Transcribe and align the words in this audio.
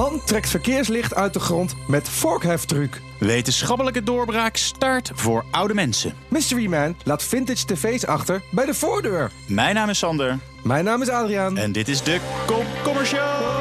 Man 0.00 0.20
trekt 0.24 0.48
verkeerslicht 0.48 1.14
uit 1.14 1.32
de 1.32 1.40
grond 1.40 1.76
met 1.88 2.08
vorkheftruc. 2.08 3.00
Wetenschappelijke 3.18 4.02
doorbraak 4.02 4.56
start 4.56 5.10
voor 5.14 5.44
oude 5.50 5.74
mensen. 5.74 6.14
Mystery 6.28 6.66
Man 6.66 6.96
laat 7.04 7.22
vintage 7.22 7.64
tv's 7.64 8.04
achter 8.04 8.42
bij 8.50 8.66
de 8.66 8.74
voordeur. 8.74 9.30
Mijn 9.46 9.74
naam 9.74 9.88
is 9.88 9.98
Sander 9.98 10.38
Mijn 10.62 10.84
naam 10.84 11.02
is 11.02 11.08
Adriaan. 11.08 11.56
en 11.56 11.72
dit 11.72 11.88
is 11.88 12.02
de 12.02 12.20
Komkommer 12.46 13.06
Show. 13.06 13.59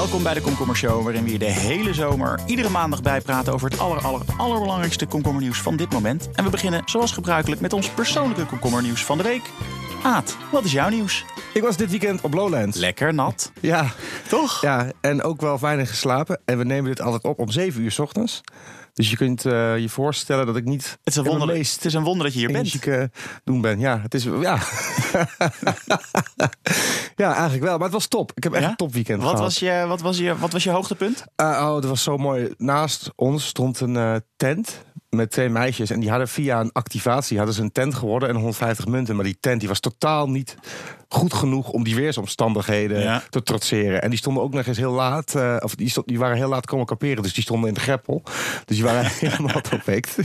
Welkom 0.00 0.22
bij 0.22 0.34
de 0.34 0.40
Komkommer 0.40 0.76
Show, 0.76 1.02
waarin 1.02 1.24
we 1.24 1.32
je 1.32 1.38
de 1.38 1.44
hele 1.50 1.94
zomer 1.94 2.40
iedere 2.46 2.68
maandag 2.68 3.02
bijpraten 3.02 3.52
over 3.52 3.70
het 3.70 3.78
aller, 3.78 4.02
aller, 4.02 4.20
allerbelangrijkste 4.36 5.06
komkommernieuws 5.06 5.60
van 5.60 5.76
dit 5.76 5.90
moment. 5.90 6.30
En 6.34 6.44
we 6.44 6.50
beginnen 6.50 6.82
zoals 6.84 7.12
gebruikelijk 7.12 7.60
met 7.60 7.72
ons 7.72 7.88
persoonlijke 7.90 8.46
komkommernieuws 8.46 9.04
van 9.04 9.16
de 9.16 9.22
week. 9.22 9.42
Aad, 10.02 10.36
wat 10.52 10.64
is 10.64 10.72
jouw 10.72 10.88
nieuws? 10.88 11.24
Ik 11.54 11.62
was 11.62 11.76
dit 11.76 11.90
weekend 11.90 12.20
op 12.20 12.34
Lowlands. 12.34 12.76
Lekker 12.76 13.14
nat, 13.14 13.52
Ja, 13.60 13.92
toch? 14.28 14.60
ja, 14.60 14.90
en 15.00 15.22
ook 15.22 15.40
wel 15.40 15.58
weinig 15.58 15.88
geslapen. 15.88 16.40
En 16.44 16.58
we 16.58 16.64
nemen 16.64 16.90
dit 16.90 17.00
altijd 17.00 17.22
op 17.24 17.38
om 17.38 17.50
7 17.50 17.82
uur 17.82 17.90
's 17.90 17.98
ochtends. 17.98 18.40
Dus 19.00 19.10
je 19.10 19.16
kunt 19.16 19.44
eh, 19.44 19.78
je 19.78 19.88
voorstellen 19.88 20.46
dat 20.46 20.56
ik 20.56 20.64
niet 20.64 20.84
Het 20.84 20.98
is, 21.04 21.16
een 21.16 21.24
wonder, 21.24 21.56
het 21.56 21.84
is 21.84 21.94
een 21.94 22.02
wonder 22.02 22.24
dat 22.24 22.32
je 22.32 22.38
hier 22.38 22.48
bent. 22.48 22.58
energieke 22.58 23.10
doen 23.44 23.60
ben. 23.60 23.78
Ja, 23.78 24.00
het 24.02 24.14
is 24.14 24.24
ja. 24.24 24.58
ja, 27.16 27.32
eigenlijk 27.34 27.62
wel. 27.62 27.74
Maar 27.74 27.84
het 27.84 27.92
was 27.92 28.06
top. 28.06 28.32
Ik 28.34 28.42
heb 28.42 28.52
echt 28.52 28.62
Ja? 28.62 28.68
een 28.70 28.76
topweekend 28.76 29.18
Wat 29.22 29.30
gehad. 29.30 29.44
was, 29.44 29.58
je, 29.58 29.84
wat, 29.88 30.00
was 30.00 30.18
je, 30.18 30.36
wat 30.38 30.52
was 30.52 30.64
je 30.64 30.70
hoogtepunt? 30.70 31.24
Eh, 31.36 31.46
oh, 31.46 31.72
dat 31.74 31.84
was 31.84 32.02
zo 32.02 32.16
mooi. 32.16 32.54
Naast 32.56 33.10
ons 33.16 33.46
stond 33.46 33.80
een 33.80 33.96
eh, 33.96 34.16
tent 34.36 34.84
met 35.08 35.30
twee 35.30 35.48
meisjes. 35.48 35.90
En 35.90 36.00
die 36.00 36.10
hadden 36.10 36.28
via 36.28 36.60
een 36.60 36.72
activatie 36.72 37.36
hadden 37.36 37.54
ze 37.54 37.62
een 37.62 37.72
tent 37.72 37.94
geworden 37.94 38.28
en 38.28 38.34
150 38.34 38.86
munten. 38.86 39.14
Maar 39.14 39.24
die 39.24 39.36
tent 39.40 39.60
die 39.60 39.68
was 39.68 39.80
totaal 39.80 40.28
niet 40.30 40.56
goed 41.12 41.34
genoeg 41.34 41.68
om 41.68 41.84
die 41.84 41.94
weersomstandigheden 41.94 43.00
Ja. 43.02 43.22
te 43.30 43.42
trotseren. 43.42 44.02
En 44.02 44.10
die 44.10 44.18
stonden 44.18 44.42
ook 44.42 44.52
nog 44.54 44.66
eens 44.66 44.76
heel 44.76 44.92
laat. 44.92 45.34
eh, 45.34 45.56
of 45.60 45.74
die, 45.74 45.90
stond, 45.90 46.08
die 46.08 46.18
waren 46.18 46.36
heel 46.36 46.48
laat 46.48 46.66
komen 46.66 46.86
kamperen. 46.86 47.22
Dus 47.22 47.34
die 47.34 47.42
stonden 47.42 47.68
in 47.68 47.74
de 47.74 47.80
greppel. 47.80 48.22
Dus 48.64 48.76
die 48.76 48.84
waren 48.84 49.04
helemaal. 49.20 49.60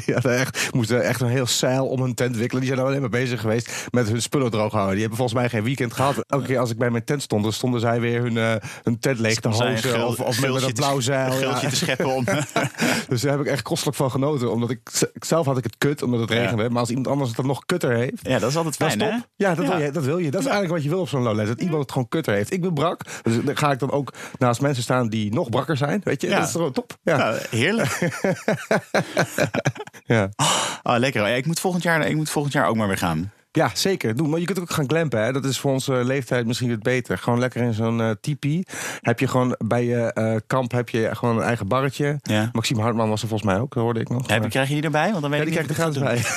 Die 0.05 0.13
hadden 0.13 0.37
echt, 0.37 0.73
moesten 0.73 1.03
echt 1.03 1.21
een 1.21 1.27
heel 1.27 1.47
zeil 1.47 1.87
om 1.87 2.01
hun 2.01 2.13
tent 2.13 2.35
wikkelen. 2.37 2.61
Die 2.61 2.65
zijn 2.71 2.77
nou 2.77 2.89
alleen 2.89 3.01
maar 3.09 3.19
bezig 3.19 3.41
geweest 3.41 3.87
met 3.91 4.07
hun 4.09 4.21
spullen 4.21 4.51
droog 4.51 4.71
houden. 4.71 4.91
Die 4.91 4.99
hebben 5.01 5.17
volgens 5.17 5.39
mij 5.39 5.49
geen 5.49 5.63
weekend 5.63 5.93
gehad. 5.93 6.23
Elke 6.27 6.45
keer 6.45 6.59
als 6.59 6.71
ik 6.71 6.77
bij 6.77 6.89
mijn 6.89 7.03
tent 7.03 7.21
stond, 7.21 7.43
dan 7.43 7.53
stonden 7.53 7.79
zij 7.79 7.99
weer 7.99 8.21
hun, 8.21 8.37
eh, 8.37 8.53
hun 8.83 8.99
tent 8.99 9.19
leeg 9.19 9.39
te 9.39 9.47
hozen. 9.47 10.07
Of, 10.07 10.19
of 10.19 10.41
met, 10.41 10.63
een 10.63 10.73
blauw 10.73 10.99
zeil. 10.99 11.33
Een 11.33 11.39
ja. 11.39 11.59
te 11.59 11.75
scheppen 11.75 12.15
om. 12.15 12.23
Dus 13.09 13.21
daar 13.21 13.31
heb 13.31 13.41
ik 13.41 13.47
echt 13.47 13.61
kostelijk 13.61 13.97
van 13.97 14.11
genoten. 14.11 14.51
Omdat 14.51 14.69
ik 14.69 14.79
zelf 15.19 15.45
had 15.45 15.57
ik 15.57 15.63
het 15.63 15.77
kut, 15.77 16.01
omdat 16.01 16.19
het 16.19 16.29
Ja. 16.29 16.35
regende. 16.35 16.69
Maar 16.69 16.79
als 16.79 16.89
iemand 16.89 17.07
anders 17.07 17.27
het 17.27 17.37
dan 17.37 17.47
nog 17.47 17.65
kutter 17.65 17.91
heeft. 17.95 18.19
ja, 18.27 18.39
dat 18.39 18.49
is 18.49 18.55
altijd 18.55 18.75
fijn, 18.75 19.01
hè? 19.01 19.17
Ja, 19.35 19.55
dat, 19.55 19.65
Ja. 19.65 19.71
Wil 19.75 19.85
je, 19.85 19.91
dat 19.91 20.03
wil 20.03 20.17
je. 20.17 20.31
Dat 20.31 20.41
is 20.41 20.47
eigenlijk 20.47 20.74
wat 20.75 20.83
je 20.83 20.89
wil 20.89 20.99
op 20.99 21.09
zo'n 21.09 21.21
Lowlands. 21.23 21.49
Dat 21.51 21.61
iemand 21.61 21.81
het 21.81 21.91
gewoon 21.91 22.07
kutter 22.07 22.33
heeft. 22.33 22.51
Ik 22.53 22.61
ben 22.61 22.73
brak. 22.73 23.01
Dus 23.23 23.43
dan 23.43 23.57
ga 23.57 23.71
ik 23.71 23.79
dan 23.79 23.91
ook 23.91 24.13
naast 24.39 24.61
mensen 24.61 24.83
staan 24.83 25.09
die 25.09 25.33
nog 25.33 25.49
brakker 25.49 25.77
zijn. 25.77 26.01
Weet 26.03 26.21
je, 26.21 26.27
Ja. 26.27 26.37
dat 26.37 26.45
is 26.47 26.51
gewoon 26.51 26.71
top. 26.71 26.97
Ja. 27.03 27.17
Nou, 27.17 27.37
heerlijk. 27.49 27.99
Ja. 30.07 30.29
Oh, 30.83 30.95
lekker. 30.97 31.35
Ik, 31.35 31.45
moet 31.45 31.59
volgend 31.59 31.83
jaar, 31.83 32.07
ik 32.07 32.15
moet 32.15 32.29
volgend 32.29 32.53
jaar 32.53 32.67
ook 32.67 32.75
maar 32.75 32.87
weer 32.87 32.97
gaan. 32.97 33.31
Ja, 33.55 33.69
zeker. 33.73 34.15
Doe. 34.15 34.27
Maar 34.27 34.39
je 34.39 34.45
kunt 34.45 34.59
ook 34.59 34.71
gaan 34.71 34.87
glampen. 34.89 35.23
Hè. 35.23 35.31
Dat 35.31 35.45
is 35.45 35.59
voor 35.59 35.71
onze 35.71 35.93
leeftijd 35.93 36.45
misschien 36.45 36.69
het 36.69 36.83
beter. 36.83 37.17
Gewoon 37.17 37.39
lekker 37.39 37.61
in 37.61 37.73
zo'n 37.73 38.01
eh 38.01 38.09
tipi. 38.21 38.63
Heb 39.01 39.19
je 39.19 39.27
gewoon 39.27 39.55
bij 39.65 39.85
je 39.85 40.13
eh, 40.13 40.35
kamp 40.47 40.71
heb 40.71 40.89
je 40.89 41.09
gewoon 41.15 41.37
een 41.37 41.43
eigen 41.43 41.67
barretje. 41.67 42.19
Ja. 42.23 42.49
Maxime 42.53 42.81
Hartman 42.81 43.09
was 43.09 43.21
er 43.21 43.27
volgens 43.27 43.49
mij 43.51 43.59
ook, 43.61 43.73
hoorde 43.73 43.99
ik 43.99 44.09
nog. 44.09 44.27
Heb 44.29 44.43
je, 44.43 44.49
krijg 44.49 44.67
je 44.67 44.73
die 44.73 44.83
erbij? 44.83 45.09
Want 45.09 45.21
dan 45.21 45.29
weet 45.31 45.39
Ja, 45.39 45.45
die 45.45 45.59
ik 45.59 45.65
krijgt 45.65 45.91
niet 45.99 45.99
er 45.99 46.03
gratis 46.03 46.35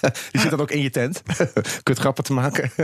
bij. 0.00 0.10
die 0.32 0.40
zit 0.40 0.50
dan 0.50 0.60
ook 0.60 0.70
in 0.70 0.80
je 0.82 0.90
tent. 0.90 1.22
Kut 1.82 1.98
grappen 1.98 2.24
te 2.24 2.32
maken. 2.32 2.70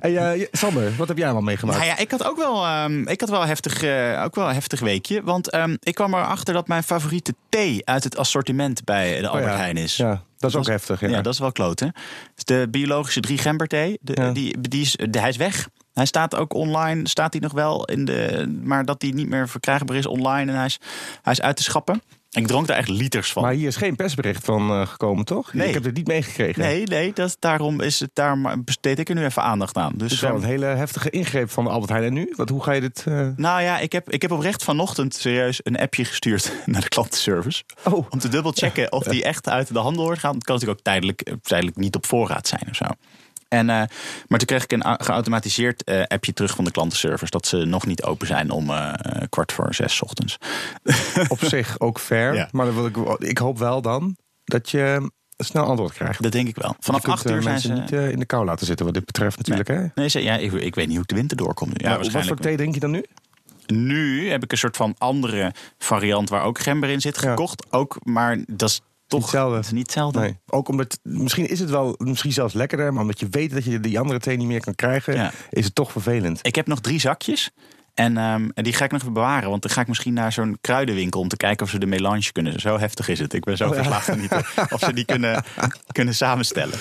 en, 0.00 0.16
eh, 0.16 0.36
je- 0.36 0.48
Sander, 0.52 0.92
wat 0.96 1.08
heb 1.08 1.16
jij 1.16 1.26
allemaal 1.26 1.42
meegemaakt? 1.44 1.78
Nou 1.78 1.90
ja, 1.90 1.98
ik 1.98 2.10
had 2.10 2.24
ook 2.24 2.36
wel, 2.36 2.64
ehm, 2.64 3.02
ik 3.08 3.20
had 3.20 3.28
wel, 3.30 3.46
heftig, 3.46 3.74
ook 4.24 4.34
wel 4.34 4.48
een 4.48 4.54
heftig 4.54 4.80
weekje. 4.80 5.22
Want 5.22 5.50
ehm, 5.50 5.76
ik 5.80 5.94
kwam 5.94 6.14
erachter 6.14 6.54
dat 6.54 6.68
mijn 6.68 6.82
favoriete 6.82 7.34
thee 7.48 7.80
uit 7.86 8.04
het 8.04 8.16
assortiment 8.16 8.84
bij 8.84 9.20
de 9.20 9.28
Albert 9.28 9.44
Oh 9.44 9.50
ja. 9.50 9.56
Heijn 9.56 9.76
is. 9.76 9.96
Ja, 9.96 10.22
dat 10.38 10.50
is 10.50 10.56
ook 10.56 10.62
was- 10.64 10.72
heftig. 10.72 11.00
Ja. 11.00 11.08
Ja, 11.08 11.20
dat 11.22 11.32
is 11.32 11.38
wel 11.38 11.52
kloot, 11.52 11.80
hè? 11.80 11.88
Dus 12.34 12.44
de 12.44 12.66
biologische 12.70 13.20
drie 13.20 13.38
gemberthee, 13.38 13.98
de, 14.00 14.12
Ja. 14.14 14.32
die, 14.32 14.60
die 14.68 14.80
is, 14.82 14.96
de, 15.10 15.18
hij 15.20 15.28
is 15.28 15.36
weg. 15.36 15.68
Hij 15.92 16.06
staat 16.06 16.34
ook 16.34 16.54
online, 16.54 17.08
staat 17.08 17.32
hij 17.32 17.42
nog 17.42 17.52
wel 17.52 17.84
in 17.84 18.04
de, 18.04 18.46
maar 18.62 18.84
dat 18.84 19.02
hij 19.02 19.10
niet 19.10 19.28
meer 19.28 19.48
verkrijgbaar 19.48 19.96
is 19.96 20.06
online 20.06 20.50
en 20.50 20.56
hij 20.56 20.66
is, 20.66 20.78
hij 21.22 21.32
is 21.32 21.40
uit 21.40 21.56
te 21.56 21.62
schappen. 21.62 22.02
Ik 22.30 22.46
dronk 22.46 22.66
daar 22.66 22.76
echt 22.76 22.88
liters 22.88 23.32
van. 23.32 23.42
Maar 23.42 23.52
hier 23.52 23.66
is 23.66 23.76
geen 23.76 23.96
persbericht 23.96 24.44
van 24.44 24.70
eh, 24.70 24.86
gekomen, 24.86 25.24
toch? 25.24 25.52
Nee. 25.52 25.68
Ik 25.68 25.74
heb 25.74 25.84
het 25.84 25.94
niet 25.94 26.06
meegekregen. 26.06 26.62
Nee, 26.62 26.84
nee, 26.86 27.12
dat, 27.12 27.36
daarom 27.38 27.80
is 27.80 28.00
het, 28.00 28.10
daar 28.12 28.60
besteed 28.64 28.98
ik 28.98 29.08
er 29.08 29.14
nu 29.14 29.24
even 29.24 29.42
aandacht 29.42 29.76
aan. 29.76 29.90
Het 29.90 29.98
Dus 29.98 30.12
is 30.12 30.20
wel 30.20 30.34
een 30.34 30.42
hele 30.42 30.64
heftige 30.66 31.10
ingreep 31.10 31.50
van 31.50 31.66
Albert 31.66 31.90
Heijn. 31.90 32.04
En 32.04 32.12
nu? 32.12 32.32
Wat, 32.36 32.48
hoe 32.48 32.62
ga 32.62 32.72
je 32.72 32.80
dit... 32.80 33.04
eh, 33.08 33.28
nou 33.36 33.62
ja, 33.62 33.78
ik 33.78 33.92
heb, 33.92 34.10
ik 34.10 34.22
heb 34.22 34.30
oprecht 34.30 34.64
vanochtend 34.64 35.14
serieus 35.14 35.60
een 35.62 35.78
appje 35.78 36.04
gestuurd 36.04 36.52
naar 36.66 36.80
de 36.80 36.88
klantenservice. 36.88 37.62
Oh, 37.84 38.06
Om 38.10 38.18
te 38.18 38.28
dubbelchecken 38.28 38.92
of 38.92 39.04
die 39.04 39.24
echt 39.24 39.48
uit 39.48 39.72
de 39.72 39.78
handel 39.78 40.04
wordt 40.04 40.20
gaan. 40.20 40.34
Het 40.34 40.44
kan 40.44 40.54
natuurlijk 40.54 40.80
ook 40.80 40.86
tijdelijk, 40.86 41.34
tijdelijk 41.42 41.76
niet 41.76 41.96
op 41.96 42.06
voorraad 42.06 42.48
zijn 42.48 42.66
of 42.70 42.76
zo. 42.76 42.84
En, 43.48 43.70
eh, 43.70 43.76
maar 44.26 44.38
toen 44.38 44.46
kreeg 44.46 44.62
ik 44.62 44.72
een 44.72 44.84
geautomatiseerd 45.00 45.84
eh, 45.84 46.02
appje 46.02 46.32
terug 46.32 46.54
van 46.54 46.64
de 46.64 46.70
klantenservice... 46.70 47.30
dat 47.30 47.46
ze 47.46 47.56
nog 47.56 47.86
niet 47.86 48.02
open 48.02 48.26
zijn 48.26 48.50
om 48.50 48.70
eh, 48.70 48.92
kwart 49.28 49.52
voor 49.52 49.74
zes 49.74 49.96
's 49.96 50.02
ochtends. 50.02 50.38
op 51.28 51.44
zich 51.44 51.80
ook 51.80 52.00
fair. 52.00 52.34
Ja. 52.34 52.48
Maar 52.52 52.74
wil 52.74 52.86
ik, 52.86 52.96
ik 53.18 53.38
hoop 53.38 53.58
wel 53.58 53.82
dan 53.82 54.16
dat 54.44 54.70
je 54.70 55.10
snel 55.36 55.64
antwoord 55.64 55.92
krijgt. 55.92 56.22
Dat 56.22 56.32
denk 56.32 56.48
ik 56.48 56.56
wel. 56.56 56.76
Vanaf 56.80 57.04
acht 57.04 57.30
uur 57.30 57.42
zijn 57.42 57.44
mensen 57.44 57.88
ze... 57.88 57.96
niet 57.96 58.12
in 58.12 58.18
de 58.18 58.26
kou 58.26 58.44
laten 58.44 58.66
zitten 58.66 58.84
wat 58.84 58.94
dit 58.94 59.04
betreft 59.04 59.36
natuurlijk. 59.36 59.68
Hè? 59.68 59.84
Nee, 59.94 60.08
ze, 60.08 60.22
ja, 60.22 60.36
ik, 60.36 60.52
ik 60.52 60.74
weet 60.74 60.86
niet 60.86 60.94
hoe 60.94 61.02
ik 61.02 61.08
de 61.08 61.14
winter 61.14 61.36
doorkom. 61.36 61.68
nu. 61.68 61.74
Ja, 61.76 61.88
Maar 61.88 62.10
wat 62.10 62.26
voor 62.26 62.36
thee 62.36 62.56
drink 62.56 62.74
je 62.74 62.80
dan 62.80 62.90
nu? 62.90 63.04
Nu 63.66 64.30
heb 64.30 64.42
ik 64.42 64.52
een 64.52 64.58
soort 64.58 64.76
van 64.76 64.94
andere 64.98 65.52
variant 65.78 66.28
waar 66.28 66.42
ook 66.42 66.58
gember 66.58 66.88
in 66.88 67.00
zit 67.00 67.20
Ja. 67.20 67.28
gekocht. 67.28 67.72
Ook, 67.72 67.98
maar 68.02 68.38
dat 68.46 68.68
is 68.68 68.80
toch 69.08 69.20
hetzelfde. 69.22 69.56
het 69.56 69.64
is 69.64 69.72
niet 69.72 69.82
hetzelfde. 69.86 70.20
Nee. 70.20 70.38
Ook 70.46 70.68
omdat, 70.68 70.98
misschien 71.02 71.48
is 71.48 71.60
het 71.60 71.70
wel, 71.70 71.94
misschien 71.98 72.32
zelfs 72.32 72.54
lekkerder, 72.54 72.92
maar 72.92 73.02
omdat 73.02 73.20
je 73.20 73.28
weet 73.30 73.52
dat 73.52 73.64
je 73.64 73.80
die 73.80 73.98
andere 73.98 74.18
thee 74.18 74.36
niet 74.36 74.46
meer 74.46 74.60
kan 74.60 74.74
krijgen, 74.74 75.14
Ja. 75.14 75.32
is 75.50 75.64
het 75.64 75.74
toch 75.74 75.92
vervelend. 75.92 76.38
Ik 76.42 76.54
heb 76.54 76.66
nog 76.66 76.80
drie 76.80 77.00
zakjes. 77.00 77.50
En, 77.94 78.16
ehm, 78.16 78.48
en 78.54 78.64
die 78.64 78.72
ga 78.72 78.84
ik 78.84 78.90
nog 78.90 79.00
even 79.00 79.12
bewaren. 79.12 79.50
Want 79.50 79.62
dan 79.62 79.70
ga 79.70 79.80
ik 79.80 79.88
misschien 79.88 80.12
naar 80.14 80.32
zo'n 80.32 80.58
kruidenwinkel 80.60 81.20
om 81.20 81.28
te 81.28 81.36
kijken 81.36 81.64
of 81.66 81.70
ze 81.70 81.78
de 81.78 81.86
melange 81.86 82.32
kunnen. 82.32 82.60
Zo 82.60 82.78
heftig 82.78 83.08
is 83.08 83.18
het. 83.18 83.32
Ik 83.32 83.44
ben 83.44 83.56
zo 83.56 83.68
Oh 83.68 83.74
verslaafd 83.74 84.08
aan 84.08 84.28
thee. 84.28 84.38
Of 84.70 84.80
ze 84.80 84.92
die 84.92 85.04
kunnen, 85.04 85.44
kunnen 85.92 86.14
samenstellen. 86.14 86.78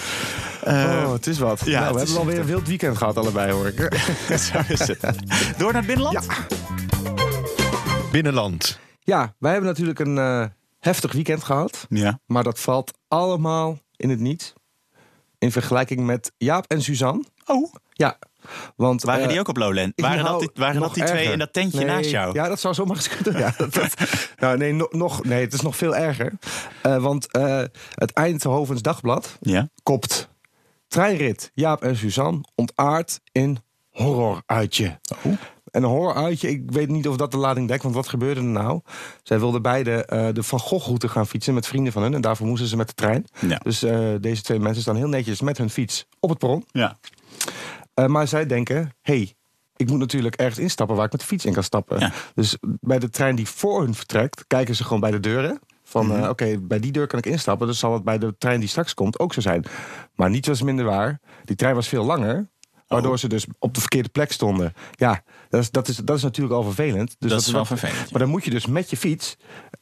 Eh, 0.64 0.74
oh, 1.06 1.12
het 1.14 1.28
is 1.28 1.38
wat. 1.40 1.62
ja, 1.66 1.80
nou, 1.80 1.86
het 1.86 1.96
we 1.96 2.02
is 2.02 2.08
hebben 2.08 2.26
alweer 2.28 2.40
een 2.40 2.46
wild 2.46 2.68
weekend 2.68 2.98
gehad 2.98 3.18
allebei, 3.18 3.52
hoor 3.52 3.68
ik. 3.68 3.80
zo 4.52 4.60
is 4.68 4.80
het. 4.88 5.00
Door 5.58 5.72
naar 5.74 5.84
het 5.84 5.86
binnenland? 5.96 6.26
Ja. 6.28 6.46
Binnenland. 8.12 8.80
ja, 9.00 9.34
wij 9.40 9.52
hebben 9.52 9.70
natuurlijk 9.70 10.00
een 10.00 10.18
eh, 10.18 10.46
heftig 10.80 11.12
weekend 11.12 11.44
gehad. 11.44 11.86
Ja. 11.90 12.20
Maar 12.26 12.44
dat 12.44 12.60
valt 12.60 12.94
allemaal 13.08 13.80
in 13.96 14.10
het 14.10 14.20
niet. 14.20 14.54
In 15.40 15.52
vergelijking 15.52 16.00
met 16.06 16.32
Jaap 16.38 16.66
en 16.68 16.82
Suzanne. 16.82 17.24
Oh, 17.46 17.74
Ja, 17.94 18.18
want... 18.76 19.04
waren 19.04 19.24
eh, 19.24 19.30
die 19.30 19.40
ook 19.40 19.48
op 19.48 19.58
Lowland? 19.58 19.94
Waren, 19.96 20.26
dat 20.26 20.40
die, 20.40 20.50
waren 20.54 20.82
dat 20.82 20.94
die 20.94 21.04
twee 21.04 21.32
in 21.32 21.40
dat 21.40 21.54
tentje 21.54 21.78
Nee, 21.78 21.88
naast 21.88 22.10
jou? 22.10 22.34
Ja, 22.34 22.48
dat 22.48 22.60
zou 22.60 22.74
zomaar 22.74 22.96
eens 22.96 23.08
kunnen. 23.18 23.42
Ja, 23.42 23.54
dat, 23.58 23.74
dat- 23.74 23.94
nou, 24.38 24.58
nee, 24.58 24.74
no- 24.74 24.88
nog, 24.92 25.24
nee, 25.24 25.42
het 25.42 25.54
is 25.54 25.62
nog 25.62 25.76
veel 25.76 25.96
erger. 25.96 26.34
Eh, 26.82 26.98
want 27.02 27.32
eh, 27.32 27.64
het 27.94 28.12
Eindhovens 28.14 28.82
Dagblad 28.82 29.38
Ja. 29.42 29.70
kopt 29.84 30.30
treinrit 30.88 31.52
Jaap 31.54 31.82
en 31.84 31.96
Suzanne 31.96 32.42
ontaard 32.56 33.20
in 33.32 33.58
horroruitje. 33.90 35.00
Oh. 35.24 35.34
En 35.72 35.84
een 35.84 35.90
horroruitje, 35.90 36.50
ik 36.50 36.62
weet 36.72 36.90
niet 36.90 37.08
of 37.08 37.16
dat 37.18 37.32
de 37.32 37.38
lading 37.38 37.68
dekt, 37.68 37.84
want 37.84 37.96
wat 37.96 38.08
gebeurde 38.08 38.40
er 38.40 38.46
nou? 38.46 38.82
Zij 39.24 39.40
wilden 39.40 39.62
beide 39.62 40.06
eh, 40.06 40.28
de 40.34 40.44
Van 40.44 40.60
Gogh-route 40.60 41.08
gaan 41.10 41.28
fietsen 41.28 41.54
met 41.54 41.68
vrienden 41.68 41.94
van 41.94 42.02
hun. 42.02 42.14
En 42.14 42.22
daarvoor 42.22 42.48
moesten 42.48 42.68
ze 42.68 42.78
met 42.78 42.88
de 42.88 42.94
trein. 42.94 43.26
Ja. 43.40 43.58
Dus 43.64 43.84
eh, 43.84 44.10
deze 44.22 44.42
twee 44.42 44.60
mensen 44.60 44.82
staan 44.82 44.96
heel 44.96 45.08
netjes 45.08 45.42
met 45.42 45.58
hun 45.58 45.70
fiets 45.70 46.06
op 46.20 46.30
het 46.30 46.38
perron. 46.40 46.66
ja. 46.72 46.98
Eh, 47.94 48.06
maar 48.06 48.28
zij 48.28 48.46
denken, 48.46 48.94
hey, 49.02 49.34
ik 49.76 49.90
moet 49.90 50.00
natuurlijk 50.00 50.36
ergens 50.36 50.60
instappen 50.60 50.96
waar 50.96 51.06
ik 51.06 51.12
met 51.12 51.22
de 51.22 51.28
fiets 51.28 51.46
in 51.46 51.54
kan 51.54 51.64
stappen. 51.64 52.00
Ja. 52.00 52.12
Dus 52.36 52.58
bij 52.62 53.00
de 53.00 53.10
trein 53.10 53.36
die 53.36 53.48
voor 53.48 53.82
hun 53.82 53.94
vertrekt, 53.96 54.44
kijken 54.48 54.76
ze 54.76 54.84
gewoon 54.84 55.00
bij 55.00 55.12
de 55.12 55.20
deuren. 55.20 55.60
Van 55.84 56.08
Mhm. 56.08 56.30
oké, 56.30 56.58
bij 56.60 56.80
die 56.80 56.92
deur 56.92 57.08
kan 57.08 57.20
ik 57.20 57.26
instappen. 57.26 57.68
Dus 57.68 57.80
zal 57.80 57.94
het 57.94 58.04
bij 58.04 58.18
de 58.18 58.36
trein 58.38 58.60
die 58.60 58.70
straks 58.70 58.94
komt 58.94 59.20
ook 59.20 59.34
zo 59.34 59.42
zijn. 59.42 59.66
Maar 60.16 60.30
niets 60.30 60.48
was 60.48 60.62
minder 60.62 60.86
waar. 60.86 61.20
Die 61.46 61.56
trein 61.56 61.76
was 61.76 61.88
veel 61.88 62.04
langer. 62.04 62.48
Waardoor 62.88 63.12
Oh. 63.12 63.18
ze 63.18 63.28
dus 63.28 63.46
op 63.60 63.74
de 63.74 63.80
verkeerde 63.80 64.10
plek 64.10 64.32
stonden. 64.32 64.74
Ja, 64.92 65.24
dat 65.50 65.62
is, 65.62 65.72
dat 65.72 65.88
is, 65.88 65.96
dat 65.98 66.18
is 66.18 66.24
natuurlijk 66.24 66.56
al 66.56 66.64
vervelend. 66.64 67.16
Dus 67.20 67.32
Dat 67.32 67.42
is 67.42 67.52
wel 67.52 67.66
vervelend, 67.66 67.98
ja. 68.00 68.08
Maar 68.12 68.22
dan 68.22 68.30
moet 68.30 68.44
je 68.44 68.50
dus 68.50 68.66
met 68.66 68.90
je 68.90 68.98
fiets 68.98 69.38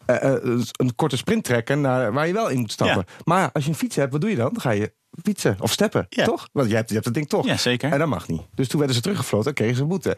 eh, 0.06 0.34
eh, 0.34 0.60
een 0.72 0.96
korte 0.96 1.18
sprint 1.18 1.44
trekken 1.44 1.82
naar 1.82 2.14
waar 2.14 2.28
je 2.28 2.34
wel 2.34 2.50
in 2.50 2.60
moet 2.60 2.72
stappen. 2.72 3.06
Maar 3.24 3.50
als 3.52 3.64
je 3.64 3.70
een 3.70 3.76
fiets 3.76 3.96
hebt, 3.96 4.12
wat 4.12 4.22
doe 4.22 4.30
je 4.30 4.36
dan? 4.36 4.50
Dan 4.54 4.62
ga 4.62 4.70
je 4.72 4.94
fietsen 5.24 5.58
of 5.60 5.72
steppen, 5.72 6.06
Ja. 6.10 6.26
toch? 6.26 6.48
Want 6.52 6.70
je 6.70 6.76
hebt, 6.76 6.88
je 6.88 6.94
hebt 6.94 7.06
het 7.06 7.14
ding 7.14 7.30
toch. 7.30 7.46
Ja, 7.46 7.58
zeker. 7.58 7.92
En 7.92 8.00
dat 8.00 8.08
mag 8.08 8.28
niet. 8.28 8.42
Dus 8.54 8.68
toen 8.68 8.78
werden 8.78 8.96
ze 8.96 9.02
teruggefloten 9.02 9.48
en 9.48 9.54
kregen 9.54 9.76
ze 9.76 9.82
een 9.82 9.88
boete. 9.88 10.18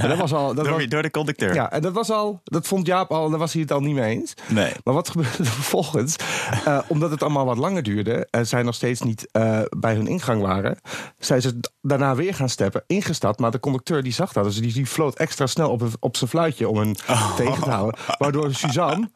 en 0.00 0.08
dat 0.08 0.18
was 0.18 0.32
al. 0.32 0.54
Dat 0.54 0.64
Door, 0.64 0.74
was, 0.74 0.86
door 0.88 1.02
de 1.02 1.10
conducteur. 1.10 1.54
ja, 1.54 1.70
en 1.72 1.82
dat 1.82 1.92
was 1.92 2.10
al. 2.10 2.40
Dat 2.44 2.66
vond 2.66 2.86
Jaap 2.86 3.10
al. 3.10 3.30
Daar 3.30 3.38
was 3.38 3.52
hij 3.52 3.62
het 3.62 3.72
al 3.72 3.80
niet 3.80 3.94
mee 3.94 4.16
eens. 4.16 4.34
Nee. 4.48 4.72
Maar 4.84 4.94
wat 4.94 5.08
gebeurde 5.08 5.38
er 5.38 5.44
vervolgens? 5.62 6.16
Eh, 6.64 6.78
omdat 6.86 7.10
het 7.10 7.22
allemaal 7.22 7.44
wat 7.44 7.56
langer 7.56 7.82
duurde 7.82 8.26
en 8.30 8.46
zij 8.46 8.62
nog 8.62 8.74
steeds 8.74 9.00
niet 9.00 9.28
eh, 9.32 9.60
bij 9.78 9.94
hun 9.94 10.06
ingang 10.06 10.42
waren, 10.42 10.78
zijn 11.18 11.40
ze 11.42 11.60
daarna 11.80 12.14
weer 12.14 12.34
gaan 12.34 12.48
steppen, 12.48 12.82
ingestapt. 12.86 13.38
Maar 13.38 13.50
de 13.50 13.60
conducteur 13.60 14.02
die 14.02 14.12
zag 14.12 14.32
dat, 14.32 14.44
dus 14.44 14.56
die, 14.60 14.72
die 14.72 14.86
floot 14.86 15.14
extra 15.14 15.46
snel 15.46 15.70
op, 15.70 15.82
op 16.00 16.16
zijn 16.16 16.30
fluitje 16.30 16.68
om 16.68 16.76
hen 16.78 16.96
tegen 17.36 17.62
te 17.62 17.70
houden. 17.70 18.00
Waardoor 18.18 18.54
Suzanne 18.54 19.10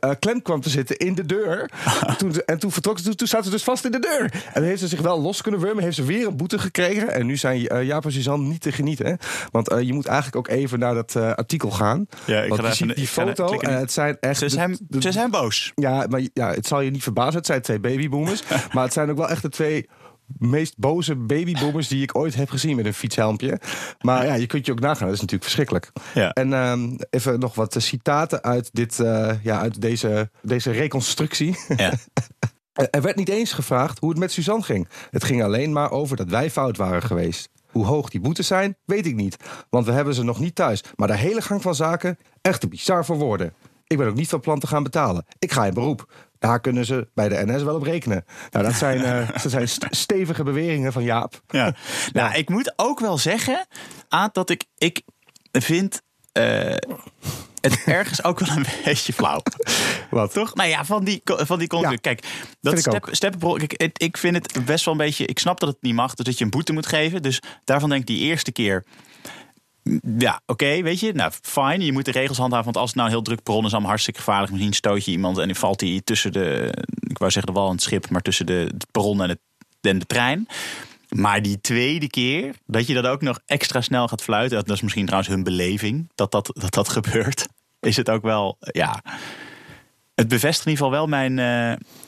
eh, 0.00 0.10
klem 0.18 0.42
kwam 0.42 0.60
te 0.60 0.70
zitten 0.70 0.96
in 0.96 1.14
de 1.14 1.26
deur. 1.26 1.70
Toen, 2.18 2.34
en 2.46 2.58
toen 2.58 2.72
vertrok 2.72 2.98
ze, 2.98 3.04
toen, 3.04 3.14
toen 3.14 3.26
zaten 3.26 3.44
ze 3.46 3.50
dus 3.50 3.62
vast 3.64 3.84
in 3.84 3.90
de 3.90 3.98
deur. 3.98 4.44
En 4.52 4.62
heeft 4.72 4.90
ze 4.90 4.96
zich 4.96 5.00
wel 5.06 5.20
los 5.20 5.42
kunnen 5.42 5.60
wurmen, 5.60 5.82
heeft 5.84 5.96
ze 5.96 6.04
weer 6.04 6.26
een 6.26 6.36
boete 6.36 6.58
gekregen. 6.58 7.10
En 7.14 7.26
nu 7.26 7.36
zijn 7.36 7.66
eh, 7.68 7.82
Jaap 7.84 8.04
en 8.04 8.12
Suzanne 8.12 8.48
niet 8.48 8.60
te 8.60 8.72
genieten. 8.72 9.18
Want 9.50 9.68
eh, 9.68 9.80
je 9.80 9.92
moet 9.92 10.06
eigenlijk 10.06 10.36
ook 10.36 10.48
even 10.56 10.78
naar 10.78 10.94
dat 10.94 11.16
eh, 11.16 11.30
artikel 11.32 11.70
gaan. 11.70 12.06
Ja, 12.26 12.42
ik 12.42 12.48
Want 12.48 12.60
ga 12.60 12.66
je 12.66 12.72
even- 12.72 12.86
ziet 12.86 12.96
die 12.96 13.06
foto 13.06 13.58
en 13.58 13.78
het 13.78 13.92
zijn 13.92 14.16
echt... 14.20 14.38
Ze 14.38 14.48
zijn, 14.48 14.78
de- 14.88 15.00
ze 15.02 15.12
zijn 15.12 15.30
boos. 15.30 15.72
ja, 15.74 16.06
maar 16.08 16.20
ja, 16.34 16.50
het 16.50 16.66
zal 16.66 16.80
je 16.80 16.90
niet 16.90 17.02
verbazen. 17.02 17.36
Het 17.36 17.46
zijn 17.46 17.62
twee 17.62 17.80
babyboomers. 17.80 18.42
maar 18.72 18.84
het 18.84 18.92
zijn 18.92 19.10
ook 19.10 19.16
wel 19.16 19.28
echt 19.28 19.42
de 19.42 19.48
twee 19.48 19.88
meest 20.38 20.74
boze 20.78 21.16
babyboomers 21.16 21.88
die 21.88 22.02
ik 22.02 22.16
ooit 22.18 22.34
heb 22.34 22.50
gezien 22.50 22.76
met 22.76 22.86
een 22.86 22.94
fietshelmpje. 22.94 23.60
Maar 24.00 24.26
ja, 24.26 24.34
je 24.34 24.46
kunt 24.46 24.66
je 24.66 24.72
ook 24.72 24.80
nagaan. 24.80 25.04
Dat 25.06 25.14
is 25.14 25.20
natuurlijk 25.20 25.42
verschrikkelijk. 25.42 25.90
Ja. 26.14 26.30
En 26.30 26.52
ehm, 26.52 26.96
even 27.10 27.38
nog 27.38 27.54
wat 27.54 27.76
citaten 27.78 28.42
uit, 28.42 28.70
dit, 28.72 29.00
eh, 29.00 29.30
ja, 29.42 29.60
uit 29.60 29.80
deze, 29.80 30.30
deze 30.42 30.70
reconstructie. 30.70 31.56
Ja. 31.76 31.92
Eh, 32.72 32.86
Er 32.90 33.02
werd 33.02 33.16
niet 33.16 33.28
eens 33.28 33.52
gevraagd 33.52 33.98
hoe 33.98 34.08
het 34.10 34.18
met 34.18 34.32
Suzanne 34.32 34.62
ging. 34.62 34.88
Het 35.10 35.24
ging 35.24 35.42
alleen 35.42 35.72
maar 35.72 35.90
over 35.90 36.16
dat 36.16 36.28
wij 36.28 36.50
fout 36.50 36.76
waren 36.76 37.02
geweest. 37.02 37.48
Hoe 37.70 37.84
hoog 37.86 38.08
die 38.10 38.20
boetes 38.20 38.46
zijn, 38.46 38.76
weet 38.84 39.06
ik 39.06 39.14
niet. 39.14 39.36
Want 39.70 39.86
we 39.86 39.92
hebben 39.92 40.14
ze 40.14 40.22
nog 40.22 40.38
niet 40.40 40.54
thuis. 40.54 40.82
Maar 40.96 41.08
de 41.08 41.16
hele 41.16 41.42
gang 41.42 41.62
van 41.62 41.74
zaken, 41.74 42.18
echt 42.40 42.60
te 42.60 42.68
bizar 42.68 43.04
voor 43.04 43.16
woorden. 43.16 43.54
Ik 43.86 43.98
ben 43.98 44.08
ook 44.08 44.14
niet 44.14 44.28
van 44.28 44.40
plan 44.40 44.58
te 44.58 44.66
gaan 44.66 44.82
betalen. 44.82 45.24
Ik 45.38 45.52
ga 45.52 45.66
in 45.66 45.74
beroep. 45.74 46.12
Daar 46.38 46.60
kunnen 46.60 46.84
ze 46.86 47.08
bij 47.14 47.28
de 47.28 47.42
NS 47.46 47.62
wel 47.62 47.74
op 47.76 47.82
rekenen. 47.82 48.24
Nou, 48.50 48.64
dat 48.64 48.74
zijn, 48.74 49.26
dat 49.42 49.50
zijn 49.50 49.68
st- 49.68 49.86
stevige 49.90 50.42
beweringen 50.42 50.92
van 50.92 51.02
Jaap. 51.02 51.40
Ja. 51.46 51.74
Nou, 52.12 52.34
ik 52.34 52.48
moet 52.48 52.72
ook 52.76 53.00
wel 53.00 53.18
zeggen, 53.18 53.66
Aad, 54.08 54.34
dat 54.34 54.50
ik, 54.50 54.64
ik 54.76 55.02
vind 55.52 56.02
eh, 56.32 56.74
het 57.62 57.84
ergens 57.98 58.24
ook 58.24 58.38
wel 58.38 58.56
een 58.56 58.66
beetje 58.84 59.12
flauw. 59.12 59.42
Wat? 60.10 60.32
Toch? 60.32 60.54
Nou 60.54 60.68
ja, 60.68 60.84
van 60.84 61.04
die, 61.04 61.20
van 61.24 61.58
die. 61.58 61.78
Ja, 61.80 61.96
Kijk, 61.96 62.24
dat 62.60 62.78
step, 63.10 63.40
kijk, 63.40 63.72
ik, 63.72 63.98
ik 63.98 64.16
vind 64.16 64.34
het 64.34 64.64
best 64.64 64.84
wel 64.84 64.94
een 64.94 65.00
beetje... 65.00 65.26
Ik 65.26 65.38
snap 65.38 65.60
dat 65.60 65.68
het 65.68 65.78
niet 65.80 65.94
mag, 65.94 66.14
dus 66.14 66.26
dat 66.26 66.38
je 66.38 66.44
een 66.44 66.50
boete 66.50 66.72
moet 66.72 66.86
geven. 66.86 67.22
Dus 67.22 67.40
daarvan 67.64 67.88
denk 67.88 68.00
ik 68.00 68.06
die 68.06 68.20
eerste 68.20 68.52
keer... 68.52 68.84
Ja, 70.18 70.40
oké, 70.46 70.82
weet 70.82 71.00
je, 71.00 71.12
nou 71.12 71.32
fijn. 71.42 71.80
Je 71.80 71.92
moet 71.92 72.04
de 72.04 72.10
regels 72.10 72.38
handhaven, 72.38 72.64
want 72.64 72.76
als 72.76 72.86
het 72.86 72.94
nou 72.94 73.08
een 73.08 73.14
heel 73.14 73.24
druk 73.24 73.42
perron 73.42 73.64
is, 73.64 73.70
allemaal 73.70 73.88
hartstikke 73.90 74.20
gevaarlijk. 74.20 74.52
Misschien 74.52 74.72
stoot 74.72 75.04
je 75.04 75.10
iemand 75.10 75.38
en 75.38 75.46
dan 75.46 75.56
valt 75.56 75.80
hij 75.80 76.00
tussen 76.04 76.32
de, 76.32 76.74
ik 77.00 77.18
wou 77.18 77.30
zeggen 77.30 77.52
de 77.52 77.58
wal 77.58 77.68
en 77.68 77.74
het 77.74 77.82
schip, 77.82 78.10
maar 78.10 78.22
tussen 78.22 78.46
de, 78.46 78.52
het 78.52 78.86
perron 78.90 79.22
en, 79.22 79.28
het, 79.28 79.40
en 79.80 79.98
de 79.98 80.06
trein. 80.06 80.46
Maar 81.16 81.42
die 81.42 81.60
tweede 81.60 82.08
keer, 82.08 82.54
dat 82.66 82.86
je 82.86 82.94
dat 82.94 83.06
ook 83.06 83.22
nog 83.22 83.40
extra 83.46 83.80
snel 83.80 84.08
gaat 84.08 84.22
fluiten, 84.22 84.64
dat 84.64 84.76
is 84.76 84.82
misschien 84.82 85.04
trouwens 85.06 85.32
hun 85.32 85.42
beleving, 85.42 86.10
dat 86.14 86.30
dat, 86.30 86.50
dat, 86.54 86.72
dat 86.74 86.88
gebeurt, 86.98 87.46
is 87.80 87.96
het 87.96 88.10
ook 88.10 88.22
wel, 88.22 88.56
ja. 88.60 89.02
Het 90.14 90.28
bevestigt 90.28 90.66
in 90.66 90.72
ieder 90.72 90.84
geval 90.86 90.98
wel 91.00 91.06
mijn. 91.08 91.38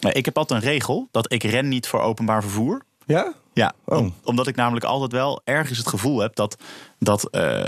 eh, 0.00 0.10
ik 0.16 0.24
heb 0.24 0.38
altijd 0.38 0.62
een 0.62 0.68
regel 0.68 1.08
dat 1.10 1.32
ik 1.32 1.42
ren 1.42 1.68
niet 1.68 1.86
voor 1.88 2.00
openbaar 2.00 2.42
vervoer. 2.42 2.82
Ja? 3.06 3.32
Ja, 3.52 3.72
Oh. 3.84 3.98
om- 3.98 4.14
omdat 4.24 4.46
ik 4.46 4.56
namelijk 4.56 4.84
altijd 4.84 5.12
wel 5.12 5.40
ergens 5.44 5.78
het 5.78 5.86
gevoel 5.88 6.18
heb 6.18 6.34
dat, 6.34 6.56
dat 7.04 7.30
eh, 7.30 7.62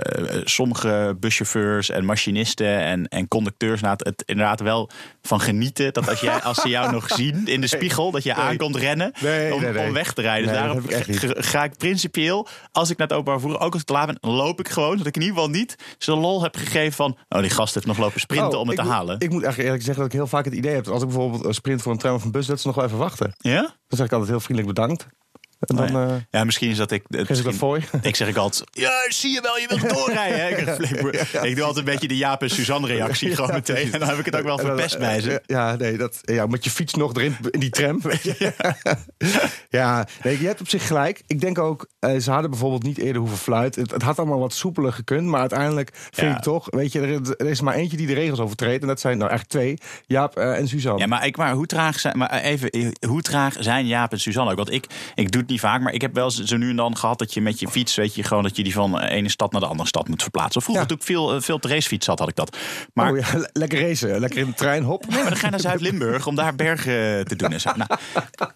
sommige 0.45 1.17
buschauffeurs 1.21 1.91
en 1.91 2.05
machinisten 2.05 2.79
en, 2.81 3.09
en 3.09 3.29
conducteurs 3.29 3.81
nou, 3.81 3.97
het 3.99 4.23
inderdaad 4.27 4.61
wel 4.61 4.91
van 5.23 5.41
genieten. 5.41 5.93
Dat 5.93 6.09
als, 6.09 6.21
jij, 6.21 6.43
als 6.43 6.61
ze 6.61 6.69
jou 6.69 6.93
nog 6.93 7.09
zien 7.19 7.47
in 7.47 7.61
de 7.61 7.67
spiegel, 7.67 8.11
dat 8.11 8.23
je 8.23 8.35
aankomt 8.35 8.77
rennen 8.77 9.13
Nee, 9.21 9.55
om, 9.55 9.61
nee, 9.61 9.87
om 9.87 9.93
weg 9.93 10.13
te 10.13 10.23
rijden. 10.23 10.49
Dus 10.49 10.57
daarom 10.59 10.79
ik 10.87 11.45
ga- 11.45 11.65
ik 11.65 11.77
principieel, 11.77 12.47
als 12.73 12.91
ik 12.91 12.97
naar 12.99 13.07
het 13.07 13.17
openbaar 13.17 13.41
vervoer, 13.41 13.61
ook 13.61 13.73
als 13.73 13.81
ik 13.81 13.87
te 13.87 13.93
laat 13.93 14.07
ben, 14.07 14.19
loop 14.21 14.61
ik 14.61 14.69
gewoon. 14.69 14.91
Zodat 14.91 15.07
ik 15.07 15.17
in 15.17 15.23
ieder 15.23 15.37
geval 15.37 15.51
niet 15.53 15.77
zo'n 15.99 16.21
lol 16.21 16.43
heb 16.43 16.57
gegeven 16.57 16.93
van, 16.93 17.17
oh 17.29 17.41
die 17.41 17.51
gast 17.51 17.75
heeft 17.75 17.87
nog 17.87 17.99
lopen 17.99 18.21
sprinten 18.21 18.53
Oh, 18.55 18.59
om 18.61 18.67
het 18.69 18.77
te 18.77 18.83
moet- 18.83 18.91
halen. 18.93 19.15
Ik 19.19 19.31
moet 19.31 19.43
eigenlijk 19.43 19.63
eerlijk 19.65 19.83
zeggen 19.85 20.03
dat 20.03 20.13
ik 20.13 20.19
heel 20.19 20.27
vaak 20.29 20.45
het 20.45 20.55
idee 20.55 20.75
heb... 20.75 20.89
als 20.89 21.03
ik 21.03 21.09
bijvoorbeeld 21.09 21.45
een 21.45 21.55
sprint 21.55 21.83
voor 21.83 21.93
een 21.93 21.99
tram 21.99 22.15
of 22.15 22.25
een 22.25 22.31
bus... 22.31 22.47
dat 22.47 22.61
ze 22.61 22.67
nog 22.67 22.77
wel 22.77 22.85
even 22.85 22.99
wachten. 22.99 23.33
ja? 23.39 23.61
Dan 23.89 23.99
zeg 23.99 24.07
ik 24.07 24.13
altijd 24.13 24.31
heel 24.31 24.41
vriendelijk 24.41 24.75
bedankt. 24.75 25.07
En 25.61 25.77
dan 25.77 25.85
Oh 25.85 25.91
ja. 26.09 26.15
eh, 26.15 26.21
Ja, 26.31 26.45
misschien 26.45 26.71
is 26.71 26.77
dat 26.77 26.91
ik. 26.91 27.03
ik 27.09 27.29
misschien- 27.29 27.83
zeg 28.17 28.29
ik 28.29 28.37
altijd, 28.37 28.65
ja, 28.71 28.91
zie 29.09 29.33
je 29.33 29.41
wel, 29.41 29.59
je 29.59 29.67
wilt 29.69 29.95
doorrijden. 29.95 30.39
Hè? 30.39 30.49
Ik, 31.49 31.55
doe 31.57 31.65
altijd 31.65 31.87
een 31.87 31.93
beetje 31.93 32.09
de 32.09 32.17
Jaap 32.17 32.43
en 32.43 32.51
Suzanne 32.51 32.87
reactie 32.87 33.35
gewoon 33.37 33.53
meteen. 33.53 33.93
En 33.93 33.99
dan 33.99 34.09
heb 34.09 34.19
ik 34.19 34.25
het 34.25 34.37
ook 34.37 34.43
wel 34.45 34.59
verpest 34.59 34.99
bij 34.99 35.21
ze. 35.21 35.31
eh, 35.31 35.37
Ja, 35.47 35.77
nee, 35.77 35.97
dat, 35.97 36.19
ja, 36.23 36.47
met 36.47 36.65
je 36.65 36.71
fiets 36.71 36.95
nog 36.95 37.15
erin 37.15 37.37
in 37.51 37.61
die 37.61 37.71
tram. 37.71 38.01
ja, 39.69 40.07
nee, 40.23 40.41
je 40.41 40.47
hebt 40.47 40.61
op 40.61 40.69
zich 40.69 40.87
gelijk. 40.87 41.23
Ik 41.27 41.41
denk 41.41 41.59
ook, 41.59 41.87
eh, 41.99 42.17
ze 42.19 42.31
hadden 42.31 42.51
bijvoorbeeld 42.51 42.83
niet 42.83 42.99
eerder 42.99 43.21
hoeven 43.21 43.39
fluiten. 43.39 43.83
Het, 43.83 43.91
het 43.91 44.03
had 44.03 44.19
allemaal 44.19 44.39
wat 44.39 44.53
soepeler 44.55 44.93
gekund. 44.93 45.27
Maar 45.27 45.41
uiteindelijk 45.41 45.91
vind 46.11 46.37
ik 46.37 46.43
toch, 46.43 46.67
weet 46.71 46.93
je, 46.93 47.01
er, 47.01 47.35
er 47.37 47.47
is 47.47 47.61
maar 47.61 47.75
eentje 47.75 47.97
die 47.97 48.07
de 48.07 48.15
regels 48.15 48.39
overtreedt. 48.41 48.83
En 48.83 48.89
dat 48.89 49.01
zijn 49.01 49.19
nou 49.19 49.31
echt 49.31 49.49
twee, 49.49 49.79
Jaap 50.07 50.37
eh, 50.37 50.59
en 50.59 50.69
Suzanne. 50.69 51.01
Ja, 51.01 51.07
maar, 51.07 51.27
ik, 51.27 51.37
maar 51.37 51.53
hoe 51.53 51.67
traag 51.67 52.01
zijn, 52.01 52.19
maar 52.19 52.31
even, 52.33 52.71
eh, 52.71 52.89
hoe 53.09 53.23
traag 53.23 53.57
zijn 53.59 53.87
Jaap 53.87 54.13
en 54.13 54.21
Suzanne 54.21 54.51
ook? 54.51 54.57
Want 54.57 54.73
ik, 54.73 54.87
ik 55.15 55.31
doe 55.33 55.45
niet 55.49 55.61
vaak, 55.61 55.81
maar 55.81 55.93
ik 55.93 56.01
heb 56.01 56.15
wel 56.15 56.31
zo 56.31 56.57
nu 56.57 56.71
en 56.71 56.77
dan 56.77 56.97
gehad 56.97 57.19
dat 57.19 57.35
je 57.35 57.41
met 57.41 57.61
je 57.61 57.69
fiets, 57.69 57.95
weet 57.95 58.15
je, 58.15 58.23
gewoon 58.23 58.43
dat 58.43 58.57
je 58.57 58.63
die 58.63 58.73
van 58.73 58.93
de 58.93 59.09
ene 59.09 59.29
stad 59.29 59.53
naar 59.53 59.61
de 59.61 59.67
andere 59.67 59.89
stad 59.89 60.09
moet 60.09 60.23
verplaatsen. 60.23 60.63
Vroeger 60.63 60.83
Ja. 60.83 60.89
toen 60.89 60.99
ik 60.99 61.05
veel, 61.05 61.35
eh, 61.35 61.41
veel 61.41 61.55
op 61.55 61.63
de 61.63 61.69
racefiets 61.69 62.07
zat, 62.07 62.19
had 62.19 62.29
ik 62.29 62.37
dat. 62.37 62.57
Maar 62.95 63.13
Oh 63.13 63.19
ja, 63.19 63.49
lekker 63.53 63.81
racen, 63.89 64.21
lekker 64.21 64.39
in 64.41 64.47
de 64.47 64.55
trein, 64.55 64.83
hop. 64.83 65.07
Nee, 65.09 65.19
maar 65.21 65.29
dan 65.29 65.37
ga 65.39 65.45
je 65.45 65.51
naar 65.51 65.61
Zuid-Limburg 65.61 66.27
om 66.27 66.35
daar 66.35 66.55
bergen 66.55 67.25
te 67.27 67.37
doen 67.37 67.53
en 67.53 67.61
zo. 67.61 67.71
Nou, 67.77 67.91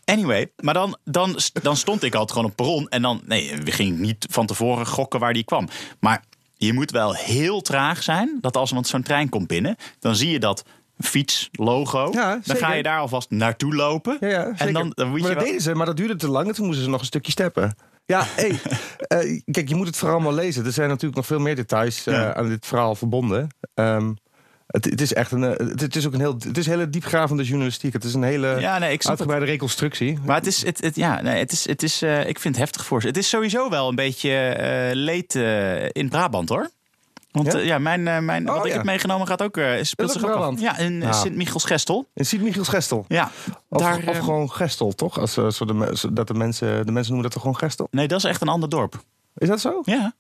anyway, 0.05 0.51
maar 0.57 0.75
dan, 0.75 0.97
dan, 1.05 1.39
dan 1.63 1.77
stond 1.77 2.03
ik 2.03 2.13
altijd 2.15 2.33
gewoon 2.33 2.51
op 2.51 2.57
perron. 2.57 2.89
En 2.89 3.03
dan, 3.03 3.21
nee, 3.27 3.57
we 3.65 3.71
gingen 3.73 4.01
niet 4.01 4.27
van 4.31 4.47
tevoren 4.47 4.87
gokken 4.87 5.21
waar 5.21 5.33
die 5.33 5.45
kwam. 5.45 5.69
Maar 6.01 6.25
je 6.57 6.73
moet 6.73 6.91
wel 6.91 7.15
heel 7.15 7.61
traag 7.61 8.03
zijn. 8.03 8.39
Dat 8.41 8.57
als 8.57 8.71
want 8.71 8.87
zo'n 8.87 9.03
trein 9.03 9.29
komt 9.29 9.47
binnen, 9.47 9.77
dan 9.99 10.17
zie 10.17 10.31
je 10.31 10.39
dat 10.39 10.65
fietslogo. 11.01 12.09
Ja, 12.13 12.41
dan 12.45 12.57
ga 12.57 12.73
je 12.73 12.83
daar 12.83 12.99
alvast 12.99 13.31
naartoe 13.31 13.75
lopen. 13.75 14.17
Ja, 14.21 14.29
ja, 14.29 14.53
en 14.57 14.73
dan, 14.73 14.93
dan 14.95 15.09
moet 15.09 15.21
maar 15.21 15.29
dat 15.29 15.39
wel... 15.39 15.47
deden 15.47 15.63
ze, 15.63 15.75
maar 15.75 15.87
dat 15.87 15.97
duurde 15.97 16.17
te 16.17 16.29
lang. 16.29 16.49
En 16.49 16.55
toen 16.55 16.67
moesten 16.67 16.85
ze 16.85 16.91
nog 16.91 17.01
een 17.01 17.07
stukje 17.07 17.33
steppen. 17.33 17.75
Ja, 18.11 18.25
hey, 18.37 18.61
eh, 18.99 19.41
kijk, 19.51 19.69
je 19.69 19.75
moet 19.75 19.87
het 19.87 19.97
verhaal 19.97 20.21
maar 20.21 20.33
lezen. 20.33 20.65
Er 20.65 20.73
zijn 20.73 20.89
natuurlijk 20.89 21.17
nog 21.17 21.27
veel 21.27 21.39
meer 21.39 21.57
details 21.57 22.07
eh, 22.07 22.31
aan 22.31 22.49
dit 22.49 22.67
verhaal 22.67 22.95
verbonden. 22.95 23.49
Ehm, 23.75 24.13
het, 24.67 24.85
het 24.85 25.01
is 25.01 25.13
echt 25.13 25.33
een, 25.33 25.45
eh, 25.45 25.67
het, 25.67 25.97
is 25.97 26.07
ook 26.07 26.13
een 26.13 26.21
heel, 26.21 26.35
het 26.39 26.59
is 26.59 26.67
hele 26.67 26.91
diepgravende 26.91 27.43
journalistiek. 27.43 27.93
Het 27.93 28.05
is 28.05 28.15
een 28.15 28.23
hele 28.23 28.61
Ja, 28.61 28.79
nee, 28.79 28.93
ik 28.93 29.03
snap 29.03 29.13
het. 29.13 29.21
uitgebreide 29.21 29.47
reconstructie. 29.47 30.19
Maar 30.25 30.37
het 30.37 30.47
is, 30.47 30.65
het, 30.65 30.81
het, 30.81 30.97
ja, 30.97 31.21
nee, 31.21 31.39
het 31.39 31.53
is, 31.53 31.67
het 31.67 31.83
is 31.83 32.03
ik 32.03 32.39
vind 32.41 32.55
het 32.55 32.65
heftig 32.65 32.87
voor 32.87 33.01
ze. 33.01 33.07
Het 33.07 33.17
is 33.17 33.29
sowieso 33.29 33.71
wel 33.71 33.89
een 33.89 33.95
beetje 33.95 34.31
eh, 34.31 34.95
leed 34.95 35.35
in 35.93 36.09
Brabant 36.09 36.49
hoor. 36.49 36.71
Want 37.31 37.53
Ja? 37.53 37.59
ja 37.59 37.79
mijn, 37.79 38.09
eh, 38.09 38.19
mijn, 38.19 38.49
Oh, 38.49 38.55
wat 38.57 38.65
ik 38.65 38.71
ja. 38.71 38.77
heb 38.77 38.87
meegenomen 38.87 39.27
gaat 39.27 39.43
ook, 39.43 39.57
eh 39.57 39.83
speelt 39.83 40.09
ook 40.09 40.15
zich 40.15 40.25
ook 40.25 40.31
af. 40.31 40.37
Brabant? 40.37 40.61
Ja, 40.61 40.79
in 40.79 40.99
Nou. 40.99 41.15
Sint-Michiels-Gestel. 41.15 42.09
In 42.15 42.27
Sint-Michiels-Gestel. 42.27 43.05
Ja, 43.09 43.31
Of, 43.69 43.81
daar, 43.81 43.97
of 43.97 44.05
eh, 44.05 44.25
gewoon 44.25 44.51
Gestel, 44.51 44.93
toch? 44.93 45.19
Als, 45.19 45.37
eh, 45.37 45.49
zo 45.51 45.65
de, 45.65 46.09
dat 46.13 46.27
de, 46.29 46.35
mensen, 46.35 46.87
de 46.87 46.93
mensen 46.93 47.13
noemen 47.13 47.23
dat 47.23 47.33
toch 47.33 47.43
gewoon 47.43 47.57
Gestel? 47.57 47.89
Nee, 47.91 48.09
dat 48.09 48.19
is 48.19 48.25
echt 48.25 48.41
een 48.43 48.49
ander 48.49 48.69
dorp. 48.69 49.03
Is 49.35 49.49
dat 49.49 49.61
zo? 49.61 49.81
Ja. 49.85 50.13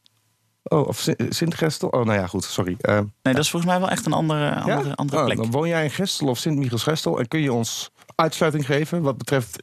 Oh, 0.62 0.86
of 0.88 0.98
Sint- 0.98 1.24
Sint-Gestel? 1.28 1.88
Oh, 1.88 2.04
nou 2.04 2.18
ja, 2.18 2.26
goed, 2.26 2.44
sorry. 2.44 2.76
Eh, 2.80 2.94
Nee, 3.22 3.34
dat 3.34 3.38
is 3.44 3.50
volgens 3.50 3.72
mij 3.72 3.80
wel 3.80 3.90
echt 3.90 4.06
een 4.06 4.12
andere, 4.12 4.54
andere, 4.54 4.88
Ja? 4.88 4.92
andere 4.94 5.18
Oh, 5.18 5.24
plek. 5.24 5.36
Dan 5.36 5.50
woon 5.50 5.68
jij 5.68 5.84
in 5.84 5.90
Gestel 5.90 6.28
of 6.28 6.38
Sint-Michiels-Gestel 6.38 7.18
en 7.18 7.28
kun 7.28 7.40
je 7.40 7.52
ons 7.52 7.90
uitsluiting 8.20 8.66
geven 8.66 9.02
wat 9.02 9.18
betreft 9.18 9.58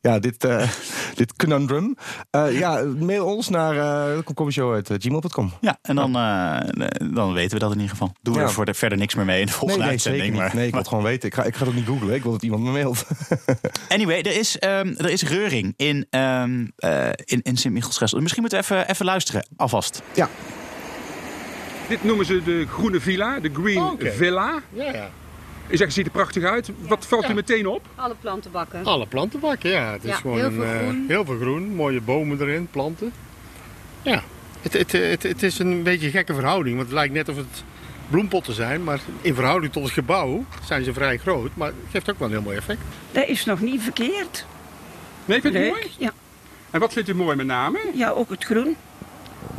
ja, 0.00 0.18
dit, 0.18 0.44
eh 0.44 0.68
dit 1.14 1.36
conundrum. 1.36 1.96
Eh, 2.30 2.58
ja, 2.58 2.82
mail 2.98 3.26
ons 3.26 3.48
naar 3.48 3.74
uh. 3.74 4.18
Ja, 5.60 5.78
en 5.82 5.94
dan, 5.96 6.16
eh, 6.16 6.88
dan 7.14 7.32
weten 7.32 7.52
we 7.52 7.58
dat 7.58 7.70
in 7.72 7.76
ieder 7.80 7.90
geval. 7.90 8.12
Doen 8.22 8.34
we 8.34 8.40
Ja. 8.40 8.46
er 8.46 8.52
voor 8.52 8.64
de, 8.64 8.74
verder 8.74 8.98
niks 8.98 9.14
meer 9.14 9.24
mee 9.24 9.40
in 9.40 9.46
de 9.46 9.50
Nee, 9.50 9.58
volgende 9.58 9.82
nee, 9.82 9.92
uitzending. 9.92 10.24
zeker 10.24 10.38
niet. 10.38 10.46
maar, 10.46 10.56
Nee, 10.56 10.64
ik 10.66 10.70
wil 10.70 10.80
het 10.80 10.88
gewoon 10.88 11.04
weten. 11.04 11.28
Ik 11.28 11.34
ga, 11.34 11.44
ik 11.44 11.52
ga 11.54 11.58
het 11.60 11.68
ook 11.68 11.74
niet 11.74 11.86
googlen. 11.86 12.14
Ik 12.14 12.22
wil 12.22 12.32
dat 12.32 12.42
iemand 12.42 12.62
me 12.62 12.70
mailt. 12.70 13.06
Anyway, 13.88 14.20
er 14.20 14.36
is, 14.38 14.58
ehm, 14.58 14.94
er 14.96 15.10
is 15.10 15.22
reuring 15.22 15.74
in, 15.76 16.06
ehm 16.10 16.66
eh 16.76 17.08
in, 17.24 17.40
in 17.42 17.56
Sint-Michiels-Gestel. 17.56 18.20
Misschien 18.20 18.42
moeten 18.42 18.60
we 18.60 18.64
even, 18.64 18.88
even 18.88 19.04
luisteren, 19.04 19.46
alvast. 19.56 20.02
ja. 20.14 20.28
Dit 21.88 22.04
noemen 22.04 22.26
ze 22.26 22.42
de 22.44 22.66
groene 22.68 23.00
villa, 23.00 23.40
de 23.40 23.50
Green 23.52 23.82
Oké. 23.82 24.12
Villa. 24.12 24.60
Ja, 24.72 24.92
ja. 24.92 25.10
Je 25.70 25.76
zegt, 25.76 25.92
ziet 25.92 26.06
er 26.06 26.12
prachtig 26.12 26.44
uit. 26.44 26.70
Wat 26.80 27.06
valt 27.06 27.24
Ja. 27.24 27.30
u 27.30 27.34
meteen 27.34 27.66
op? 27.66 27.86
Alle 27.94 28.14
plantenbakken. 28.20 28.84
Alle 28.84 29.06
plantenbakken, 29.06 29.70
ja. 29.70 29.92
Het 29.92 30.04
is 30.04 30.10
Ja, 30.10 30.16
gewoon 30.16 30.36
heel 30.36 30.46
een, 30.46 30.52
veel 30.52 30.64
eh, 30.64 30.78
groen. 30.78 31.04
heel 31.08 31.24
veel 31.24 31.36
groen. 31.40 31.74
Mooie 31.74 32.00
bomen 32.00 32.40
erin, 32.40 32.68
planten. 32.70 33.12
Ja, 34.02 34.22
het, 34.60 34.72
het, 34.72 34.92
het, 34.92 35.22
het 35.22 35.42
is 35.42 35.58
een 35.58 35.82
beetje 35.82 36.06
een 36.06 36.12
gekke 36.12 36.34
verhouding. 36.34 36.76
Want 36.76 36.88
het 36.88 36.96
lijkt 36.96 37.14
net 37.14 37.28
of 37.28 37.36
het 37.36 37.62
bloempotten 38.08 38.54
zijn. 38.54 38.84
Maar 38.84 39.00
in 39.20 39.34
verhouding 39.34 39.72
tot 39.72 39.82
het 39.82 39.92
gebouw 39.92 40.44
zijn 40.64 40.84
ze 40.84 40.92
vrij 40.92 41.18
groot. 41.18 41.50
Maar 41.54 41.66
het 41.68 41.76
geeft 41.90 42.10
ook 42.10 42.18
wel 42.18 42.28
een 42.28 42.34
heel 42.34 42.42
mooi 42.42 42.56
effect. 42.56 42.80
Dat 43.12 43.28
is 43.28 43.44
nog 43.44 43.60
niet 43.60 43.82
verkeerd. 43.82 44.46
Nee, 45.24 45.40
vindt 45.40 45.56
u 45.56 45.60
het 45.60 45.72
Leuk, 45.72 45.82
mooi? 45.82 45.92
ja. 45.98 46.12
En 46.70 46.80
wat 46.80 46.92
vindt 46.92 47.08
u 47.08 47.14
mooi 47.14 47.36
met 47.36 47.46
name? 47.46 47.78
Ja, 47.94 48.10
ook 48.10 48.30
het 48.30 48.44
groen. 48.44 48.76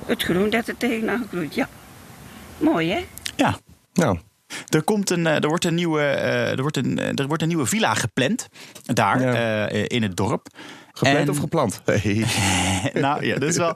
Het 0.05 0.23
groen 0.23 0.49
dat 0.49 0.67
er 0.67 0.77
tegenaan 0.77 1.25
groeit, 1.31 1.55
ja. 1.55 1.69
Mooi, 2.57 2.89
hè? 2.91 3.05
Ja, 3.35 3.57
Nou, 3.93 4.17
Er, 4.69 4.83
komt 4.83 5.09
een, 5.09 5.27
eh, 5.27 5.35
er, 5.43 5.47
wordt 5.47 5.65
een 5.65 5.75
nieuwe, 5.75 6.01
eh, 6.01 6.51
er, 6.51 6.61
wordt 6.61 6.77
een, 6.77 6.99
eh, 6.99 7.19
er 7.19 7.27
wordt 7.27 7.41
een 7.41 7.47
nieuwe 7.47 7.65
villa 7.65 7.93
gepland 7.93 8.47
daar 8.85 9.21
Ja. 9.21 9.69
in 9.69 10.03
het 10.03 10.17
dorp. 10.17 10.47
Gepland 10.93 11.17
En- 11.17 11.29
of 11.29 11.37
geplant? 11.37 11.81
Hey. 12.01 12.25
nou 12.93 13.25
ja, 13.25 13.37
dat 13.37 13.49
is 13.49 13.57
wel. 13.57 13.75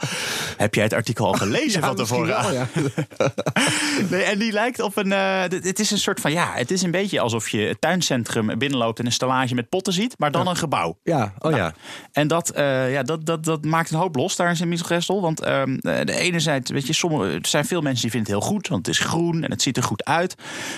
Heb 0.57 0.73
jij 0.75 0.83
het 0.83 0.93
artikel 0.93 1.25
al 1.25 1.33
gelezen 1.33 1.81
van 1.81 1.95
tevoren? 1.95 2.53
ja. 2.53 2.67
Nee, 4.09 4.23
en 4.23 4.39
die 4.39 4.51
lijkt 4.51 4.79
op 4.81 4.97
een. 4.97 5.11
eh, 5.11 5.41
het 5.41 5.79
is 5.79 5.91
een 5.91 5.97
soort 5.97 6.19
van. 6.19 6.31
Ja, 6.31 6.51
het 6.53 6.71
is 6.71 6.81
een 6.81 6.91
beetje 6.91 7.19
alsof 7.19 7.49
je 7.49 7.57
het 7.61 7.81
tuincentrum 7.81 8.57
binnenloopt 8.57 8.99
en 8.99 9.05
een 9.05 9.11
stallage 9.11 9.55
met 9.55 9.69
potten 9.69 9.93
ziet, 9.93 10.13
maar 10.17 10.31
dan 10.31 10.47
een 10.47 10.55
gebouw. 10.55 10.97
Ja, 11.03 11.33
oh 11.39 11.51
ja. 11.51 11.73
En 12.11 12.27
dat, 12.27 12.49
eh, 12.49 12.91
ja, 12.91 13.03
dat, 13.03 13.25
dat, 13.25 13.43
dat 13.43 13.65
maakt 13.65 13.91
een 13.91 13.97
hoop 13.97 14.15
los 14.15 14.35
daar 14.35 14.49
in 14.49 14.55
Sint-Michelsgestel. 14.55 15.21
Want 15.21 15.41
ehm, 15.41 15.77
eh, 15.77 16.05
de 16.05 16.13
ene 16.15 16.39
zijde, 16.39 16.73
weet 16.73 16.87
je, 16.87 16.93
sommige, 16.93 17.29
er 17.31 17.47
zijn 17.47 17.65
veel 17.65 17.81
mensen 17.81 18.01
die 18.01 18.11
vinden 18.11 18.31
het 18.33 18.41
heel 18.41 18.51
goed, 18.51 18.67
want 18.67 18.85
het 18.85 18.95
is 18.95 19.01
groen 19.05 19.43
en 19.43 19.51
het 19.51 19.61
ziet 19.61 19.77
er 19.77 19.83
goed 19.83 20.05
uit. 20.05 20.35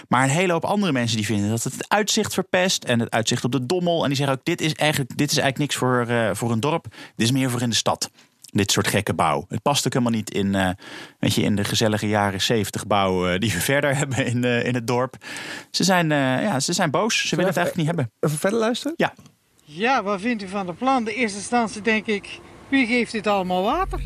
Maar 0.08 0.24
een 0.24 0.30
hele 0.30 0.52
hoop 0.52 0.66
andere 0.66 0.92
mensen 0.92 1.18
die 1.18 1.26
vinden 1.26 1.50
dat 1.50 1.64
het 1.64 1.74
het 1.74 1.90
uitzicht 1.90 2.34
verpest 2.34 2.84
en 2.84 3.00
het 3.00 3.10
uitzicht 3.12 3.44
op 3.44 3.52
de 3.52 3.66
dommel. 3.66 4.02
En 4.02 4.08
die 4.08 4.18
zeggen 4.18 4.36
ook: 4.36 4.46
dit 4.46 4.62
is 4.62 4.74
eigenlijk, 4.74 5.18
dit 5.18 5.32
is 5.32 5.38
eigenlijk 5.38 5.58
niks 5.72 5.76
voor, 5.76 6.06
eh, 6.30 6.36
voor 6.36 6.52
een 6.52 6.60
dorp, 6.60 6.84
dit 7.16 7.26
is 7.26 7.32
meer 7.32 7.50
voor 7.50 7.62
in 7.62 7.70
de 7.70 7.76
stad. 7.76 8.10
Dit 8.52 8.72
soort 8.72 8.88
gekke 8.88 9.14
bouw. 9.14 9.46
Het 9.50 9.62
past 9.62 9.86
ook 9.86 9.94
helemaal 9.94 10.14
niet 10.14 10.30
in, 10.32 10.56
eh, 10.56 10.70
weet 11.20 11.34
je, 11.34 11.42
in 11.42 11.56
de 11.56 11.64
gezellige 11.64 12.08
jaren 12.08 12.42
zeventig 12.42 12.88
bouw 12.88 13.28
eh, 13.28 13.40
die 13.40 13.52
we 13.52 13.60
verder 13.72 13.96
hebben 13.98 14.26
in, 14.26 14.44
eh, 14.44 14.66
in 14.66 14.74
het 14.76 14.88
dorp. 14.88 15.16
Ze 15.72 15.84
zijn, 15.84 16.12
eh, 16.12 16.18
ja, 16.18 16.60
ze 16.60 16.74
zijn 16.74 16.92
boos. 16.92 17.28
Ze 17.28 17.36
willen 17.36 17.54
het 17.54 17.58
eigenlijk 17.58 17.88
niet 17.88 17.96
hebben. 17.96 18.14
Even 18.20 18.38
verder 18.38 18.60
luisteren? 18.60 18.94
Ja, 18.98 19.14
Ja, 19.64 20.04
wat 20.04 20.22
vindt 20.22 20.44
u 20.44 20.48
van 20.48 20.66
de 20.66 20.74
plan? 20.74 21.04
De 21.04 21.14
eerste 21.14 21.38
instantie 21.38 21.82
denk 21.82 22.06
ik, 22.06 22.40
wie 22.70 22.86
geeft 22.88 23.12
dit 23.12 23.28
allemaal 23.28 23.64
water? 23.64 24.00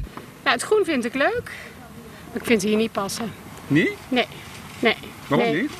Nou, 0.44 0.56
het 0.56 0.62
groen 0.62 0.86
vind 0.86 1.06
ik 1.06 1.14
leuk. 1.14 1.52
Maar 2.28 2.42
ik 2.42 2.46
vind 2.46 2.62
het 2.62 2.70
hier 2.70 2.80
niet 2.80 2.92
passen. 2.92 3.32
Nee? 3.68 3.96
Nee. 4.10 4.28
Nee. 4.80 4.96
Waarom 5.28 5.48
nee. 5.48 5.62
niet? 5.62 5.72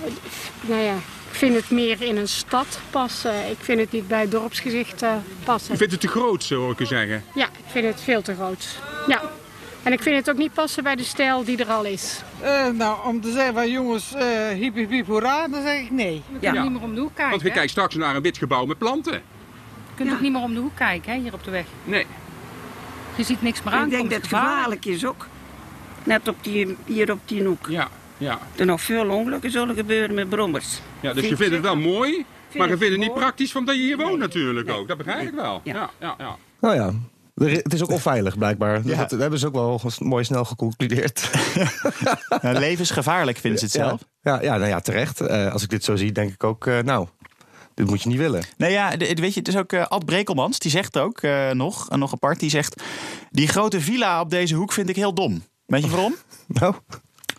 Nou 0.62 0.82
ja, 0.82 0.96
ik 1.32 1.38
vind 1.38 1.56
het 1.56 1.70
meer 1.70 2.02
in 2.02 2.18
een 2.18 2.28
stad 2.28 2.80
passen. 2.90 3.50
Ik 3.50 3.58
vind 3.60 3.80
het 3.80 3.92
niet 3.92 4.08
bij 4.08 4.22
het 4.22 4.32
dorpsgezicht 4.32 5.02
eh, 5.02 5.14
passen. 5.44 5.74
U 5.74 5.78
vindt 5.78 5.92
het 5.94 6.02
te 6.02 6.08
groot, 6.08 6.44
zo 6.44 6.56
hoor 6.60 6.72
ik 6.72 6.80
u 6.80 6.86
zeggen. 6.86 7.24
Ja, 7.36 7.46
ik 7.46 7.66
vind 7.72 7.86
het 7.86 8.02
veel 8.02 8.22
te 8.22 8.34
groot. 8.36 8.80
Ja. 9.08 9.22
En 9.84 9.94
ik 9.94 10.02
vind 10.02 10.16
het 10.16 10.30
ook 10.30 10.38
niet 10.38 10.54
passen 10.54 10.84
bij 10.84 10.96
de 10.96 11.04
stijl 11.04 11.44
die 11.44 11.58
er 11.58 11.68
al 11.72 11.84
is. 11.86 12.22
Eh, 12.42 12.68
nou, 12.68 13.08
om 13.08 13.22
te 13.22 13.32
zeggen 13.32 13.54
van 13.54 13.72
jongens, 13.72 14.14
eh 14.14 14.48
hiep 14.50 14.76
hiep 14.76 14.90
hiep 14.90 15.08
hoera, 15.08 15.48
dan 15.48 15.62
zeg 15.62 15.80
ik 15.80 15.92
nee. 15.92 16.14
Je 16.14 16.22
kunt 16.40 16.42
Ja. 16.56 16.64
niet 16.64 16.72
meer 16.72 16.82
om 16.82 16.96
de 16.96 17.02
hoek 17.02 17.14
kijken. 17.16 17.30
Want 17.30 17.42
we 17.42 17.50
kijken 17.52 17.70
straks 17.70 17.96
naar 17.96 18.16
een 18.16 18.22
wit 18.22 18.38
gebouw 18.38 18.66
met 18.66 18.78
planten. 18.78 19.14
Je 19.14 19.20
kunt 19.96 20.12
ook 20.12 20.22
niet 20.22 20.32
meer 20.32 20.42
om 20.42 20.54
de 20.54 20.60
hoek 20.60 20.76
kijken 20.76 21.14
hè, 21.14 21.20
hier 21.20 21.34
op 21.34 21.44
de 21.44 21.52
weg. 21.52 21.66
Nee. 21.84 22.06
Je 23.16 23.24
ziet 23.24 23.42
niks 23.42 23.64
meer 23.64 23.74
Ik 23.74 23.80
aankomen. 23.80 23.98
denk 24.00 24.12
dat 24.12 24.22
het 24.22 24.30
gevaarlijk 24.30 24.86
is 24.86 25.06
ook. 25.06 25.28
Net 26.04 26.28
op 26.28 26.36
die, 26.42 26.78
hier 26.86 27.12
op 27.12 27.20
die 27.26 27.44
hoek. 27.44 27.66
Ja, 27.70 27.88
ja. 28.22 28.40
Er 28.56 28.66
nog 28.66 28.82
veel 28.82 29.10
ongelukken 29.10 29.52
zullen 29.52 29.76
gebeuren 29.76 30.16
met 30.16 30.30
brommers. 30.30 30.80
ja 31.00 31.14
dus 31.14 31.22
je 31.22 31.28
Vind 31.28 31.40
vindt 31.40 31.54
het 31.54 31.64
wel 31.64 31.76
mooi, 31.76 32.26
maar 32.56 32.68
je 32.70 32.78
vindt 32.78 32.92
het 32.94 32.98
niet 33.02 33.08
mooi. 33.10 33.20
praktisch 33.22 33.56
omdat 33.56 33.76
je 33.76 33.82
hier 33.82 33.98
woont 33.98 34.10
Nee. 34.10 34.18
natuurlijk 34.20 34.68
Nee. 34.68 34.76
ook. 34.78 34.88
Dat 34.88 34.98
begrijp 34.98 35.28
ik 35.28 35.34
wel. 35.34 35.62
Ja. 35.64 35.74
Ja, 35.74 35.90
ja, 36.00 36.16
ja. 36.18 36.36
Nou 36.62 36.76
ja. 36.76 36.92
Het 37.36 37.74
is 37.74 37.84
ook 37.84 37.90
onveilig 37.92 38.38
blijkbaar. 38.38 38.82
Ja. 38.86 38.96
dat, 38.98 39.10
dat 39.10 39.20
hebben 39.20 39.40
ze 39.40 39.48
ook 39.48 39.54
wel 39.54 39.82
mooi 40.00 40.24
snel 40.24 40.46
geconcludeerd. 40.46 41.30
Nou, 42.42 42.60
levensgevaarlijk 42.60 43.38
vinden 43.38 43.60
ze 43.60 43.66
het 43.66 43.74
zelf. 43.74 44.02
Ja, 44.22 44.34
ja, 44.36 44.42
ja, 44.42 44.58
nou 44.58 44.70
ja 44.70 44.80
terecht. 44.80 45.22
Eh, 45.22 45.52
als 45.54 45.64
ik 45.64 45.70
dit 45.70 45.84
zo 45.84 45.96
zie, 45.96 46.12
denk 46.12 46.32
ik 46.34 46.44
ook, 46.44 46.68
eh, 46.68 46.80
nou, 46.80 47.08
dit 47.74 47.88
moet 47.88 48.02
je 48.02 48.10
niet 48.10 48.18
willen. 48.18 48.44
Nee, 48.58 48.72
ja, 48.72 48.96
de- 48.96 49.14
weet 49.16 49.34
je, 49.34 49.40
het 49.40 49.48
is 49.48 49.58
ook 49.58 49.74
eh, 49.74 49.86
Ad 49.88 50.06
Brekelmans, 50.06 50.60
die 50.60 50.72
zegt 50.72 50.98
ook 50.98 51.22
eh, 51.22 51.52
nog, 51.52 51.90
eh, 51.90 51.98
nog 51.98 52.14
apart, 52.14 52.40
die 52.40 52.50
zegt... 52.50 52.84
die 53.30 53.48
grote 53.48 53.82
villa 53.82 54.22
op 54.22 54.30
deze 54.30 54.56
hoek 54.56 54.72
vind 54.72 54.90
ik 54.90 54.96
heel 54.96 55.14
dom. 55.14 55.44
Weet 55.66 55.84
je 55.84 55.90
waarom? 55.90 56.16
Nou, 56.48 56.76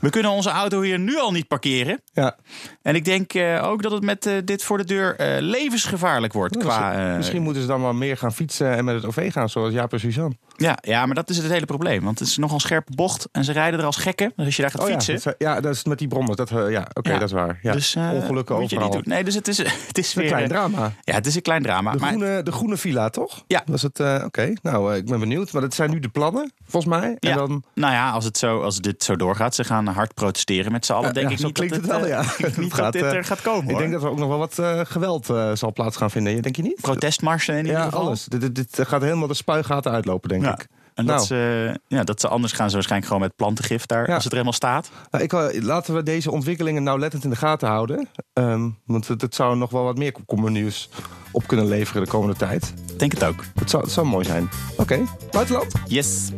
We 0.02 0.10
kunnen 0.10 0.30
onze 0.30 0.50
auto 0.50 0.80
hier 0.80 0.98
nu 0.98 1.18
al 1.18 1.32
niet 1.32 1.48
parkeren. 1.48 2.02
Ja. 2.12 2.36
En 2.82 2.94
ik 2.94 3.04
denk 3.04 3.32
eh, 3.34 3.62
ook 3.68 3.82
dat 3.82 3.92
het 3.92 4.02
met 4.02 4.26
eh, 4.26 4.34
dit 4.44 4.62
voor 4.64 4.78
de 4.78 4.84
deur 4.84 5.16
eh, 5.16 5.40
levensgevaarlijk 5.40 6.32
wordt. 6.32 6.56
Qua, 6.56 7.10
eh, 7.10 7.16
Misschien 7.16 7.42
moeten 7.42 7.62
ze 7.62 7.68
dan 7.68 7.80
maar 7.80 7.94
meer 7.94 8.16
gaan 8.16 8.32
fietsen 8.32 8.70
en 8.76 8.84
met 8.84 8.94
het 8.94 9.04
OV 9.06 9.32
gaan, 9.32 9.48
zoals 9.48 9.72
Jaap 9.72 9.92
en 9.92 10.00
Suzanne. 10.00 10.36
ja, 10.56 10.78
ja, 10.82 11.06
maar 11.06 11.14
dat 11.14 11.30
is 11.30 11.36
het 11.36 11.50
hele 11.52 11.66
probleem. 11.66 12.02
Want 12.04 12.18
het 12.18 12.28
is 12.28 12.36
nogal 12.36 12.54
een 12.54 12.60
scherpe 12.60 12.92
bocht 12.94 13.28
en 13.32 13.44
ze 13.44 13.52
rijden 13.52 13.80
er 13.80 13.86
als 13.86 13.96
gekken. 13.96 14.32
Dus 14.36 14.44
als 14.46 14.56
je 14.56 14.62
daar 14.62 14.70
gaat 14.70 14.80
Oh 14.80 14.86
ja, 14.88 14.92
fietsen... 14.94 15.14
dat, 15.14 15.26
is- 15.26 15.46
ja, 15.46 15.60
dat 15.60 15.74
is 15.74 15.84
met 15.84 15.98
die. 15.98 16.08
Dat, 16.34 16.50
eh, 16.50 16.70
ja, 16.70 16.86
oké, 16.94 17.10
Ja. 17.12 17.18
dat 17.18 17.28
is 17.28 17.34
waar. 17.34 17.58
Ja. 17.62 17.72
dus, 17.72 17.96
Ongelukken 17.96 18.60
moet 18.60 18.70
je 18.70 18.76
niet 18.76 18.84
overal. 18.86 19.02
Nee, 19.04 19.24
dus 19.24 19.34
het 19.42 19.48
is, 19.48 19.58
het 19.58 19.98
is 19.98 20.14
Een 20.14 20.20
weer... 20.20 20.30
klein 20.30 20.44
eh, 20.44 20.50
drama. 20.50 20.92
Ja, 21.02 21.14
het 21.14 21.26
is 21.26 21.34
een 21.34 21.42
klein 21.42 21.62
drama. 21.62 21.92
De, 21.92 21.98
maar, 21.98 22.08
groene, 22.08 22.42
de 22.42 22.52
groene 22.52 22.76
villa, 22.76 23.08
toch? 23.10 23.44
Ja. 23.46 23.62
Was 23.66 23.82
het, 23.82 24.00
oké. 24.24 24.52
Nou, 24.62 24.94
ik 24.94 25.04
ben 25.06 25.20
benieuwd. 25.20 25.52
Maar 25.52 25.62
dat 25.62 25.74
zijn 25.74 25.90
nu 25.90 25.98
de 25.98 26.08
plannen, 26.08 26.52
volgens 26.66 26.94
mij. 26.94 27.16
En 27.20 27.28
Ja. 27.28 27.34
dan, 27.36 27.62
Nou 27.74 27.92
ja, 27.92 28.10
als, 28.10 28.24
het 28.24 28.38
zo, 28.38 28.60
als 28.62 28.78
dit 28.80 29.04
zo 29.04 29.16
doorgaat, 29.16 29.54
ze 29.54 29.64
gaan 29.64 29.86
hard 29.86 30.14
protesteren 30.14 30.72
met 30.72 30.86
z'n 30.86 30.92
allen, 30.92 31.06
Ja, 31.06 31.12
denk 31.12 31.26
ja, 31.26 31.32
ik 31.32 31.38
zo 31.38 31.46
niet 31.46 31.54
klinkt 31.54 31.74
dat 31.74 31.84
het 31.84 31.90
wel, 32.08 32.10
ja. 32.10 32.20
ik 32.20 32.36
denk 32.44 32.56
niet 32.56 32.56
Het 32.56 32.70
dat 32.70 32.72
gaat, 32.80 32.92
dit 32.92 33.02
eh, 33.02 33.12
er 33.12 33.24
gaat 33.24 33.40
komen. 33.42 33.62
ik 33.64 33.70
hoor. 33.70 33.78
denk 33.78 33.92
dat 33.92 34.02
er 34.02 34.08
ook 34.10 34.18
nog 34.18 34.28
wel 34.28 34.38
wat 34.38 34.58
eh, 34.58 34.80
geweld 34.82 35.30
eh, 35.30 35.50
zal 35.54 35.72
plaats 35.72 35.96
gaan 35.96 36.10
vinden. 36.10 36.42
Denk 36.42 36.56
je 36.56 36.62
niet? 36.62 36.80
Protestmarsen 36.80 37.54
in 37.56 37.64
ieder 37.64 37.78
ja, 37.78 37.84
geval. 37.84 38.00
alles. 38.00 38.24
Dit, 38.24 38.40
dit, 38.40 38.54
dit 38.54 38.88
gaat 38.88 39.02
helemaal 39.02 39.28
de 39.28 39.34
spuigaten 39.34 39.92
uitlopen, 39.92 40.28
denk 40.28 40.42
Ja. 40.42 40.52
ik. 40.52 40.66
En 40.94 41.04
Nou. 41.04 41.18
dat, 41.18 41.26
ze, 41.26 41.80
ja, 41.88 42.04
dat 42.04 42.20
ze 42.20 42.28
anders 42.28 42.52
gaan 42.52 42.68
ze 42.68 42.74
waarschijnlijk 42.74 43.12
gewoon 43.12 43.26
met 43.26 43.36
plantengif 43.36 43.86
daar, 43.86 44.06
Ja. 44.08 44.14
als 44.14 44.24
het 44.24 44.32
er 44.32 44.38
helemaal 44.38 44.52
staat. 44.52 44.90
Nou, 45.10 45.24
ik, 45.24 45.62
laten 45.62 45.94
we 45.94 46.02
deze 46.02 46.30
ontwikkelingen 46.30 46.82
nauwlettend 46.82 47.24
in 47.24 47.30
de 47.30 47.36
gaten 47.36 47.68
houden. 47.68 48.08
Ehm, 48.32 48.68
want 48.86 49.08
het, 49.08 49.20
het 49.20 49.34
zou 49.34 49.56
nog 49.56 49.70
wel 49.70 49.84
wat 49.84 49.96
meer 49.98 50.12
komkommernieuws 50.12 50.88
op 51.30 51.46
kunnen 51.46 51.66
leveren 51.68 52.02
de 52.04 52.08
komende 52.10 52.36
tijd. 52.36 52.72
Ik 52.92 52.98
Denk 52.98 53.12
het 53.12 53.24
ook. 53.24 53.44
Het 53.54 53.70
zou, 53.70 53.82
het 53.82 53.92
zou 53.92 54.06
mooi 54.06 54.24
zijn. 54.24 54.48
Oké, 54.76 55.00
buitenland? 55.30 55.72
Yes. 55.86 56.30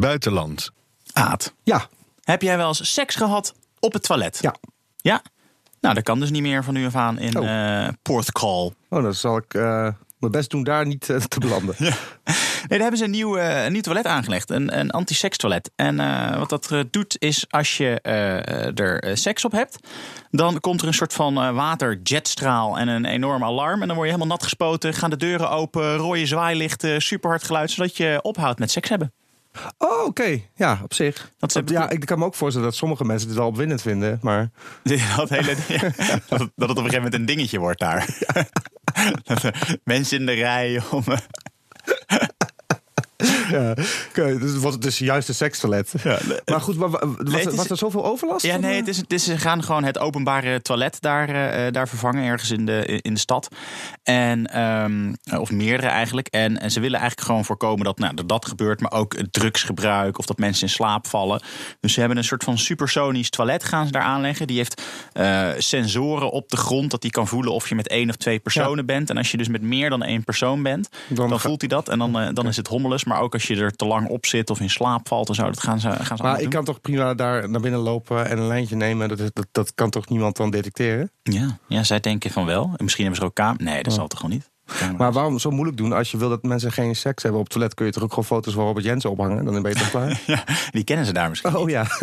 Buitenland. 0.00 0.70
Aad, 1.12 1.54
Ja. 1.62 1.86
Heb 2.30 2.42
jij 2.42 2.56
wel 2.56 2.68
eens 2.68 2.92
seks 2.92 3.14
gehad 3.14 3.54
op 3.80 3.92
het 3.92 4.02
toilet? 4.02 4.38
Ja. 4.40 4.54
Ja? 4.96 5.22
Nou, 5.80 5.94
dat 5.94 6.04
kan 6.04 6.20
dus 6.20 6.30
niet 6.30 6.42
meer 6.42 6.64
van 6.64 6.74
nu 6.74 6.86
af 6.86 6.94
aan 6.94 7.18
in 7.18 7.38
Oh. 7.38 7.84
eh. 7.84 7.88
Oh, 8.88 9.02
dan 9.02 9.14
zal 9.14 9.36
ik 9.36 9.54
eh, 9.54 9.88
mijn 10.18 10.32
best 10.32 10.50
doen 10.50 10.64
daar 10.64 10.86
niet 10.86 11.10
eh, 11.10 11.16
te 11.16 11.40
belanden. 11.40 11.74
Nee, 12.58 12.78
daar 12.78 12.88
hebben 12.88 12.98
ze 12.98 13.04
een 13.04 13.10
nieuw, 13.10 13.38
een 13.38 13.72
nieuw 13.72 13.80
toilet 13.80 14.06
aangelegd. 14.06 14.50
Een, 14.50 14.78
een 14.78 14.90
anti-seks 14.90 15.36
toilet. 15.36 15.70
En 15.76 15.96
wat 16.38 16.48
dat 16.48 16.72
doet 16.90 17.16
is 17.18 17.44
als 17.48 17.76
je 17.76 18.00
er 18.74 19.16
seks 19.16 19.44
op 19.44 19.52
hebt... 19.52 19.78
dan 20.30 20.60
komt 20.60 20.80
er 20.80 20.86
een 20.86 20.94
soort 20.94 21.12
van 21.12 21.34
waterjetstraal 21.54 22.78
en 22.78 22.88
een 22.88 23.04
enorm 23.04 23.44
alarm. 23.44 23.80
En 23.80 23.86
dan 23.86 23.96
word 23.96 24.08
je 24.08 24.14
helemaal 24.14 24.36
nat 24.36 24.42
gespoten. 24.42 24.94
Gaan 24.94 25.10
de 25.10 25.16
deuren 25.16 25.50
open, 25.50 25.96
rode 25.96 26.26
zwaailichten, 26.26 27.02
superhard 27.02 27.44
geluid... 27.44 27.70
zodat 27.70 27.96
je 27.96 28.18
ophoudt 28.22 28.58
met 28.58 28.70
seks 28.70 28.88
hebben. 28.88 29.12
Oh, 29.78 30.04
oké. 30.04 30.40
Ja, 30.54 30.80
op 30.82 30.94
zich. 30.94 31.30
Dat 31.38 31.52
ze- 31.52 31.62
ja, 31.66 31.90
ik 31.90 32.00
kan 32.00 32.18
me 32.18 32.24
ook 32.24 32.34
voorstellen 32.34 32.68
dat 32.68 32.76
sommige 32.76 33.04
mensen 33.04 33.28
dit 33.28 33.36
wel 33.36 33.46
opwindend 33.46 33.82
vinden. 33.82 34.18
Maar 34.22 34.50
Dat, 35.16 35.28
hele, 35.28 35.54
dat, 35.54 35.66
het, 36.28 36.28
dat 36.28 36.40
het 36.56 36.60
op 36.60 36.68
een 36.68 36.76
gegeven 36.76 36.94
moment 36.96 37.14
een 37.14 37.26
dingetje 37.26 37.58
wordt 37.58 37.80
daar. 37.80 38.06
Er 39.24 39.78
mensen 39.84 40.18
in 40.18 40.26
de 40.26 40.32
rij 40.32 40.82
om... 40.90 41.02
ja, 43.54 43.74
dus 44.14 44.56
wordt 44.56 44.72
het 44.74 44.82
dus 44.82 44.98
juist 44.98 45.28
een 45.28 45.34
sekstoilet. 45.34 45.94
maar 46.44 46.60
goed, 46.60 46.76
maar, 46.76 46.90
wa- 46.90 47.06
was, 47.06 47.32
er- 47.44 47.48
is- 47.48 47.54
was 47.56 47.70
er 47.70 47.76
zoveel 47.76 48.04
overlast? 48.04 48.44
Ja, 48.46 48.56
nee, 48.56 48.70
eh? 48.72 48.76
het 48.78 48.88
is, 48.88 48.96
het 48.96 49.12
is, 49.12 49.24
ze 49.24 49.38
gaan 49.38 49.62
gewoon 49.62 49.84
het 49.84 49.98
openbare 49.98 50.62
toilet 50.62 50.96
daar, 51.00 51.28
eh, 51.28 51.72
daar 51.72 51.88
vervangen, 51.88 52.24
ergens 52.24 52.50
in 52.50 52.66
de, 52.66 52.98
in 53.02 53.14
de 53.14 53.20
stad. 53.20 53.48
En, 54.02 54.46
ehm, 54.46 55.14
of 55.40 55.50
meerdere 55.50 55.88
eigenlijk. 55.88 56.26
En, 56.26 56.60
en 56.60 56.70
ze 56.70 56.80
willen 56.80 56.98
eigenlijk 56.98 57.28
gewoon 57.28 57.44
voorkomen 57.44 57.84
dat, 57.84 57.98
nou, 57.98 58.14
dat 58.14 58.28
dat 58.28 58.46
gebeurt, 58.46 58.80
maar 58.80 58.92
ook 58.92 59.14
drugsgebruik 59.30 60.18
of 60.18 60.26
dat 60.26 60.38
mensen 60.38 60.62
in 60.66 60.72
slaap 60.72 61.06
vallen. 61.06 61.40
Dus 61.80 61.92
ze 61.92 61.98
hebben 62.00 62.18
een 62.18 62.24
soort 62.24 62.44
van 62.44 62.58
supersonisch 62.58 63.30
toilet 63.30 63.64
gaan 63.64 63.86
ze 63.86 63.92
daar 63.92 64.02
aanleggen. 64.02 64.46
Die 64.46 64.56
heeft 64.56 64.82
eh, 65.12 65.48
sensoren 65.58 66.30
op 66.30 66.48
de 66.48 66.56
grond, 66.56 66.90
dat 66.90 67.02
die 67.02 67.10
kan 67.10 67.28
voelen 67.28 67.52
of 67.52 67.68
je 67.68 67.74
met 67.74 67.88
één 67.88 68.08
of 68.08 68.16
twee 68.16 68.38
personen 68.38 68.86
bent. 68.86 69.10
En 69.10 69.16
als 69.16 69.30
je 69.30 69.36
dus 69.36 69.48
met 69.48 69.62
meer 69.62 69.90
dan 69.90 70.02
één 70.02 70.24
persoon 70.24 70.62
bent, 70.62 70.88
Dan 71.08 71.40
voelt 71.40 71.60
hij 71.60 71.68
dat. 71.68 71.88
En 71.88 71.98
dan, 71.98 72.34
dan 72.34 72.46
is 72.48 72.56
het 72.56 72.66
hommeles. 72.66 73.04
Maar 73.04 73.20
ook 73.20 73.34
als 73.38 73.46
je 73.46 73.56
er 73.64 73.76
te 73.76 73.84
lang 73.86 74.08
op 74.08 74.26
zit 74.26 74.50
of 74.50 74.60
in 74.60 74.70
slaap 74.70 75.08
valt 75.08 75.28
en 75.28 75.34
zo, 75.34 75.44
dat 75.44 75.60
gaan 75.62 75.80
ze, 75.80 75.90
gaan 75.90 76.16
ze 76.16 76.22
Maar 76.22 76.34
ik 76.36 76.40
doen. 76.42 76.50
kan 76.50 76.64
toch 76.64 76.80
prima 76.80 77.14
daar 77.14 77.50
naar 77.50 77.60
binnen 77.60 77.80
lopen 77.80 78.26
en 78.28 78.38
een 78.38 78.46
lijntje 78.46 78.76
nemen. 78.76 79.08
Dat, 79.08 79.18
dat, 79.18 79.46
dat 79.52 79.74
kan 79.74 79.90
toch 79.90 80.08
niemand 80.08 80.36
dan 80.36 80.50
detecteren? 80.50 81.10
Ja, 81.22 81.58
ja, 81.68 81.82
zij 81.82 82.00
denken 82.00 82.30
van 82.30 82.44
wel. 82.46 82.62
En 82.76 82.84
misschien 82.84 83.04
hebben 83.04 83.22
ze 83.22 83.28
ook 83.28 83.34
kamer. 83.34 83.62
Nee, 83.62 83.82
dat 83.82 83.92
zal 83.92 84.06
toch 84.08 84.20
gewoon 84.20 84.34
niet. 84.34 84.50
Maar 84.96 85.12
waarom 85.12 85.38
zo 85.38 85.50
moeilijk 85.50 85.76
doen? 85.76 85.92
Als 85.92 86.10
je 86.10 86.16
wil 86.16 86.28
dat 86.28 86.42
mensen 86.42 86.72
geen 86.72 86.96
seks 86.96 87.22
hebben 87.22 87.40
op 87.40 87.46
het 87.46 87.54
toilet... 87.56 87.74
kun 87.74 87.86
je 87.86 87.92
toch 87.92 88.02
ook 88.02 88.08
gewoon 88.10 88.24
foto's 88.24 88.54
van 88.54 88.64
Robert 88.64 88.84
Jensen 88.84 89.10
ophangen? 89.10 89.44
Dan 89.44 89.62
ben 89.62 89.72
je 89.72 89.78
toch 89.78 89.90
klaar? 89.90 90.20
Ja, 90.26 90.44
die 90.70 90.84
kennen 90.84 91.06
ze 91.06 91.12
daar 91.12 91.28
misschien. 91.28 91.56
Oh 91.56 91.68
ja. 91.70 91.86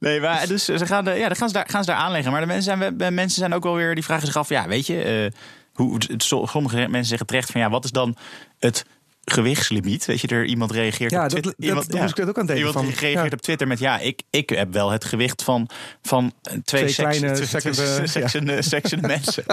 Nee, 0.00 0.20
maar 0.20 0.46
dus 0.46 0.64
ze 0.64 0.86
gaan, 0.86 1.04
de, 1.04 1.10
ja, 1.10 1.26
dan 1.26 1.36
gaan, 1.36 1.48
ze 1.48 1.54
daar, 1.54 1.68
gaan 1.68 1.84
ze 1.84 1.90
daar 1.90 1.98
aanleggen. 2.00 2.32
Maar 2.32 2.40
de 2.40 2.46
mensen 2.46 2.78
zijn, 2.78 3.14
mensen 3.14 3.38
zijn 3.38 3.54
ook 3.54 3.62
wel 3.62 3.74
weer, 3.74 3.94
die 3.94 4.04
vragen 4.04 4.26
zich 4.26 4.36
af, 4.36 4.48
ja, 4.48 4.68
weet 4.68 4.86
je, 4.86 5.02
eh, 5.02 5.40
hoe, 5.72 5.94
het- 6.08 6.22
sommige 6.22 6.76
mensen 6.76 7.04
zeggen 7.04 7.26
terecht 7.26 7.50
van 7.50 7.60
ja, 7.60 7.70
wat 7.70 7.84
is 7.84 7.90
dan 7.90 8.16
het 8.58 8.84
gewichtslimiet. 9.30 10.04
Weet 10.04 10.20
je, 10.20 10.28
er 10.28 10.44
iemand 10.44 10.70
reageert 10.70 11.10
Ja, 11.10 11.16
op 11.16 11.22
dat- 11.22 11.30
Twitter. 11.30 11.54
dat- 11.56 11.64
iemand, 11.68 11.92
moest 11.92 12.10
ik 12.10 12.16
net 12.16 12.28
ook 12.28 12.38
aan 12.38 12.46
denken, 12.46 12.66
Iemand 12.66 12.86
van, 12.86 12.94
reageert 13.00 13.30
ja. 13.30 13.36
op 13.36 13.40
Twitter 13.42 13.66
met 13.66 13.78
ja, 13.78 13.98
ik, 13.98 14.22
ik 14.30 14.48
heb 14.50 14.72
wel 14.72 14.90
het 14.90 15.04
gewicht 15.04 15.42
van, 15.42 15.68
van 16.02 16.32
twee, 16.42 16.62
Twee 16.62 16.88
seks- 16.88 17.18
kleine 17.18 17.32
twee 17.32 18.54
ja. 18.54 18.62
seksende 18.72 19.06
mensen. 19.06 19.44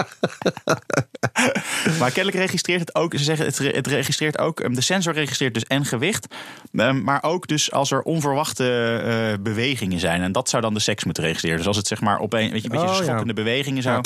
maar 1.98 2.10
kennelijk 2.10 2.36
registreert 2.36 2.80
het 2.80 2.94
ook, 2.94 3.12
ze 3.16 3.24
zeggen 3.24 3.46
het, 3.46 3.58
het 3.58 3.86
registreert 3.86 4.38
ook, 4.38 4.60
eh, 4.60 4.74
de 4.74 4.80
sensor 4.80 5.12
registreert 5.12 5.54
dus 5.54 5.64
en 5.64 5.84
gewicht, 5.84 6.26
eh, 6.72 6.92
maar 6.92 7.22
ook 7.22 7.46
dus 7.46 7.72
als 7.72 7.90
er 7.90 8.02
onverwachte 8.02 8.72
eh, 9.04 9.42
bewegingen 9.42 9.98
zijn. 10.00 10.22
En 10.22 10.32
dat 10.32 10.48
zou 10.48 10.62
dan 10.62 10.74
de 10.74 10.80
seks 10.80 11.04
moeten 11.04 11.22
registreren. 11.24 11.58
Dus 11.58 11.66
als 11.66 11.76
het 11.76 11.86
zeg 11.86 12.00
maar 12.00 12.18
op 12.18 12.32
een, 12.32 12.50
weet 12.50 12.62
je, 12.62 12.70
een 12.70 12.78
beetje 12.80 12.94
Oh, 12.94 13.02
schokkende 13.02 13.34
bewegingen 13.34 13.82
zou. 13.82 14.04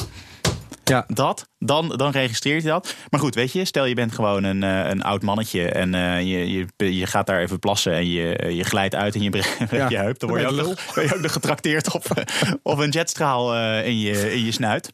Ja. 0.88 1.04
Dat, 1.06 1.48
dan, 1.58 1.88
dan 1.88 2.10
registreert 2.10 2.62
hij 2.62 2.72
dat. 2.72 2.94
Maar 3.10 3.20
goed, 3.20 3.34
weet 3.34 3.52
je, 3.52 3.64
stel 3.64 3.84
je 3.84 3.94
bent 3.94 4.12
gewoon 4.14 4.44
een, 4.44 4.62
eh, 4.62 4.90
een 4.90 5.02
oud 5.02 5.22
mannetje 5.22 5.68
en 5.68 5.94
eh, 5.94 6.20
je, 6.20 6.52
je, 6.76 6.96
je 6.96 7.06
gaat 7.06 7.26
daar 7.26 7.40
even 7.40 7.58
plassen 7.58 7.92
en 7.92 8.10
je, 8.10 8.54
je 8.54 8.64
glijdt 8.64 8.94
uit 8.94 9.14
en 9.14 9.22
je 9.22 9.30
breekt 9.30 9.56
Ja. 9.70 9.88
je 9.90 9.96
heup. 9.96 10.18
Dan 10.18 10.28
word 10.28 10.40
je, 10.40 10.46
ook 10.46 10.78
ben 10.94 11.04
je 11.08 11.14
ook 11.14 11.20
nog 11.20 11.32
getrakteerd 11.32 11.94
op, 11.94 12.04
op 12.62 12.78
een 12.78 12.90
jetstraal 12.90 13.54
eh, 13.54 13.86
in, 13.86 13.98
je, 13.98 14.32
in 14.34 14.44
je 14.44 14.52
snuit. 14.52 14.90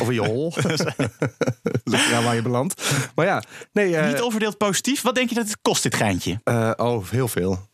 Of 0.00 0.08
in 0.08 0.14
je 0.14 0.26
hol. 0.26 0.52
ja, 1.84 2.22
waar 2.22 2.34
je 2.34 2.42
belandt. 2.42 2.82
Maar 3.14 3.26
ja, 3.26 3.42
nee. 3.72 3.96
eh, 3.96 4.08
Niet 4.08 4.22
onverdeeld 4.22 4.58
positief. 4.58 5.02
Wat 5.02 5.14
denk 5.14 5.28
je 5.28 5.34
dat 5.34 5.46
het 5.46 5.58
kost, 5.62 5.82
dit 5.82 5.94
geintje? 5.94 6.40
eh, 6.44 6.70
oh, 6.76 7.10
heel 7.10 7.28
veel. 7.28 7.68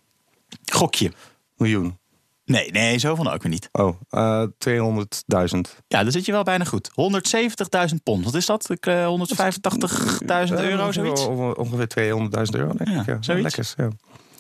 Gokje. 0.72 1.12
Miljoen. 1.56 1.98
Nee, 2.44 2.70
nee, 2.70 2.98
zoveel 2.98 3.32
ook 3.32 3.42
weer 3.42 3.52
niet. 3.52 3.68
Oh, 3.72 4.00
eh 4.10 4.42
200.000. 4.42 5.82
Ja, 5.88 6.02
dan 6.02 6.12
zit 6.12 6.24
je 6.24 6.32
wel 6.32 6.42
bijna 6.42 6.64
goed. 6.64 6.90
170.000 6.94 8.02
pond. 8.02 8.24
Wat 8.24 8.34
is 8.34 8.46
dat? 8.46 8.70
Ik, 8.70 8.86
eh, 8.86 9.06
185.000 9.06 10.60
euro, 10.60 10.86
Eh, 10.86 10.92
zoiets? 10.92 11.26
ongeveer- 11.26 11.54
Ongeveer 11.54 11.88
200.000 11.88 12.56
euro, 12.56 12.72
denk 12.76 12.90
Ja, 12.90 13.00
ik. 13.00 13.06
Ja, 13.06 13.16
zoiets. 13.20 13.42
Lekkers, 13.42 13.74
ja. 13.76 13.88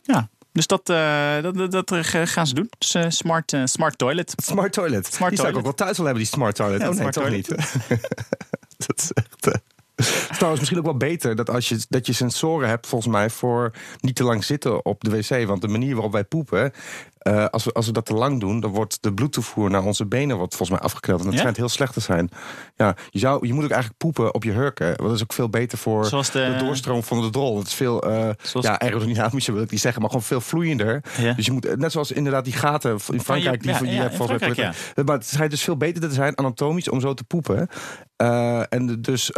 Ja. 0.02 0.28
Dus 0.52 0.66
dat, 0.66 0.88
eh, 0.88 1.42
dat, 1.42 1.70
dat, 1.70 1.92
gaan 2.06 2.46
ze 2.46 2.54
doen. 2.54 2.70
Dus, 2.78 2.96
smart, 3.16 3.56
smart 3.64 3.98
toilet. 3.98 4.32
Smart 4.36 4.72
toilet. 4.72 5.06
Smart 5.06 5.30
die 5.30 5.38
zou 5.40 5.50
ik 5.50 5.56
ook 5.58 5.62
wel 5.62 5.74
thuis 5.74 5.96
wel 5.96 6.06
hebben, 6.06 6.24
die 6.24 6.32
smart 6.32 6.54
toilet. 6.56 6.80
Ja, 6.80 6.88
oh 6.88 6.94
nee, 6.94 7.02
toch 7.10 7.22
toilet. 7.22 7.48
niet. 7.48 7.88
dat 8.86 8.98
is 9.00 9.10
echt... 9.12 9.60
Trouwens, 10.32 10.58
misschien 10.60 10.78
ook 10.78 10.84
wel 10.84 10.96
beter 10.96 11.36
dat, 11.36 11.50
als 11.50 11.68
je, 11.68 11.84
dat 11.88 12.06
je 12.06 12.12
sensoren 12.12 12.68
hebt, 12.68 12.86
volgens 12.86 13.12
mij, 13.12 13.30
voor 13.30 13.72
niet 14.00 14.16
te 14.16 14.24
lang 14.24 14.44
zitten 14.44 14.84
op 14.84 15.04
de 15.04 15.10
wc. 15.10 15.46
Want 15.46 15.60
de 15.60 15.68
manier 15.68 15.94
waarop 15.94 16.12
wij 16.12 16.24
poepen, 16.24 16.72
eh, 17.24 17.44
als, 17.46 17.64
we, 17.64 17.72
als 17.72 17.86
we 17.86 17.92
dat 17.92 18.04
te 18.06 18.14
lang 18.14 18.40
doen, 18.40 18.60
dan 18.60 18.70
wordt 18.70 18.98
de 19.02 19.14
bloedtoevoer 19.14 19.70
naar 19.70 19.82
onze 19.84 20.06
benen 20.06 20.36
wordt 20.36 20.54
volgens 20.56 20.78
mij 20.78 20.88
afgekneld. 20.88 21.18
En 21.18 21.24
dat 21.24 21.34
Ja? 21.34 21.40
schijnt 21.40 21.56
heel 21.56 21.68
slecht 21.68 21.92
te 21.92 22.00
zijn. 22.00 22.28
Ja, 22.76 22.96
je, 23.10 23.18
zou, 23.18 23.46
je 23.46 23.52
moet 23.52 23.64
ook 23.64 23.70
eigenlijk 23.70 23.98
poepen 24.00 24.34
op 24.34 24.44
je 24.44 24.50
hurken. 24.52 24.96
Dat 24.96 25.12
is 25.12 25.22
ook 25.22 25.32
veel 25.32 25.48
beter 25.48 25.78
voor 25.78 26.02
de- 26.02 26.08
de 26.32 26.56
doorstroom 26.64 27.02
van 27.02 27.20
de 27.20 27.30
drol. 27.30 27.58
Het 27.58 27.66
is 27.66 27.74
veel 27.74 28.04
Zoals- 28.42 28.66
ja, 28.66 28.78
aerodynamischer, 28.78 29.54
wil 29.54 29.62
ik 29.62 29.70
niet 29.70 29.80
zeggen, 29.80 30.00
maar 30.00 30.10
gewoon 30.10 30.26
veel 30.26 30.40
vloeiender. 30.40 31.02
Ja. 31.18 31.32
Dus 31.32 31.46
je 31.46 31.52
moet, 31.52 31.76
net 31.76 31.92
zoals 31.92 32.12
inderdaad 32.12 32.44
die 32.44 32.52
gaten 32.52 32.90
in 32.90 33.20
Frankrijk, 33.20 33.62
die, 33.62 33.70
ja, 33.72 33.78
die 33.78 33.88
ja, 33.90 34.02
heb 34.02 34.10
in 34.10 34.16
volgens 34.16 34.38
mij 34.40 34.48
Frankrijk, 34.48 34.72
Twitter. 34.76 35.04
Maar 35.04 35.14
het 35.14 35.26
schijnt 35.26 35.50
dus 35.50 35.62
veel 35.62 35.76
beter 35.76 36.00
te 36.08 36.12
zijn 36.14 36.38
anatomisch 36.38 36.88
om 36.88 37.00
zo 37.00 37.14
te 37.14 37.24
poepen. 37.24 37.68
Eh, 38.16 38.62
en 38.68 39.02
dus 39.02 39.32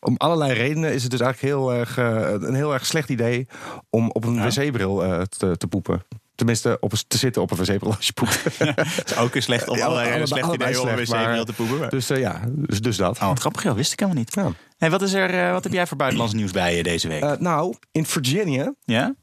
om 0.00 0.14
allerlei 0.16 0.52
redenen 0.52 0.92
is 0.94 1.02
het 1.02 1.10
dus 1.10 1.20
eigenlijk 1.20 1.54
heel 1.54 1.72
erg, 1.74 1.96
een 2.42 2.54
heel 2.54 2.72
erg 2.72 2.86
slecht 2.86 3.08
idee 3.08 3.46
om 3.90 4.10
op 4.10 4.24
een 4.24 4.34
Ja. 4.34 4.44
wc-bril 4.48 5.24
te, 5.28 5.56
te 5.56 5.66
poepen. 5.66 6.02
Tenminste, 6.40 6.76
op 6.80 6.92
te 7.06 7.18
zitten 7.18 7.42
op 7.42 7.50
een 7.50 7.56
wc-bril 7.56 7.94
als 7.96 8.06
je 8.06 8.12
poept. 8.12 8.42
Het 8.58 9.10
is 9.10 9.16
ook 9.16 9.34
een 9.34 9.42
slecht, 9.42 9.68
om 9.68 9.76
Ja, 9.76 9.84
allerlei, 9.86 10.26
slecht 10.26 10.52
idee 10.54 10.80
om 10.80 10.88
een 10.88 10.96
wc-bril 10.96 11.44
te 11.44 11.52
poepen. 11.52 11.78
maar- 11.78 11.88
dus 11.90 12.10
eh, 12.10 12.18
ja, 12.18 12.40
dus, 12.48 12.80
dus 12.80 12.96
dat. 12.96 13.18
Oh, 13.18 13.26
wat 13.28 13.38
grappig, 13.40 13.62
joh, 13.62 13.74
wist 13.74 13.92
ik 13.92 13.98
helemaal 14.00 14.20
niet. 14.20 14.34
Ja. 14.34 14.50
Hey, 14.78 14.90
wat, 14.90 15.02
is 15.02 15.12
er, 15.12 15.30
eh, 15.46 15.52
wat 15.52 15.64
heb 15.64 15.72
jij 15.72 15.86
voor 15.86 15.96
buitenlands 15.96 16.34
nieuws 16.34 16.50
bij 16.50 16.76
je 16.76 16.82
deze 16.82 17.08
week? 17.08 17.22
Eh, 17.22 17.32
nou, 17.38 17.74
in 17.92 18.06
Virginia, 18.06 18.74
ja? 18.84 19.14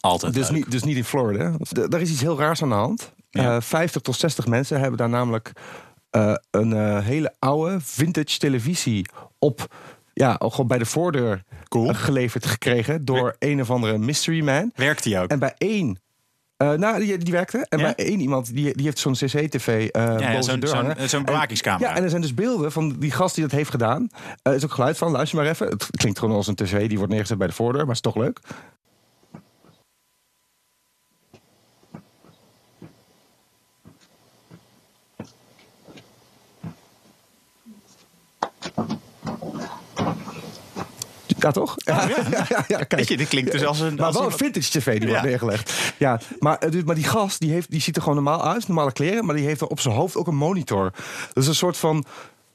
Altijd 0.00 0.34
dus 0.34 0.48
leuk. 0.48 0.56
niet, 0.58 0.70
dus 0.70 0.82
niet 0.82 0.96
in 0.96 1.04
Florida, 1.04 1.56
d- 1.56 1.90
daar 1.90 2.00
is 2.00 2.10
iets 2.10 2.20
heel 2.20 2.38
raars 2.38 2.62
aan 2.62 2.68
de 2.68 2.74
hand. 2.74 3.12
Ja. 3.30 3.56
Eh, 3.56 3.60
50 3.62 4.02
tot 4.02 4.16
60 4.16 4.46
mensen 4.46 4.80
hebben 4.80 4.98
daar 4.98 5.08
namelijk 5.08 5.52
een 6.50 7.00
hele 7.02 7.34
oude 7.38 7.76
vintage 7.80 8.38
televisie 8.38 9.06
op. 9.38 9.74
Ja, 10.12 10.36
gewoon 10.38 10.66
bij 10.66 10.78
de 10.78 10.86
voordeur 10.86 11.42
Cool. 11.68 11.94
geleverd 11.94 12.46
gekregen 12.46 13.04
door 13.04 13.36
een 13.38 13.60
of 13.60 13.70
andere 13.70 13.98
mystery 13.98 14.44
man. 14.44 14.70
Werkt 14.74 15.02
die 15.02 15.18
ook? 15.18 15.30
En 15.30 15.38
bij 15.38 15.54
één. 15.58 16.00
Eh, 16.56 16.72
nou, 16.72 16.98
die, 16.98 17.18
die 17.18 17.32
werkte. 17.32 17.66
En 17.68 17.78
Ja? 17.78 17.84
bij 17.84 18.06
één 18.06 18.20
iemand, 18.20 18.54
die, 18.54 18.76
die 18.76 18.84
heeft 18.84 18.98
zo'n 18.98 19.12
CCTV 19.12 19.88
eh 19.92 20.02
ja, 20.02 20.30
boven 20.30 20.42
zo'n 20.42 20.60
deur 20.60 20.68
zo'n 20.68 20.86
En-. 20.86 20.96
Ja, 21.80 21.96
en 21.96 22.02
er 22.02 22.10
zijn 22.10 22.22
dus 22.22 22.34
beelden 22.34 22.72
van 22.72 22.96
die 22.98 23.10
gast 23.10 23.34
die 23.34 23.44
dat 23.44 23.52
heeft 23.52 23.70
gedaan. 23.70 24.08
Er 24.42 24.54
is 24.54 24.64
ook 24.64 24.72
geluid 24.72 24.98
van, 24.98 25.10
luister 25.10 25.38
maar 25.38 25.46
even. 25.46 25.66
Het 25.66 25.86
klinkt 25.90 26.18
gewoon 26.18 26.34
als 26.34 26.46
een 26.46 26.54
tv, 26.54 26.88
die 26.88 26.96
wordt 26.96 27.12
neergezet 27.12 27.38
bij 27.38 27.46
de 27.46 27.52
voordeur, 27.52 27.84
maar 27.84 27.94
is 27.94 28.00
toch 28.00 28.16
leuk. 28.16 28.40
Ja, 41.46 41.52
toch? 41.52 41.74
Ja, 41.76 42.08
ja, 42.30 42.46
ja, 42.48 42.76
kijk. 42.76 42.96
Weet 42.96 43.08
je, 43.08 43.16
dit 43.16 43.28
klinkt 43.28 43.52
dus 43.52 43.64
als 43.64 43.80
een... 43.80 43.94
Maar 43.94 44.04
als 44.06 44.14
wel 44.16 44.24
een 44.24 44.32
vintage 44.32 44.70
tv 44.70 44.98
die 44.98 45.08
wordt 45.08 45.22
neergelegd. 45.22 45.72
Ja, 45.96 46.20
maar, 46.38 46.58
eh, 46.58 46.70
dus- 46.70 46.82
maar 46.84 46.94
die 46.94 47.04
gast 47.04 47.40
die, 47.40 47.52
heeft, 47.52 47.70
die 47.70 47.80
ziet 47.80 47.96
er 47.96 48.02
gewoon 48.02 48.24
normaal 48.24 48.44
uit, 48.44 48.68
normale 48.68 48.92
kleren. 48.92 49.24
Maar 49.24 49.36
die 49.36 49.44
heeft 49.44 49.60
er 49.60 49.66
op 49.66 49.80
zijn 49.80 49.94
hoofd 49.94 50.16
ook 50.16 50.26
een 50.26 50.36
monitor. 50.36 50.90
Dat 51.32 51.42
is 51.42 51.46
een 51.46 51.54
soort 51.54 51.76
van 51.76 52.04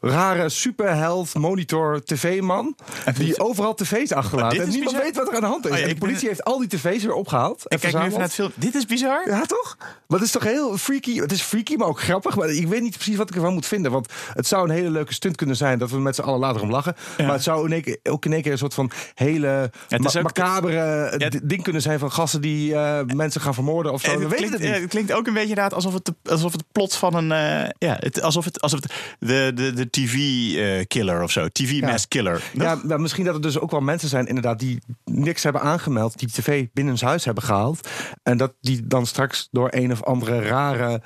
rare 0.01 0.49
superheld 0.49 1.33
monitor 1.35 2.03
tv-man. 2.03 2.75
Die 3.17 3.39
overal 3.39 3.73
tv's 3.73 4.11
achterlaat. 4.11 4.53
En 4.53 4.69
niemand 4.69 4.83
bizar. 4.83 5.01
weet 5.01 5.15
wat 5.15 5.27
er 5.27 5.35
aan 5.35 5.41
de 5.41 5.47
hand 5.47 5.65
is. 5.65 5.71
Oh 5.71 5.77
ja, 5.77 5.83
en 5.83 5.89
de 5.89 5.95
ben- 5.95 6.07
politie 6.07 6.27
heeft 6.27 6.43
al 6.43 6.59
die 6.59 6.67
tv's 6.67 7.03
weer 7.03 7.13
opgehaald. 7.13 7.67
en 7.67 7.79
kijk 7.79 7.93
nu 7.93 7.99
even 7.99 8.11
naar 8.13 8.21
het 8.21 8.33
film. 8.33 8.51
Dit 8.55 8.75
is 8.75 8.85
bizar. 8.85 9.29
Ja, 9.29 9.45
toch? 9.45 9.75
Maar 9.79 10.19
het 10.19 10.27
is 10.27 10.31
toch 10.31 10.43
heel 10.43 10.77
freaky. 10.77 11.19
Het 11.19 11.31
is 11.31 11.41
freaky, 11.41 11.75
maar 11.75 11.87
ook 11.87 12.01
grappig. 12.01 12.35
Maar 12.35 12.49
ik 12.49 12.67
weet 12.67 12.81
niet 12.81 12.93
precies 12.95 13.15
wat 13.15 13.29
ik 13.29 13.35
ervan 13.35 13.53
moet 13.53 13.65
vinden. 13.65 13.91
Want 13.91 14.11
het 14.33 14.47
zou 14.47 14.63
een 14.69 14.75
hele 14.75 14.89
leuke 14.89 15.13
stunt 15.13 15.35
kunnen 15.35 15.55
zijn 15.55 15.79
dat 15.79 15.89
we 15.91 15.97
met 15.99 16.15
z'n 16.15 16.21
allen 16.21 16.39
later 16.39 16.61
om 16.61 16.71
lachen. 16.71 16.95
Ja. 17.17 17.23
Maar 17.25 17.33
het 17.33 17.43
zou 17.43 17.65
in 17.65 17.71
één 17.73 17.81
keer, 17.81 17.97
ook 18.03 18.25
in 18.25 18.33
één 18.33 18.41
keer 18.41 18.51
een 18.51 18.57
soort 18.57 18.73
van 18.73 18.91
hele 19.15 19.71
ma- 19.89 20.21
macabere 20.21 21.17
d- 21.29 21.39
ding 21.49 21.63
kunnen 21.63 21.81
zijn 21.81 21.99
van 21.99 22.11
gasten 22.11 22.41
die 22.41 22.75
eh, 22.75 22.99
mensen 23.15 23.41
gaan 23.41 23.53
vermoorden 23.53 23.91
of 23.91 24.01
zo. 24.01 24.07
We 24.17 24.19
het, 24.21 24.21
weten 24.21 24.37
klinkt, 24.37 24.53
het 24.53 24.63
eh, 24.63 24.71
niet. 24.71 24.81
het 24.81 24.89
klinkt 24.89 25.11
ook 25.11 25.27
een 25.27 25.33
beetje 25.33 25.49
inderdaad 25.49 25.73
alsof 25.73 25.93
het, 25.93 26.11
alsof 26.23 26.51
het 26.51 26.63
plot 26.71 26.95
van 26.95 27.13
een... 27.15 27.31
eh, 27.31 27.69
ja, 27.77 27.95
het, 27.99 28.21
alsof 28.21 28.45
het, 28.45 28.61
alsof 28.61 28.79
het 28.81 28.93
de, 29.19 29.51
de, 29.55 29.73
de 29.73 29.89
TV-killer 29.91 31.23
of 31.23 31.31
zo. 31.31 31.47
TV-mass 31.47 32.07
killer. 32.07 32.43
Ja, 32.53 32.79
maar 32.83 33.01
misschien 33.01 33.25
dat 33.25 33.35
er 33.35 33.41
dus 33.41 33.59
ook 33.59 33.71
wel 33.71 33.81
mensen 33.81 34.09
zijn 34.09 34.25
inderdaad 34.25 34.59
die 34.59 34.81
niks 35.05 35.43
hebben 35.43 35.61
aangemeld, 35.61 36.19
die 36.19 36.31
tv 36.31 36.67
binnen 36.73 36.95
hun 36.97 37.07
huis 37.07 37.25
hebben 37.25 37.43
gehaald. 37.43 37.89
En 38.23 38.37
dat 38.37 38.53
die 38.61 38.87
dan 38.87 39.05
straks 39.05 39.47
door 39.51 39.67
een 39.71 39.91
of 39.91 40.03
andere 40.03 40.41
rare 40.41 41.01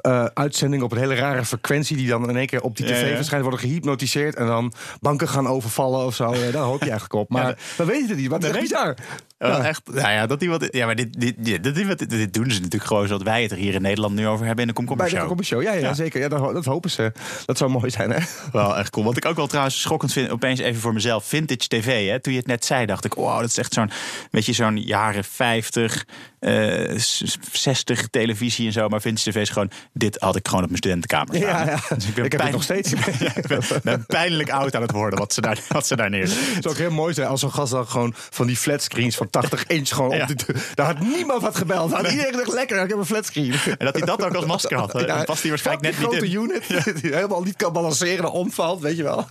eh, 0.00 0.24
uitzending 0.24 0.82
op 0.82 0.92
een 0.92 0.98
hele 0.98 1.14
rare 1.14 1.44
frequentie, 1.44 1.96
die 1.96 2.08
dan 2.08 2.28
in 2.28 2.36
één 2.36 2.46
keer 2.46 2.62
op 2.62 2.76
die 2.76 2.86
tv 2.86 3.08
ja. 3.08 3.16
verschijnt, 3.16 3.42
worden 3.44 3.60
gehypnotiseerd 3.60 4.34
en 4.34 4.46
dan 4.46 4.72
banken 5.00 5.28
gaan 5.28 5.46
overvallen 5.46 6.06
of 6.06 6.14
zo. 6.14 6.30
Daar 6.30 6.62
hoop 6.62 6.82
je 6.82 6.90
eigenlijk 6.90 7.20
op. 7.20 7.28
Maar 7.28 7.46
Ja, 7.46 7.56
we 7.76 7.84
weten 7.84 8.08
het 8.08 8.18
niet, 8.18 8.28
wat 8.28 8.40
dat 8.40 8.54
is 8.54 8.60
bizar. 8.60 8.96
Ja. 9.42 9.58
Oh, 9.58 9.66
Echt, 9.66 9.80
nou 9.84 10.10
ja, 10.12 10.26
dat 10.26 10.42
iemand, 10.42 10.68
ja, 10.70 10.86
maar 10.86 10.94
dit, 10.94 11.20
dit, 11.20 11.34
dit, 11.44 11.64
dit, 12.10 12.34
doen 12.34 12.50
ze 12.50 12.56
natuurlijk 12.60 12.84
gewoon 12.84 13.06
zodat 13.06 13.22
wij 13.22 13.42
het 13.42 13.50
er 13.50 13.56
hier 13.56 13.74
in 13.74 13.82
Nederland 13.82 14.14
nu 14.14 14.26
over 14.26 14.46
hebben 14.46 14.62
in 14.62 14.68
de 14.68 14.74
Komkommer 14.76 15.04
Bij 15.04 15.14
de 15.14 15.20
Show. 15.20 15.28
Komkommer 15.28 15.44
Show, 15.44 15.74
ja, 15.74 15.80
ja, 15.80 15.88
Ja. 15.88 15.94
zeker. 15.94 16.20
Ja, 16.20 16.28
dat, 16.28 16.52
dat 16.54 16.64
hopen 16.64 16.90
ze. 16.90 17.12
Dat 17.46 17.58
zou 17.58 17.70
mooi 17.70 17.90
zijn, 17.90 18.10
hè? 18.10 18.18
Wel 18.52 18.76
echt 18.78 18.90
cool. 18.90 19.04
Wat 19.04 19.16
ik 19.16 19.24
ook 19.24 19.36
wel 19.36 19.46
trouwens 19.46 19.80
schokkend 19.80 20.12
vind, 20.12 20.30
opeens 20.30 20.60
even 20.60 20.80
voor 20.80 20.92
mezelf, 20.92 21.24
vintage 21.24 21.68
tv. 21.68 22.08
Hè? 22.08 22.20
Toen 22.20 22.32
je 22.32 22.38
het 22.38 22.48
net 22.48 22.64
zei, 22.64 22.86
dacht 22.86 23.04
ik, 23.04 23.14
wow, 23.14 23.40
dat 23.40 23.48
is 23.48 23.58
echt 23.58 23.72
zo'n, 23.72 23.90
weet 24.30 24.46
je, 24.46 24.52
zo'n 24.52 24.76
jaren 24.76 25.24
50, 25.24 26.06
eh, 26.40 26.98
s- 26.98 27.38
60 27.52 28.08
televisie 28.08 28.66
en 28.66 28.72
zo. 28.72 28.88
Maar 28.88 29.00
vintage 29.00 29.30
tv 29.30 29.36
is 29.40 29.48
gewoon, 29.48 29.70
dit 29.92 30.16
had 30.20 30.36
ik 30.36 30.46
gewoon 30.48 30.62
op 30.62 30.68
mijn 30.70 30.78
studentenkamer 30.82 31.36
staan. 31.36 31.66
Ja, 31.66 31.70
ja. 31.70 31.80
Dus 31.96 32.06
ik 32.06 32.14
ben, 32.14 32.24
Ik 32.24 32.32
heb 32.32 32.40
het 32.42 32.52
nog 32.52 32.62
steeds. 32.62 32.90
Ja, 33.18 33.36
ik 33.36 33.46
ben, 33.46 33.60
ben 33.82 34.06
pijnlijk 34.06 34.50
oud 34.50 34.74
aan 34.74 34.82
het 34.82 34.90
worden 34.90 35.18
wat 35.18 35.32
ze 35.32 35.40
daar, 35.40 35.58
wat 35.68 35.86
ze 35.86 35.96
daar 35.96 36.10
neerzetten. 36.10 36.54
Het 36.54 36.62
zou 36.62 36.74
ook 36.74 36.80
heel 36.80 36.90
mooi 36.90 37.14
zijn 37.14 37.28
als 37.28 37.40
zo'n 37.40 37.52
gast 37.52 37.72
dan 37.72 37.86
gewoon 37.86 38.14
van 38.16 38.46
die 38.46 38.56
flatscreens 38.56 39.16
van 39.16 39.29
80 39.30 39.66
inch 39.66 39.88
gewoon 39.88 40.16
Ja. 40.16 40.22
op 40.22 40.28
de 40.28 40.34
deur- 40.34 40.64
Daar 40.74 40.86
had 40.86 41.00
niemand 41.00 41.42
wat 41.42 41.56
gebeld. 41.56 41.92
Had 41.92 42.10
iedereen 42.10 42.32
gezegd, 42.32 42.52
lekker, 42.52 42.82
ik 42.82 42.88
heb 42.88 42.98
een 42.98 43.06
flatscreen. 43.06 43.52
En 43.78 43.84
dat 43.86 43.94
hij 43.96 44.06
dat 44.06 44.24
ook 44.24 44.34
als 44.34 44.44
masker 44.46 44.78
had. 44.78 44.92
hè? 44.92 45.06
Dan 45.06 45.24
past 45.24 45.40
hij 45.40 45.50
waarschijnlijk 45.50 45.86
net 45.86 45.98
niet 46.10 46.22
in. 46.22 46.28
grote 46.28 46.72
unit, 46.72 46.84
die 47.02 47.14
helemaal 47.14 47.42
niet 47.42 47.56
kan 47.56 47.72
balanceren 47.72 48.24
en 48.24 48.30
omvalt, 48.30 48.80
weet 48.80 48.96
je 48.96 49.02
wel. 49.02 49.28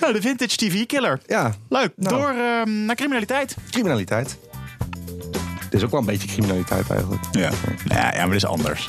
Nou, 0.00 0.12
de 0.12 0.20
vintage 0.20 0.56
TV 0.56 0.86
killer. 0.86 1.20
Ja, 1.26 1.54
Leuk. 1.68 1.92
Nou. 1.96 2.16
Door 2.16 2.28
ehm, 2.30 2.84
naar 2.84 2.96
criminaliteit. 2.96 3.56
criminaliteit. 3.70 4.36
Het 5.60 5.74
is 5.74 5.82
ook 5.84 5.90
wel 5.90 6.00
een 6.00 6.06
beetje 6.06 6.28
criminaliteit 6.28 6.90
eigenlijk. 6.90 7.22
Ja. 7.32 7.50
Ja, 7.84 7.96
ja, 8.14 8.16
maar 8.18 8.26
dat 8.26 8.34
is 8.34 8.44
anders. 8.46 8.88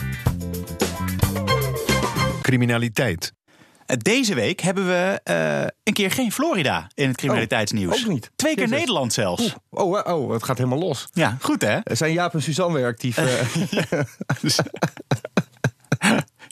Criminaliteit. 2.41 3.33
Eh, 3.91 3.97
Deze 3.97 4.35
week 4.35 4.59
hebben 4.61 4.87
we 4.87 5.19
eh, 5.23 5.61
een 5.83 5.93
keer 5.93 6.11
geen 6.11 6.31
Florida 6.31 6.87
in 6.93 7.07
het 7.07 7.17
criminaliteitsnieuws. 7.17 8.03
ook 8.03 8.11
niet. 8.11 8.31
Twee 8.35 8.53
keer 8.55 8.63
Jezus. 8.63 8.79
Nederland 8.79 9.13
zelfs. 9.13 9.55
Oh, 9.69 9.99
eh, 9.99 10.15
oh, 10.15 10.31
het 10.33 10.43
gaat 10.43 10.57
helemaal 10.57 10.79
los. 10.79 11.07
Ja, 11.13 11.37
goed 11.41 11.61
hè? 11.61 11.77
Zijn 11.83 12.13
Jaap 12.13 12.33
en 12.33 12.41
Suzanne 12.41 12.77
weer 12.77 12.85
actief? 12.87 13.17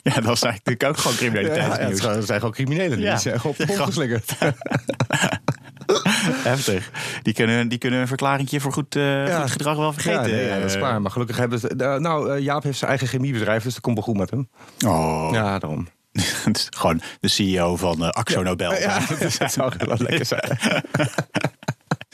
Ja, 0.02 0.20
dat 0.20 0.32
is 0.36 0.42
eigenlijk 0.42 0.64
natuurlijk 0.66 0.84
ook 0.84 0.96
gewoon 0.96 1.16
ja, 1.16 1.24
ja, 1.24 1.30
criminaliteitsnieuws. 1.30 2.26
zijn- 2.26 2.38
gewoon 2.38 2.54
criminelen. 2.54 2.96
Die 2.96 3.06
Ja. 3.06 3.16
zijn 3.18 3.40
gewoon 3.40 3.52
op 3.58 3.58
de 3.58 3.72
Ja, 3.72 3.74
grond 3.74 3.88
geslingerd. 3.88 4.32
Heftig. 6.50 6.90
Die 7.22 7.34
kunnen, 7.34 7.68
die 7.68 7.78
kunnen 7.78 8.00
een 8.00 8.06
verklaringje 8.06 8.60
voor 8.60 8.72
goed, 8.72 8.94
goed 9.34 9.50
gedrag 9.50 9.76
wel 9.76 9.92
vergeten. 9.92 10.20
Ja, 10.30 10.36
nee, 10.36 10.46
ja, 10.46 10.54
dat 10.60 10.70
is 10.70 10.76
waar. 10.78 11.00
Maar 11.02 11.10
gelukkig 11.10 11.36
hebben 11.36 11.58
ze... 11.58 11.74
nou, 12.00 12.38
Jaap 12.38 12.62
heeft 12.62 12.78
zijn 12.78 12.90
eigen 12.90 13.08
chemiebedrijf, 13.08 13.62
dus 13.62 13.72
dat 13.72 13.82
komt 13.82 13.94
wel 13.96 14.04
goed 14.04 14.16
met 14.16 14.30
hem. 14.30 14.48
Oh. 14.86 15.28
Ja, 15.32 15.58
daarom. 15.58 15.88
Gewoon 16.80 17.00
de 17.20 17.28
CEO 17.28 17.76
van 17.76 18.04
eh, 18.04 18.08
Axo 18.08 18.42
Nobel. 18.42 18.74
Ja, 18.74 19.00
dat 19.38 19.52
zou 19.52 19.72
wel 19.78 19.96
lekker 20.08 20.26
zijn. 20.26 20.58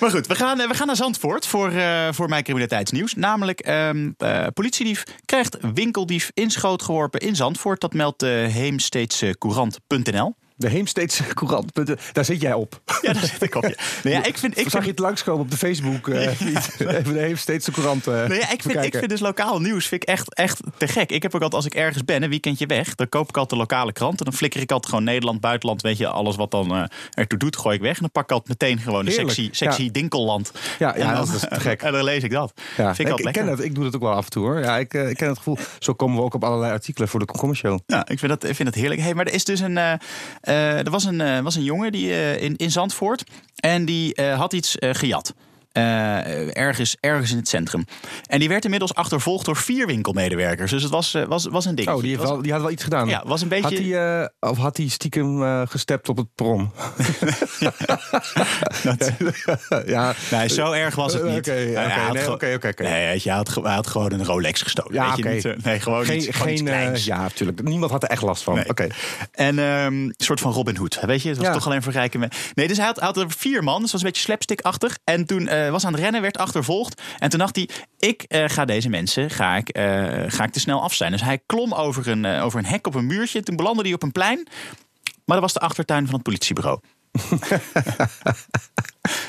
Maar 0.00 0.10
goed, 0.10 0.26
we 0.26 0.34
gaan, 0.34 0.60
eh, 0.60 0.68
we 0.68 0.74
gaan 0.74 0.86
naar 0.86 0.96
Zandvoort 0.96 1.46
voor, 1.46 1.70
eh, 1.70 2.08
voor 2.12 2.28
mijn 2.28 2.42
criminaliteitsnieuws. 2.42 3.14
Namelijk, 3.14 3.60
ehm 3.60 4.10
eh, 4.16 4.46
politiedief 4.54 5.02
krijgt 5.24 5.56
winkeldief 5.74 6.30
in 6.34 6.50
schoot 6.50 6.82
geworpen 6.82 7.20
in 7.20 7.36
Zandvoort. 7.36 7.80
Dat 7.80 7.92
meldt 7.92 8.20
de 8.20 8.46
Heemsteedse 8.50 9.36
Courant.nl. 9.38 10.34
De 10.56 10.68
Heemsteedse 10.68 11.24
Courant, 11.34 11.72
daar 12.12 12.24
zit 12.24 12.40
jij 12.40 12.52
op. 12.52 12.80
Ja, 13.02 13.12
daar 13.12 13.26
zit 13.26 13.42
ik 13.42 13.54
op. 13.54 13.62
Ja. 13.62 13.74
Nou 14.02 14.14
ja, 14.16 14.24
ik 14.24 14.38
vind, 14.38 14.58
ik 14.58 14.68
Zag 14.68 14.84
je 14.84 14.90
het 14.90 14.98
langskomen 14.98 15.40
op 15.40 15.50
de 15.50 15.56
Facebook? 15.56 16.08
eh, 16.08 16.28
feed? 16.30 16.80
Even 16.88 17.12
de 17.12 17.18
Heemsteedse 17.18 17.70
Courant. 17.70 18.06
Nou 18.06 18.34
ja, 18.34 18.52
ik, 18.52 18.62
vind, 18.62 18.84
ik 18.84 18.96
vind 18.96 19.08
dus 19.08 19.20
lokaal 19.20 19.60
nieuws 19.60 19.86
vind 19.86 20.02
ik 20.02 20.08
echt, 20.08 20.34
echt 20.34 20.60
te 20.76 20.88
gek. 20.88 21.10
Ik 21.10 21.22
heb 21.22 21.34
ook 21.34 21.42
altijd, 21.42 21.64
als 21.64 21.72
ik 21.72 21.78
ergens 21.78 22.04
ben, 22.04 22.22
een 22.22 22.30
weekendje 22.30 22.66
weg, 22.66 22.94
dan 22.94 23.08
koop 23.08 23.28
ik 23.28 23.36
altijd 23.36 23.50
de 23.50 23.56
lokale 23.56 23.92
krant. 23.92 24.18
En 24.18 24.24
dan 24.24 24.34
flikker 24.34 24.60
ik 24.60 24.70
altijd 24.72 24.88
gewoon 24.92 25.08
Nederland, 25.08 25.40
buitenland, 25.40 25.82
weet 25.82 25.98
je, 25.98 26.08
alles 26.08 26.36
wat 26.36 26.50
dan 26.50 26.74
eh, 26.74 26.84
ertoe 27.10 27.38
doet, 27.38 27.56
gooi 27.56 27.76
ik 27.76 27.82
weg. 27.82 27.94
En 27.94 28.00
dan 28.00 28.10
pak 28.10 28.24
ik 28.24 28.30
altijd 28.30 28.60
meteen 28.60 28.78
gewoon 28.78 29.04
de 29.04 29.10
sexy, 29.10 29.48
sexy 29.52 29.82
ja. 29.82 29.90
dinkelland. 29.92 30.52
Ja, 30.78 30.96
ja, 30.96 31.14
dan- 31.14 31.26
dat 31.26 31.34
is 31.34 31.40
te 31.40 31.60
gek. 31.60 31.82
En 31.86 31.92
dan 31.92 32.04
lees 32.04 32.22
ik 32.22 32.30
dat. 32.30 32.52
Ja, 32.76 32.94
vind 32.94 33.08
ik 33.08 33.18
ik, 33.18 33.26
ik 33.26 33.32
ken 33.32 33.46
het. 33.46 33.60
Ik 33.60 33.74
doe 33.74 33.84
het 33.84 33.94
ook 33.94 34.02
wel 34.02 34.12
af 34.12 34.24
en 34.24 34.30
toe 34.30 34.44
hoor. 34.44 34.60
Ja, 34.60 34.78
ik, 34.78 34.94
eh, 34.94 35.08
ik 35.08 35.16
ken 35.16 35.28
het 35.28 35.36
gevoel. 35.36 35.58
Zo 35.78 35.92
komen 35.92 36.16
we 36.16 36.22
ook 36.22 36.34
op 36.34 36.44
allerlei 36.44 36.72
artikelen 36.72 37.08
voor 37.08 37.20
de 37.26 37.54
Show. 37.54 37.78
Ja, 37.86 38.08
ik 38.08 38.18
vind 38.18 38.30
dat, 38.30 38.44
ik 38.44 38.56
vind 38.56 38.68
dat 38.68 38.78
heerlijk. 38.78 39.00
Hey, 39.00 39.14
maar 39.14 39.26
er 39.26 39.32
is 39.32 39.44
dus 39.44 39.60
een, 39.60 39.78
eh, 39.78 39.92
er 40.52 40.90
was 40.90 41.04
een, 41.04 41.20
eh, 41.20 41.40
was 41.40 41.54
een 41.54 41.62
jongen 41.62 41.92
die, 41.92 42.10
eh, 42.10 42.42
in, 42.42 42.56
in 42.56 42.70
Zandvoort. 42.70 43.24
En 43.56 43.84
die 43.84 44.14
eh, 44.14 44.38
had 44.38 44.52
iets 44.52 44.78
eh, 44.78 44.90
gejat. 44.94 45.34
Eh, 45.76 46.56
ergens, 46.56 46.96
ergens 47.00 47.30
in 47.30 47.36
het 47.36 47.48
centrum. 47.48 47.84
En 48.26 48.38
die 48.38 48.48
werd 48.48 48.64
inmiddels 48.64 48.94
achtervolgd 48.94 49.44
door 49.44 49.56
vier 49.56 49.86
winkelmedewerkers. 49.86 50.70
Dus 50.70 50.82
het 50.82 50.92
was, 50.92 51.14
eh, 51.14 51.24
was, 51.24 51.46
was 51.46 51.64
een 51.64 51.74
ding. 51.74 51.88
Oh, 51.88 52.00
die, 52.00 52.10
heeft 52.10 52.22
wel, 52.22 52.42
die 52.42 52.52
had 52.52 52.60
wel 52.60 52.70
iets 52.70 52.82
gedaan. 52.82 53.08
Ja, 53.08 53.22
was 53.26 53.42
een 53.42 53.48
beetje- 53.48 53.62
Had 53.62 53.72
hij, 53.84 54.20
eh, 54.22 54.50
of 54.50 54.58
had 54.58 54.76
hij 54.76 54.88
stiekem 54.88 55.66
gestept 55.66 56.08
op 56.08 56.16
het 56.16 56.34
prom? 56.34 56.72
ja, 59.86 60.14
Nee, 60.30 60.48
zo 60.48 60.72
erg 60.72 60.94
was 60.94 61.12
het 61.12 61.24
niet. 61.24 61.38
oké, 61.38 61.50
Hij- 61.50 62.28
oké, 62.30 62.46
hij 62.46 62.54
oké. 62.54 62.82
Nee, 62.82 63.20
je, 63.22 63.28
hij, 63.28 63.36
had, 63.36 63.54
hij 63.62 63.74
had 63.74 63.86
gewoon 63.86 64.12
een 64.12 64.24
Rolex 64.24 64.62
gestolen. 64.62 64.92
Ja, 64.92 65.14
weet 65.16 65.42
je, 65.42 65.48
niet, 65.54 65.64
nee, 65.64 65.80
gewoon 65.80 66.04
geen, 66.04 66.16
iets, 66.16 66.26
gewoon 66.36 66.48
iets 66.52 66.60
geen, 66.60 66.70
kleins. 66.70 67.04
ja, 67.04 67.22
natuurlijk. 67.22 67.62
Niemand 67.62 67.90
had 67.90 68.02
er 68.02 68.08
echt 68.08 68.22
last 68.22 68.42
van. 68.42 68.54
Nee. 68.54 68.68
Oké. 68.68 68.86
En 69.32 69.58
ehm, 69.58 69.86
een 69.86 70.14
soort 70.16 70.40
van 70.40 70.52
Robin 70.52 70.76
Hood. 70.76 70.98
Weet 71.00 71.22
je, 71.22 71.28
het 71.28 71.38
was 71.38 71.46
Ja. 71.46 71.52
toch 71.52 71.66
alleen 71.66 71.82
voor 71.82 71.92
rijke 71.92 72.18
mensen. 72.18 72.40
Nee, 72.54 72.68
dus 72.68 72.76
hij 72.76 72.86
had, 72.86 72.96
hij 72.96 73.06
had 73.06 73.16
er 73.16 73.24
vier 73.28 73.64
man. 73.64 73.82
Dus 73.82 73.92
was 73.92 74.00
een 74.00 74.06
beetje 74.06 74.22
slapstickachtig. 74.22 74.98
En 75.04 75.26
toen 75.26 75.48
eh, 75.66 75.72
was 75.72 75.84
aan 75.84 75.92
het 75.92 76.02
rennen, 76.02 76.22
werd 76.22 76.38
achtervolgd. 76.38 77.02
En 77.18 77.28
toen 77.30 77.38
dacht 77.38 77.56
hij, 77.56 77.68
ik 77.98 78.22
eh, 78.22 78.44
ga 78.46 78.64
deze 78.64 78.88
mensen 78.88 79.30
ga 79.30 79.56
ik, 79.56 79.68
eh, 79.68 79.84
ga 80.26 80.44
ik 80.44 80.52
te 80.52 80.60
snel 80.60 80.82
af 80.82 80.94
zijn. 80.94 81.12
Dus 81.12 81.22
hij 81.22 81.40
klom 81.46 81.72
over 81.72 82.08
een, 82.08 82.26
over 82.26 82.58
een 82.58 82.66
hek 82.66 82.86
op 82.86 82.94
een 82.94 83.06
muurtje. 83.06 83.42
Toen 83.42 83.56
belandde 83.56 83.82
hij 83.82 83.92
op 83.92 84.02
een 84.02 84.12
plein. 84.12 84.48
Maar 85.24 85.36
dat 85.36 85.40
was 85.40 85.52
de 85.52 85.60
achtertuin 85.60 86.04
van 86.04 86.14
het 86.14 86.22
politiebureau. 86.22 86.80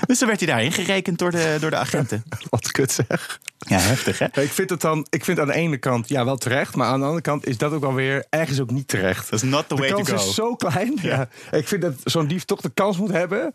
dus 0.08 0.18
toen 0.18 0.28
werd 0.28 0.40
hij 0.40 0.48
daarin 0.48 0.72
gerekend 0.72 1.20
door 1.20 1.32
de, 1.32 1.58
door 1.60 1.70
de 1.70 1.76
agenten. 1.76 2.24
Wat 2.50 2.72
kut 2.72 2.92
zeg. 2.92 3.40
Ja, 3.58 3.80
heftig 3.80 4.20
hè? 4.20 4.26
Ik 4.42 4.52
vind 4.52 4.70
het 4.70 4.82
dan, 4.82 5.06
ik 5.10 5.26
vind 5.26 5.40
aan 5.40 5.48
de 5.48 5.54
ene 5.54 5.78
kant 5.78 6.10
ja 6.10 6.26
wel 6.26 6.38
terecht, 6.38 6.76
maar 6.76 6.88
aan 6.88 7.00
de 7.00 7.06
andere 7.06 7.22
kant 7.22 7.48
is 7.48 7.58
dat 7.58 7.72
ook 7.74 7.82
wel 7.82 7.94
weer 7.94 8.26
ergens 8.30 8.60
ook 8.60 8.72
niet 8.72 8.88
terecht. 8.88 9.30
Dat 9.30 9.44
is 9.44 9.50
not 9.50 9.68
the 9.70 9.76
de 9.76 9.82
way 9.82 9.90
to 9.90 9.96
kans 9.96 10.10
go. 10.10 10.16
is 10.16 10.36
zo 10.36 10.56
klein. 10.56 10.98
Ja. 11.02 11.28
Ik 11.52 11.68
vind 11.68 11.82
dat 11.82 11.94
zo'n 12.04 12.28
dief 12.28 12.44
toch 12.44 12.62
de 12.62 12.72
kans 12.74 12.98
moet 12.98 13.12
hebben 13.12 13.52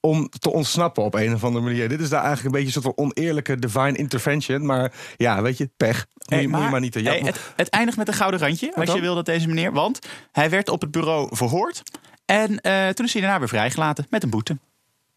om 0.00 0.28
te 0.38 0.52
ontsnappen 0.52 1.02
op 1.02 1.14
een 1.14 1.34
of 1.34 1.44
andere 1.44 1.64
manier. 1.64 1.88
Dit 1.88 2.00
is 2.00 2.08
daar 2.08 2.24
eigenlijk 2.24 2.54
een 2.54 2.60
beetje 2.62 2.76
een 2.76 2.82
soort 2.82 2.94
van 2.96 3.04
oneerlijke 3.04 3.58
divine 3.58 3.96
intervention. 3.96 4.66
Maar 4.66 4.92
ja, 5.16 5.42
weet 5.42 5.58
je, 5.58 5.70
pech. 5.76 5.96
Moet, 5.96 6.14
Hey, 6.26 6.40
je, 6.40 6.48
moet 6.48 6.62
je 6.62 6.68
maar 6.68 6.80
niet 6.80 6.92
te 6.92 7.00
hey, 7.00 7.12
jappen. 7.12 7.32
het, 7.32 7.40
het 7.56 7.68
eindigt 7.68 7.96
met 7.96 8.08
een 8.08 8.14
gouden 8.14 8.40
randje, 8.40 8.74
als 8.74 8.86
dan? 8.86 8.94
je 8.94 9.00
wil 9.00 9.14
dat 9.14 9.26
deze 9.26 9.48
meneer. 9.48 9.72
Want 9.72 9.98
hij 10.32 10.50
werd 10.50 10.68
op 10.68 10.80
het 10.80 10.90
bureau 10.90 11.36
verhoord. 11.36 11.82
En 12.26 12.60
eh, 12.60 12.88
toen 12.88 13.06
is 13.06 13.12
hij 13.12 13.22
daarna 13.22 13.38
weer 13.38 13.48
vrijgelaten 13.48 14.06
met 14.10 14.22
een 14.22 14.30
boete. 14.30 14.58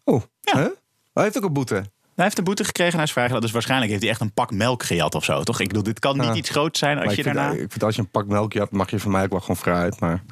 Oh, 0.03 0.21
Ja. 0.41 0.53
huh? 0.59 0.67
Hij 1.13 1.23
heeft 1.23 1.37
ook 1.37 1.43
een 1.43 1.53
boete. 1.53 1.73
Hij 2.15 2.27
heeft 2.27 2.37
een 2.37 2.43
boete 2.43 2.63
gekregen 2.63 2.91
en 2.91 2.97
hij 2.97 3.05
is 3.07 3.11
vrijgelaten. 3.11 3.45
Dus 3.45 3.53
waarschijnlijk 3.53 3.89
heeft 3.91 4.03
hij 4.03 4.11
echt 4.11 4.21
een 4.21 4.33
pak 4.33 4.51
melk 4.51 4.83
gejat 4.83 5.15
of 5.15 5.23
zo, 5.23 5.43
toch? 5.43 5.59
Ik 5.59 5.67
bedoel, 5.67 5.83
dit 5.83 5.99
kan 5.99 6.17
niet 6.17 6.25
Ja. 6.27 6.33
iets 6.33 6.49
groots 6.49 6.79
zijn 6.79 6.95
Maar 6.95 7.03
als 7.03 7.11
ik, 7.11 7.17
je 7.17 7.23
vind, 7.23 7.35
daarna... 7.35 7.51
ik 7.53 7.71
vind 7.71 7.83
als 7.83 7.95
je 7.95 8.01
een 8.01 8.09
pak 8.09 8.27
melk 8.27 8.53
had, 8.53 8.71
mag 8.71 8.89
je 8.89 8.99
van 8.99 9.11
mij 9.11 9.23
ook 9.23 9.29
wel 9.31 9.39
gewoon 9.39 9.55
fruit. 9.57 9.99
Maar 9.99 10.23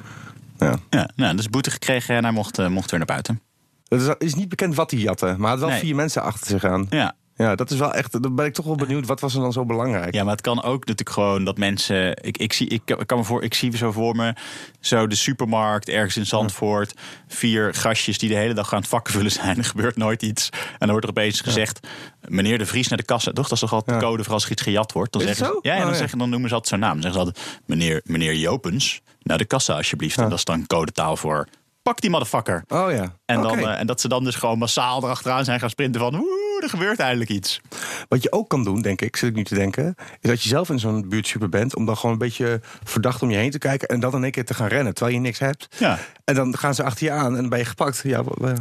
ja. 0.58 0.74
Ja, 0.90 1.10
nou, 1.16 1.36
dus 1.36 1.48
boete 1.48 1.70
gekregen 1.70 2.16
en 2.16 2.22
hij 2.24 2.32
mocht, 2.32 2.58
eh, 2.58 2.66
mocht 2.68 2.90
weer 2.90 2.98
naar 2.98 3.08
buiten. 3.08 3.40
Het 3.88 4.00
is, 4.00 4.14
is 4.18 4.34
niet 4.34 4.48
bekend 4.48 4.74
wat 4.74 4.90
hij 4.90 5.00
jatte, 5.00 5.26
maar 5.26 5.36
hij 5.38 5.48
had 5.50 5.58
wel 5.58 5.68
Nee. 5.68 5.78
vier 5.80 5.94
mensen 5.94 6.22
achter 6.22 6.46
zich 6.46 6.64
aan. 6.64 6.86
Ja. 6.90 7.14
Ja, 7.38 7.54
dat 7.54 7.70
is 7.70 7.78
wel 7.78 7.94
echt. 7.94 8.22
Dan 8.22 8.34
ben 8.34 8.46
ik 8.46 8.54
toch 8.54 8.64
wel 8.66 8.74
benieuwd. 8.74 9.06
Wat 9.06 9.20
was 9.20 9.34
er 9.34 9.40
dan 9.40 9.52
zo 9.52 9.64
belangrijk? 9.64 10.14
Ja, 10.14 10.22
maar 10.22 10.32
het 10.32 10.40
kan 10.40 10.62
ook 10.62 10.78
natuurlijk 10.78 11.10
gewoon 11.10 11.44
dat 11.44 11.58
mensen. 11.58 12.24
Ik, 12.24 12.38
ik, 12.38 12.52
zie, 12.52 12.68
ik, 12.68 12.82
kan 13.06 13.18
me 13.18 13.24
voor, 13.24 13.42
ik 13.42 13.54
zie 13.54 13.76
zo 13.76 13.92
voor 13.92 14.16
me. 14.16 14.34
Zo 14.80 15.06
de 15.06 15.14
supermarkt 15.14 15.88
ergens 15.88 16.16
in 16.16 16.26
Zandvoort. 16.26 16.94
Vier 17.28 17.74
gastjes 17.74 18.18
die 18.18 18.28
de 18.28 18.34
hele 18.34 18.54
dag 18.54 18.72
aan 18.72 18.78
het 18.80 18.88
vakken 18.88 19.12
vullen 19.12 19.30
zijn. 19.32 19.58
Er 19.58 19.64
gebeurt 19.64 19.96
nooit 19.96 20.22
iets. 20.22 20.48
En 20.52 20.58
dan 20.78 20.88
wordt 20.90 21.04
er 21.04 21.10
opeens 21.10 21.40
gezegd. 21.40 21.86
Meneer 22.20 22.58
de 22.58 22.66
Vries 22.66 22.88
naar 22.88 22.98
de 22.98 23.04
kassa. 23.04 23.32
Toch? 23.32 23.44
Dat 23.48 23.52
is 23.52 23.60
toch 23.60 23.72
altijd 23.72 24.00
de 24.00 24.06
code 24.06 24.24
voor 24.24 24.32
als 24.32 24.44
er 24.44 24.50
iets 24.50 24.62
gejat 24.62 24.92
wordt. 24.92 25.12
Dan 25.12 25.22
zeggen? 25.22 25.46
Ze, 25.46 25.58
ja, 25.62 25.70
en 25.72 25.76
Oh, 25.76 25.82
dan, 25.82 25.92
ja. 25.92 25.98
zeggen, 25.98 26.18
dan 26.18 26.30
noemen 26.30 26.48
ze 26.48 26.54
altijd 26.54 26.72
zo'n 26.72 26.88
naam. 26.88 27.00
Dan 27.00 27.12
zeggen 27.12 27.20
ze 27.20 27.26
altijd. 27.26 27.60
Meneer, 27.66 28.00
meneer 28.04 28.34
Jopens. 28.34 29.00
Naar 29.22 29.38
de 29.38 29.44
kassa 29.44 29.74
alsjeblieft. 29.76 30.18
En 30.18 30.28
dat 30.28 30.38
is 30.38 30.44
dan 30.44 30.66
codetaal 30.66 31.16
voor. 31.16 31.48
Pak 31.88 32.00
die 32.00 32.10
motherfucker. 32.10 32.64
Oh 32.68 32.90
ja. 32.90 33.16
En, 33.26 33.42
dan, 33.42 33.58
eh, 33.58 33.80
en 33.80 33.86
dat 33.86 34.00
ze 34.00 34.08
dan 34.08 34.24
dus 34.24 34.34
gewoon 34.34 34.58
massaal 34.58 35.02
erachteraan 35.02 35.44
zijn 35.44 35.60
gaan 35.60 35.70
sprinten 35.70 36.00
van. 36.00 36.14
Oeh, 36.14 36.62
er 36.62 36.68
gebeurt 36.68 36.98
eindelijk 36.98 37.30
iets. 37.30 37.60
Wat 38.08 38.22
je 38.22 38.32
ook 38.32 38.48
kan 38.48 38.64
doen, 38.64 38.80
denk 38.80 39.00
ik, 39.00 39.16
zit 39.16 39.28
ik 39.28 39.34
nu 39.34 39.44
te 39.44 39.54
denken, 39.54 39.94
is 40.20 40.30
dat 40.30 40.42
je 40.42 40.48
zelf 40.48 40.70
in 40.70 40.78
zo'n 40.78 41.08
buurtsuper 41.08 41.48
bent, 41.48 41.76
om 41.76 41.86
dan 41.86 41.96
gewoon 41.96 42.12
een 42.12 42.18
beetje 42.18 42.60
verdacht 42.82 43.22
om 43.22 43.30
je 43.30 43.36
heen 43.36 43.50
te 43.50 43.58
kijken 43.58 43.88
en 43.88 44.00
dan 44.00 44.14
in 44.14 44.22
één 44.22 44.32
keer 44.32 44.44
te 44.44 44.54
gaan 44.54 44.68
rennen 44.68 44.94
terwijl 44.94 45.16
je 45.16 45.22
niks 45.22 45.38
hebt. 45.38 45.68
Ja. 45.78 45.98
En 46.28 46.34
dan 46.34 46.58
gaan 46.58 46.74
ze 46.74 46.82
achter 46.82 47.04
je 47.06 47.12
aan 47.12 47.26
en 47.34 47.40
dan 47.40 47.48
ben 47.48 47.58
je 47.58 47.64
gepakt. 47.64 48.00
Ja, 48.04 48.18
eh, 48.18 48.52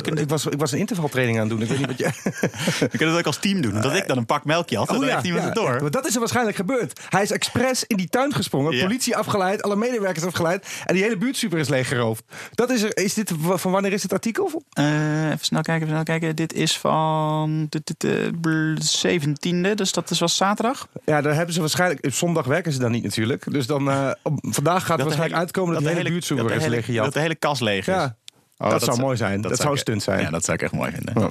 kunnen- 0.00 0.22
ik, 0.22 0.28
was, 0.28 0.46
ik 0.46 0.58
was 0.58 0.72
een 0.72 0.78
intervaltraining 0.78 1.38
aan 1.40 1.48
het 1.48 1.52
doen. 1.58 1.62
Ik 1.62 1.68
weet 1.68 1.78
niet 1.78 1.86
wat 1.86 1.98
je. 1.98 2.30
We 2.90 2.98
kunnen 2.98 3.08
het 3.08 3.18
ook 3.18 3.26
als 3.26 3.36
team 3.36 3.60
doen. 3.60 3.80
Dat 3.80 3.94
ik 3.96 4.06
dan 4.08 4.16
een 4.16 4.26
pak 4.26 4.44
melkje 4.44 4.76
had. 4.76 4.88
En 4.88 4.94
dan 5.00 5.08
heeft 5.08 5.22
niemand 5.22 5.44
het 5.44 5.54
door. 5.54 5.74
Oh 5.74 5.80
Maar 5.80 5.90
dat 5.90 6.06
is 6.06 6.12
er 6.14 6.18
waarschijnlijk 6.18 6.56
gebeurd. 6.56 7.00
Hij 7.08 7.22
is 7.22 7.30
expres 7.30 7.84
in 7.86 7.96
die 7.96 8.08
tuin 8.08 8.32
gesprongen, 8.34 8.76
Ja. 8.76 8.82
politie 8.84 9.16
afgeleid, 9.16 9.62
alle 9.62 9.76
medewerkers 9.76 10.24
afgeleid 10.24 10.66
en 10.86 10.94
die 10.94 11.02
hele 11.02 11.16
buurtsuper 11.16 11.58
is 11.58 11.68
leeggeroofd. 11.68 12.24
Dat 12.54 12.70
is 12.70 12.82
er. 12.82 12.96
Is 12.96 13.14
dit 13.14 13.32
van 13.54 13.72
wanneer 13.72 13.92
is 13.92 14.02
het 14.02 14.12
artikel? 14.12 14.62
Eh, 14.72 15.26
even 15.26 15.38
snel 15.44 15.62
kijken, 15.62 15.86
even 15.88 15.88
snel 16.02 16.18
kijken. 16.18 16.36
Dit 16.36 16.52
is 16.52 16.78
van 16.78 17.66
de, 17.68 17.80
de, 17.84 17.94
de, 17.98 18.30
bl- 18.40 19.08
17e, 19.08 19.74
dus 19.74 19.92
dat 19.92 20.10
is 20.10 20.18
was 20.18 20.36
zaterdag. 20.36 20.88
Ja, 21.04 21.20
daar 21.20 21.34
hebben 21.34 21.54
ze 21.54 21.60
waarschijnlijk. 21.60 22.04
Op 22.06 22.12
zondag 22.12 22.46
werken 22.46 22.72
ze 22.72 22.78
dan 22.78 22.90
niet 22.90 23.02
natuurlijk. 23.02 23.52
Dus 23.52 23.66
dan 23.66 23.90
eh, 23.90 24.10
vandaag 24.40 24.80
gaat 24.84 24.96
het 24.96 25.06
waarschijnlijk 25.06 25.40
uitkomen 25.40 25.74
dat, 25.74 25.82
de 25.82 25.88
hele 25.90 26.08
buurtsuper 26.10 26.42
dat 26.44 26.52
de 26.52 26.58
is 26.58 26.62
hele- 26.64 26.74
leeggejat. 26.74 27.11
Dat 27.12 27.22
de 27.22 27.28
hele 27.28 27.34
kas 27.34 27.60
leeg 27.60 27.88
is. 27.88 27.94
Ja, 27.94 28.16
Oh, 28.62 28.70
dat, 28.70 28.82
zou 28.82 29.00
mooi 29.00 29.16
zijn. 29.16 29.40
Dat, 29.40 29.58
zou 29.58 29.76
stunt 29.76 30.02
zijn. 30.02 30.20
Ja, 30.20 30.30
dat 30.30 30.44
zou 30.44 30.56
ik 30.56 30.62
echt 30.62 30.72
mooi 30.72 30.92
vinden. 30.92 31.30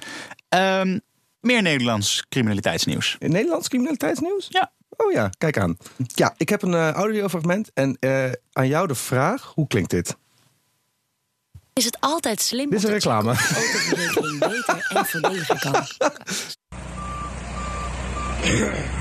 Ehm, 0.49 0.99
meer 1.39 1.61
Nederlands 1.61 2.25
criminaliteitsnieuws. 2.29 3.15
In 3.19 3.31
Nederlands 3.31 3.67
criminaliteitsnieuws? 3.67 4.47
Ja. 4.49 4.71
Oh 4.97 5.11
ja, 5.11 5.29
kijk 5.37 5.57
aan. 5.57 5.77
Ja, 6.07 6.33
ik 6.37 6.49
heb 6.49 6.61
een 6.61 6.73
eh, 6.73 6.91
audiofragment 6.91 7.71
en 7.73 7.97
eh, 7.99 8.31
aan 8.51 8.67
jou 8.67 8.87
de 8.87 8.95
vraag: 8.95 9.51
hoe 9.55 9.67
klinkt 9.67 9.89
dit? 9.89 10.15
Is 11.73 11.85
het 11.85 11.97
altijd 11.99 12.41
slim 12.41 12.69
Dit 12.69 12.79
is 12.79 12.85
een 12.85 12.91
reclame. 12.91 13.31
beter 14.39 14.87
en 14.89 15.05
voordeliger 15.05 15.59
kan? 15.59 15.85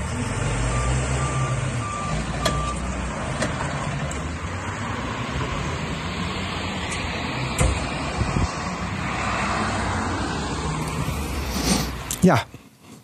Ja. 12.21 12.45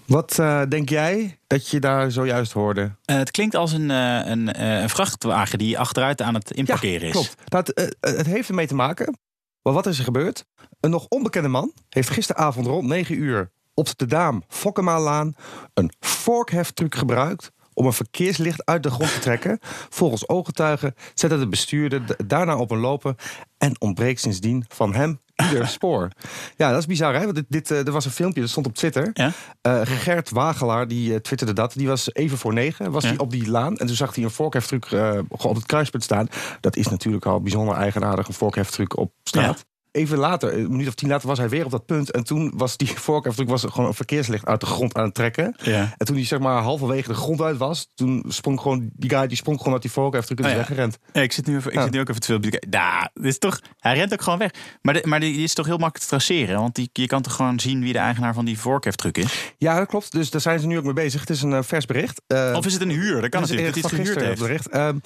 Wat 0.06 0.40
eh, 0.40 0.62
denk 0.70 0.90
jij 0.90 1.40
dat 1.48 1.70
je 1.70 1.80
daar 1.80 2.12
zojuist 2.12 2.52
hoorde? 2.52 2.96
Eh, 3.06 3.18
het 3.18 3.32
klinkt 3.32 3.56
als 3.56 3.72
een, 3.72 3.92
eh, 3.92 4.22
een, 4.26 4.64
een 4.64 4.90
vrachtwagen 4.90 5.58
die 5.58 5.80
achteruit 5.80 6.22
aan 6.22 6.34
het 6.34 6.52
inparkeren 6.52 7.08
is. 7.08 7.14
Klopt. 7.14 7.36
Nou, 7.46 7.66
het, 8.00 8.26
heeft 8.26 8.50
ermee 8.50 8.68
te 8.68 8.76
maken. 8.76 9.18
Maar 9.62 9.74
wat 9.74 9.86
is 9.86 9.98
er 9.98 10.04
gebeurd? 10.04 10.46
Een 10.80 10.90
nog 10.90 11.06
onbekende 11.08 11.48
man 11.48 11.74
heeft 11.90 12.10
gisteravond 12.10 12.66
rond 12.66 12.88
9 12.88 13.18
uur 13.18 13.52
op 13.74 13.98
de 13.98 14.06
Daam 14.06 14.44
Fokkemaalaan 14.48 15.36
een 15.74 15.92
vorkheftruc 16.00 16.96
gebruikt 16.96 17.52
om 17.74 17.86
een 17.86 17.94
verkeerslicht 17.94 18.66
uit 18.66 18.84
de 18.84 18.90
grond 18.90 19.14
te 19.14 19.20
trekken. 19.20 19.60
Volgens 19.90 20.28
ooggetuigen 20.28 20.96
zette 21.14 21.40
de 21.40 21.48
bestuurder 21.48 22.16
daarna 22.28 22.58
op 22.58 22.72
een 22.72 22.80
lopen 22.80 23.16
en 23.58 23.82
ontbreekt 23.82 24.22
sindsdien 24.22 24.66
van 24.68 24.94
hem 24.94 25.20
ieder 25.44 25.68
spoor. 25.78 26.10
Ja, 26.56 26.70
dat 26.72 26.80
is 26.80 26.86
bizar, 26.86 27.14
hè? 27.14 27.24
Want 27.24 27.36
dit, 27.36 27.46
dit, 27.48 27.72
eh, 27.72 27.86
er 27.86 27.92
was 27.92 28.06
een 28.06 28.12
filmpje, 28.12 28.42
dat 28.42 28.50
stond 28.50 28.66
op 28.66 28.76
Twitter. 28.76 29.10
Ja? 29.14 29.32
Eh, 29.62 29.82
Gert 29.84 30.30
Wagelaar, 30.30 30.88
die 30.88 31.14
eh, 31.14 31.20
twitterde 31.20 31.54
dat. 31.54 31.74
Die 31.74 31.88
was 31.88 32.14
even 32.14 32.38
voor 32.38 32.54
negen, 32.54 32.92
was 32.92 33.04
Ja. 33.04 33.10
hij 33.10 33.18
op 33.18 33.32
die 33.32 33.50
laan. 33.50 33.78
En 33.78 33.88
toen 33.88 33.96
zag 33.96 34.16
hij 34.16 34.24
een 34.24 34.30
vorkheftruc 34.30 34.86
eh, 34.86 35.20
op 35.30 35.56
het 35.56 35.66
kruispunt 35.66 36.04
staan. 36.04 36.28
Dat 36.60 36.76
is 36.76 36.88
natuurlijk 36.88 37.26
al 37.26 37.42
bijzonder 37.42 37.76
eigenaardig, 37.76 38.28
een 38.28 38.34
vorkheftruc 38.34 38.98
op 38.98 39.12
straat. 39.24 39.66
Even 39.98 40.18
later, 40.18 40.54
een 40.54 40.70
minuut 40.72 40.88
of 40.88 40.94
tien 40.94 41.10
later, 41.10 41.28
was 41.28 41.38
hij 41.38 41.50
weer 41.50 41.66
op 41.66 41.72
dat 41.72 41.86
punt. 41.86 42.12
En 42.12 42.24
toen 42.24 42.52
was 42.56 42.78
die 42.78 42.88
voorkeur 43.08 43.46
was 43.46 43.66
gewoon 43.68 43.88
een 43.88 43.94
verkeerslicht 43.94 44.46
uit 44.46 44.60
de 44.60 44.66
grond 44.66 44.96
aan 44.96 45.04
het 45.06 45.14
trekken. 45.14 45.56
Ja. 45.64 45.94
En 45.98 46.06
toen 46.06 46.16
hij 46.16 46.26
zeg 46.26 46.40
maar 46.40 46.62
halverwege 46.62 47.08
de 47.08 47.14
grond 47.14 47.42
uit 47.42 47.58
was, 47.58 47.92
toen 47.96 48.24
sprong 48.28 48.60
gewoon 48.62 48.90
die 48.94 49.10
guy 49.10 49.28
die 49.28 49.38
sprong 49.38 49.58
gewoon 49.58 49.74
uit 49.74 49.82
die 49.82 49.92
voorkeur 49.92 50.24
en 50.28 50.36
is 50.36 50.46
Oh 50.46 50.52
ja. 50.52 50.56
weggerend. 50.58 50.98
Ja, 51.14 51.22
ik 51.22 51.32
zit 51.32 51.48
nu, 51.48 51.56
even, 51.56 51.72
ik 51.74 51.80
zit 51.82 51.92
nu 51.92 52.00
ook 52.00 52.10
even 52.10 52.22
te 52.22 52.40
kijken. 52.40 52.70
Nou, 52.70 53.08
dit 53.14 53.26
is 53.26 53.38
toch, 53.38 53.60
hij 53.80 53.96
rent 53.96 54.14
ook 54.14 54.22
gewoon 54.22 54.40
weg. 54.40 54.52
Maar, 54.82 54.94
de, 54.94 55.02
maar 55.06 55.20
die 55.20 55.44
is 55.44 55.54
toch 55.54 55.66
heel 55.66 55.78
makkelijk 55.78 56.04
te 56.04 56.10
traceren? 56.10 56.60
Want 56.60 56.76
die, 56.76 56.90
je 56.94 57.08
kan 57.08 57.22
toch 57.22 57.34
gewoon 57.34 57.60
zien 57.60 57.82
wie 57.82 57.94
de 57.94 58.00
eigenaar 58.00 58.34
van 58.34 58.46
die 58.46 58.60
voorkeftruck 58.60 59.18
is? 59.18 59.54
Ja, 59.58 59.78
dat 59.78 59.88
klopt. 59.88 60.12
Dus 60.12 60.30
daar 60.30 60.42
zijn 60.42 60.60
ze 60.60 60.68
nu 60.68 60.78
ook 60.78 60.84
mee 60.84 60.94
bezig. 60.94 61.20
Het 61.20 61.30
is 61.30 61.42
een 61.42 61.54
eh, 61.54 61.64
vers 61.64 61.86
bericht. 61.86 62.22
Eh, 62.28 62.54
Of 62.56 62.66
is 62.66 62.74
het 62.74 62.82
een 62.82 62.90
huur? 62.90 63.22
Dat 63.22 63.30
kan 63.30 63.42
het 63.42 63.50
is 63.52 63.82
natuurlijk, 63.82 64.20
dat 64.20 64.28
het 64.30 64.40
bericht. 64.40 64.70
Ehm, 64.70 64.98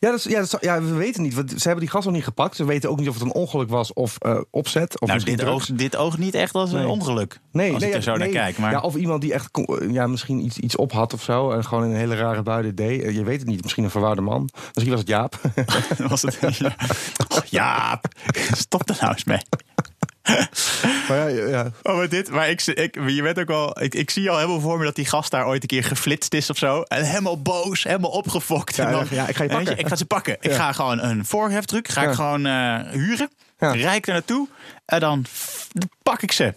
ja, 0.00 0.10
dat 0.10 0.18
is, 0.18 0.24
ja, 0.24 0.38
dat 0.40 0.44
is- 0.54 0.56
ja, 0.68 0.82
we 0.82 0.92
weten 0.94 1.22
niet. 1.22 1.34
Want 1.34 1.50
ze 1.50 1.62
hebben 1.62 1.80
die 1.84 1.88
gas 1.94 2.04
nog 2.04 2.14
niet 2.14 2.24
gepakt. 2.24 2.56
Ze 2.56 2.64
weten 2.64 2.90
ook 2.90 2.98
niet 2.98 3.08
of 3.08 3.14
het 3.14 3.22
een 3.22 3.32
ongeluk 3.32 3.68
was 3.68 3.92
of 3.92 4.16
eh, 4.18 4.40
opzet. 4.50 5.00
Of 5.00 5.08
Nou, 5.08 5.22
dit 5.24 5.38
drugs. 5.38 5.52
oogt, 5.52 5.78
dit 5.78 5.96
oogt 5.96 6.18
niet 6.18 6.34
echt 6.34 6.54
als 6.54 6.72
een 6.72 6.86
ongeluk. 6.86 7.40
Nee, 7.52 7.72
als 7.72 7.80
nee, 7.80 7.90
ik 7.90 7.96
er 7.96 8.02
zo 8.02 8.10
nee. 8.16 8.18
naar 8.32 8.42
kijk. 8.42 8.58
Maar 8.58 8.70
Ja, 8.72 8.80
of 8.80 8.94
iemand 8.96 9.20
die 9.20 9.32
echt 9.32 9.50
kon- 9.50 9.92
ja, 9.92 10.06
misschien 10.06 10.44
iets, 10.44 10.58
iets 10.58 10.76
op 10.76 10.92
had 10.92 11.12
of 11.14 11.22
zo. 11.22 11.50
En 11.50 11.64
gewoon 11.64 11.84
een 11.84 11.94
hele 11.96 12.16
rare 12.16 12.42
bui 12.42 12.62
dit 12.62 12.76
deed. 12.76 13.02
Eh, 13.02 13.14
Je 13.14 13.24
weet 13.24 13.38
het 13.38 13.48
niet. 13.48 13.62
Misschien 13.62 13.84
een 13.84 13.90
verwaarde 13.90 14.20
man. 14.20 14.48
Misschien 14.72 14.90
was 14.90 15.00
het 15.00 15.08
Jaap. 15.08 15.40
was 16.08 16.22
het... 16.22 16.38
Ja. 16.58 16.74
Oh, 17.28 17.44
Jaap, 17.44 18.04
stop 18.52 18.88
er 18.88 18.96
nou 19.00 19.12
eens 19.12 19.24
mee. 19.24 19.40
maar 21.08 21.30
ja, 21.30 21.46
ja. 21.46 21.70
Oh, 21.82 21.96
maar 21.96 22.08
dit, 22.08 22.30
maar 22.30 22.50
ik, 22.50 22.66
ik, 22.66 22.94
je 23.06 23.22
bent 23.22 23.38
ook 23.38 23.48
wel, 23.48 23.82
ik, 23.82 23.94
ik 23.94 24.10
zie 24.10 24.30
al 24.30 24.36
helemaal 24.36 24.60
voor 24.60 24.78
me 24.78 24.84
dat 24.84 24.94
die 24.94 25.06
gast 25.06 25.30
daar 25.30 25.46
ooit 25.46 25.62
een 25.62 25.68
keer 25.68 25.84
geflitst 25.84 26.34
is 26.34 26.50
of 26.50 26.56
zo. 26.56 26.82
En 26.82 27.04
helemaal 27.04 27.42
boos, 27.42 27.82
helemaal 27.82 28.10
opgefokt. 28.10 28.76
Ja, 28.76 28.86
en 28.86 28.92
dan, 28.92 29.06
ja, 29.10 29.28
ik 29.28 29.36
ga 29.36 29.42
je 29.42 29.48
pakken. 29.50 29.78
ik 29.78 29.88
ga 29.88 29.96
ze 29.96 30.04
pakken. 30.04 30.36
Ik 30.40 30.52
ga 30.52 30.72
gewoon 30.72 31.02
een 31.02 31.24
voorheftruck, 31.24 31.88
ga 31.88 32.02
ik 32.02 32.14
gewoon 32.14 32.46
eh, 32.46 32.80
huren. 32.90 33.30
Rijk 33.58 34.06
er 34.06 34.12
naartoe. 34.12 34.48
En 34.84 35.00
dan 35.00 35.24
pak 36.02 36.22
ik 36.22 36.32
ze. 36.32 36.54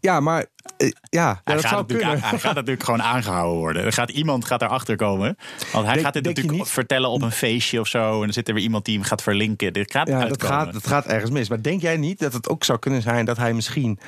Ja, 0.00 0.20
maar 0.20 0.46
eh, 0.76 0.88
ja, 0.88 0.94
ja, 1.10 1.40
hij, 1.44 1.54
dat 1.54 1.64
gaat 1.64 1.86
kunnen. 1.86 2.06
aan- 2.06 2.18
hij 2.18 2.38
gaat 2.38 2.54
natuurlijk 2.54 2.84
gewoon 2.84 3.02
aangehouden 3.02 3.58
worden. 3.58 3.84
Er 3.84 3.92
gaat, 3.92 4.10
iemand 4.10 4.44
gaat 4.44 4.62
erachter 4.62 4.96
komen. 4.96 5.36
Want 5.72 5.84
hij 5.84 5.92
Denk- 5.94 6.04
gaat 6.04 6.12
dit 6.14 6.24
natuurlijk 6.24 6.66
vertellen 6.66 7.10
op 7.10 7.22
een 7.22 7.32
feestje 7.32 7.80
of 7.80 7.86
zo. 7.88 8.14
En 8.14 8.20
dan 8.20 8.32
zit 8.32 8.48
er 8.48 8.54
weer 8.54 8.62
iemand 8.62 8.84
die 8.84 8.94
hem 8.98 9.04
gaat 9.04 9.22
verlinken. 9.22 9.72
Dit 9.72 9.90
gaat 9.90 10.08
Ja, 10.08 10.24
dat 10.26 10.42
gaat, 10.42 10.72
dat 10.72 10.86
gaat 10.86 11.06
ergens 11.06 11.30
mis. 11.30 11.48
Maar 11.48 11.62
denk 11.62 11.80
jij 11.80 11.96
niet 11.96 12.18
dat 12.18 12.32
het 12.32 12.48
ook 12.48 12.64
zou 12.64 12.78
kunnen 12.78 13.02
zijn 13.02 13.24
dat 13.24 13.36
hij 13.36 13.52
misschien, 13.52 13.98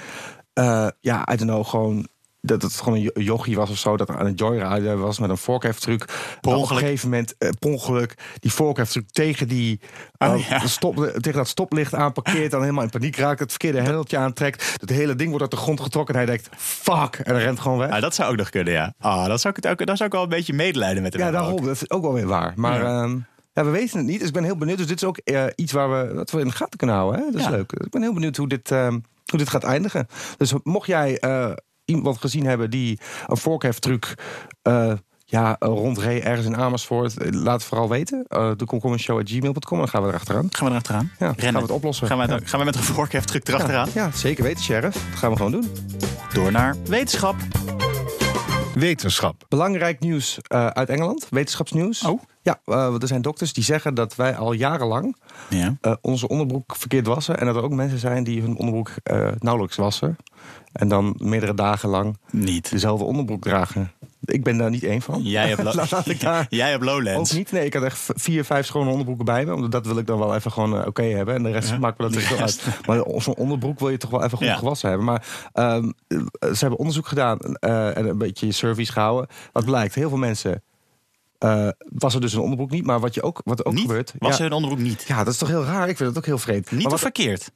eh, 0.53 0.89
ja, 1.01 1.21
I 1.33 1.37
don't 1.37 1.51
know, 1.51 1.67
gewoon 1.67 2.09
dat 2.47 2.63
het 2.63 2.73
gewoon 2.75 2.95
een 2.95 3.01
jo- 3.15 3.21
jochie 3.23 3.57
was 3.57 3.71
of 3.71 3.79
zo, 3.79 3.97
dat 3.97 4.09
er 4.09 4.17
aan 4.19 4.27
het 4.27 4.39
joyriden 4.39 4.99
was 4.99 5.19
met 5.19 5.31
een 5.31 5.37
vorkheftruc. 5.37 6.03
Op 6.41 6.53
een 6.53 6.67
gegeven 6.67 7.09
moment, 7.11 7.35
per 7.39 7.71
ongeluk, 7.71 8.15
die 8.39 8.53
vorkheftruc 8.53 9.11
tegen 9.11 9.49
die 9.49 9.81
Oh, 10.19 10.47
ja. 10.49 10.59
de 10.59 10.69
stop, 10.69 10.97
tegen 10.97 11.33
dat 11.33 11.49
stoplicht 11.49 11.95
aanparkeert, 11.95 12.51
dan 12.51 12.61
helemaal 12.61 12.83
in 12.85 12.91
paniek 12.91 13.17
raakt, 13.17 13.41
het 13.41 13.51
verkeerde 13.51 13.81
hendeltje 13.81 14.17
aantrekt, 14.19 14.77
het 14.81 14.91
hele 14.91 15.15
ding 15.15 15.29
wordt 15.29 15.43
uit 15.43 15.51
de 15.51 15.57
grond 15.57 15.81
getrokken 15.81 16.15
en 16.15 16.21
hij 16.21 16.31
denkt, 16.31 16.49
fuck, 16.57 17.15
en 17.23 17.35
hij 17.35 17.43
rent 17.45 17.61
gewoon 17.61 17.79
weg. 17.79 17.89
Ja, 17.89 18.01
dat 18.01 18.15
zou 18.15 18.31
ook 18.31 18.37
nog 18.37 18.51
kunnen, 18.51 18.73
ja. 18.73 18.95
Ah, 18.99 19.27
dat 19.27 19.41
zou 19.41 19.55
ik, 19.57 19.65
het 19.65 19.73
ook, 19.73 19.87
dat 19.87 19.97
zou 19.97 20.09
ik 20.09 20.15
wel 20.15 20.23
een 20.25 20.29
beetje 20.29 20.53
medelijden 20.53 21.03
met 21.03 21.13
hem 21.13 21.23
Ja, 21.23 21.31
daarom. 21.31 21.53
ook. 21.53 21.65
Dat 21.65 21.75
is 21.75 21.91
ook 21.91 22.03
wel 22.03 22.13
weer 22.13 22.27
waar. 22.27 22.53
Maar 22.57 22.83
Ja. 22.83 23.03
ja. 23.05 23.09
ja, 23.53 23.65
we 23.65 23.71
weten 23.71 23.99
het 23.99 24.07
niet. 24.07 24.19
Dus 24.19 24.29
ik 24.29 24.35
ben 24.35 24.45
heel 24.45 24.57
benieuwd. 24.57 24.79
Dus 24.79 24.87
dit 24.87 24.97
is 25.03 25.09
ook 25.09 25.17
eh, 25.19 25.45
iets 25.55 25.73
waar 25.73 25.91
we, 25.91 26.15
wat 26.15 26.31
we 26.31 26.41
in 26.41 26.47
de 26.47 26.53
gaten 26.55 26.79
kunnen 26.79 26.97
houden. 26.97 27.21
Hè? 27.21 27.27
Dat 27.31 27.41
is 27.41 27.45
Ja. 27.47 27.51
leuk. 27.51 27.73
Ik 27.73 27.91
ben 27.91 28.03
heel 28.03 28.13
benieuwd 28.15 28.37
hoe 28.37 28.49
dit, 28.49 28.71
ehm, 28.71 28.99
hoe 29.27 29.39
dit 29.39 29.49
gaat 29.49 29.65
eindigen. 29.65 30.07
Dus 30.37 30.53
mocht 30.63 30.87
jij 30.87 31.19
eh, 31.19 31.51
iemand 31.87 32.19
gezien 32.19 32.47
hebben 32.47 32.71
die 32.71 32.99
een 33.27 33.37
vorkheftruc... 33.37 34.15
eh 34.63 34.93
ja, 35.29 35.57
rondreed 35.59 36.23
ergens 36.23 36.47
in 36.47 36.57
Amersfoort. 36.57 37.35
Laat 37.35 37.55
het 37.55 37.65
vooral 37.65 37.89
weten. 37.89 38.25
Uh, 38.29 38.51
de 38.57 38.65
komkommershow.gmail.com. 38.65 39.79
Dan 39.79 39.89
gaan 39.89 40.03
we 40.03 40.09
erachteraan. 40.09 40.49
Gaan 40.51 40.65
we 40.67 40.71
erachteraan? 40.71 41.11
Ja, 41.19 41.27
Rennen. 41.27 41.43
gaan 41.45 41.53
we 41.55 41.61
het 41.61 41.71
oplossen. 41.71 42.07
Gaan 42.07 42.19
we, 42.19 42.27
Ja. 42.27 42.39
gaan 42.45 42.59
we 42.59 42.65
met 42.65 42.75
een 42.77 42.83
voorkeftruck 42.83 43.49
erachteraan? 43.49 43.89
Ja, 43.95 44.11
zeker 44.11 44.45
weten, 44.45 44.63
sheriff. 44.65 44.95
Dat 45.11 45.19
gaan 45.19 45.31
we 45.31 45.37
gewoon 45.37 45.53
doen. 45.53 45.71
Door 46.33 46.53
naar 46.53 46.77
wetenschap. 46.85 47.35
Wetenschap. 48.75 49.45
Belangrijk 49.49 50.01
nieuws 50.01 50.39
eh, 50.43 50.67
uit 50.67 50.89
Engeland. 50.89 51.27
Wetenschapsnieuws. 51.31 52.03
Oh. 52.05 52.23
Ja, 52.47 52.61
eh, 52.65 52.75
want 52.89 53.03
er 53.03 53.09
zijn 53.09 53.23
dokters 53.23 53.53
die 53.53 53.65
zeggen 53.65 53.95
dat 53.95 54.17
wij 54.17 54.37
al 54.37 54.53
jarenlang 54.53 55.17
Ja. 55.49 55.77
eh, 55.81 55.93
onze 56.01 56.29
onderbroek 56.29 56.77
verkeerd 56.77 57.07
wassen. 57.07 57.39
En 57.39 57.47
dat 57.47 57.57
er 57.57 57.63
ook 57.63 57.73
mensen 57.73 57.99
zijn 57.99 58.25
die 58.25 58.41
hun 58.41 58.57
onderbroek 58.57 58.91
eh, 59.03 59.29
nauwelijks 59.39 59.77
wassen. 59.77 60.17
En 60.73 60.89
dan 60.89 61.15
meerdere 61.19 61.55
dagen 61.55 61.89
lang 61.89 62.19
Niet. 62.31 62.71
dezelfde 62.71 63.05
onderbroek 63.05 63.43
dragen. 63.43 63.93
Ik 64.25 64.45
ben 64.45 64.59
daar 64.59 64.71
niet 64.71 64.83
één 64.85 65.03
van. 65.03 65.23
Jij 65.23 65.49
hebt, 65.49 65.63
lo- 65.75 66.43
Jij 66.49 66.71
hebt 66.71 66.85
Lowlands. 66.85 67.31
ook 67.31 67.37
niet. 67.37 67.53
Nee, 67.53 67.65
ik 67.65 67.75
had 67.75 67.83
echt 67.83 68.11
vier, 68.15 68.45
vijf 68.45 68.67
schone 68.67 68.91
onderbroeken 68.91 69.25
bij 69.25 69.45
me. 69.45 69.51
Want 69.57 69.73
dat 69.73 69.87
wil 69.87 69.99
ik 69.99 70.07
dan 70.07 70.19
wel 70.19 70.35
even 70.35 70.53
gewoon 70.53 70.87
oké 70.87 71.03
hebben. 71.03 71.35
En 71.35 71.43
de 71.43 71.51
rest 71.51 71.71
Ja, 71.71 71.79
maakt 71.79 71.99
me 71.99 72.05
dat 72.05 72.15
niet 72.15 72.25
zo 72.25 72.37
uit. 72.37 72.67
Maar 72.87 73.03
zo'n 73.17 73.37
onderbroek 73.37 73.79
wil 73.79 73.91
je 73.91 73.97
toch 73.97 74.11
wel 74.11 74.23
even 74.25 74.39
goed 74.39 74.47
Ja. 74.47 74.57
gewassen 74.57 74.89
hebben. 74.89 75.07
Maar 75.07 75.27
ehm, 75.53 75.91
eh, 76.09 76.19
ze 76.41 76.59
hebben 76.59 76.79
onderzoek 76.79 77.07
gedaan 77.07 77.39
en 77.61 78.09
een 78.09 78.19
beetje 78.19 78.53
surveys 78.53 78.91
gehouden. 78.91 79.29
Wat 79.53 79.65
blijkt, 79.65 79.95
heel 79.95 80.09
veel 80.09 80.19
mensen 80.19 80.63
eh 81.39 81.69
wassen 81.79 82.21
dus 82.21 82.33
hun 82.33 82.41
onderbroek 82.43 82.71
niet. 82.71 82.85
Maar 82.87 83.01
wat, 83.01 83.15
je 83.15 83.23
ook, 83.23 83.41
wat 83.45 83.65
ook 83.65 83.73
niet? 83.73 83.83
gebeurt... 83.83 84.13
Was 84.19 84.31
ja, 84.31 84.37
ze 84.37 84.43
hun 84.43 84.53
onderbroek 84.53 84.83
niet? 84.85 85.05
ja, 85.09 85.25
dat 85.25 85.33
is 85.33 85.39
toch 85.39 85.49
heel 85.49 85.65
raar. 85.65 85.89
Ik 85.89 85.97
vind 85.97 86.09
het 86.09 86.19
ook 86.19 86.25
heel 86.27 86.39
vreemd. 86.39 86.71
Niet 86.71 86.83
Maar 86.83 86.91
wat, 86.91 87.01
verkeerd? 87.01 87.51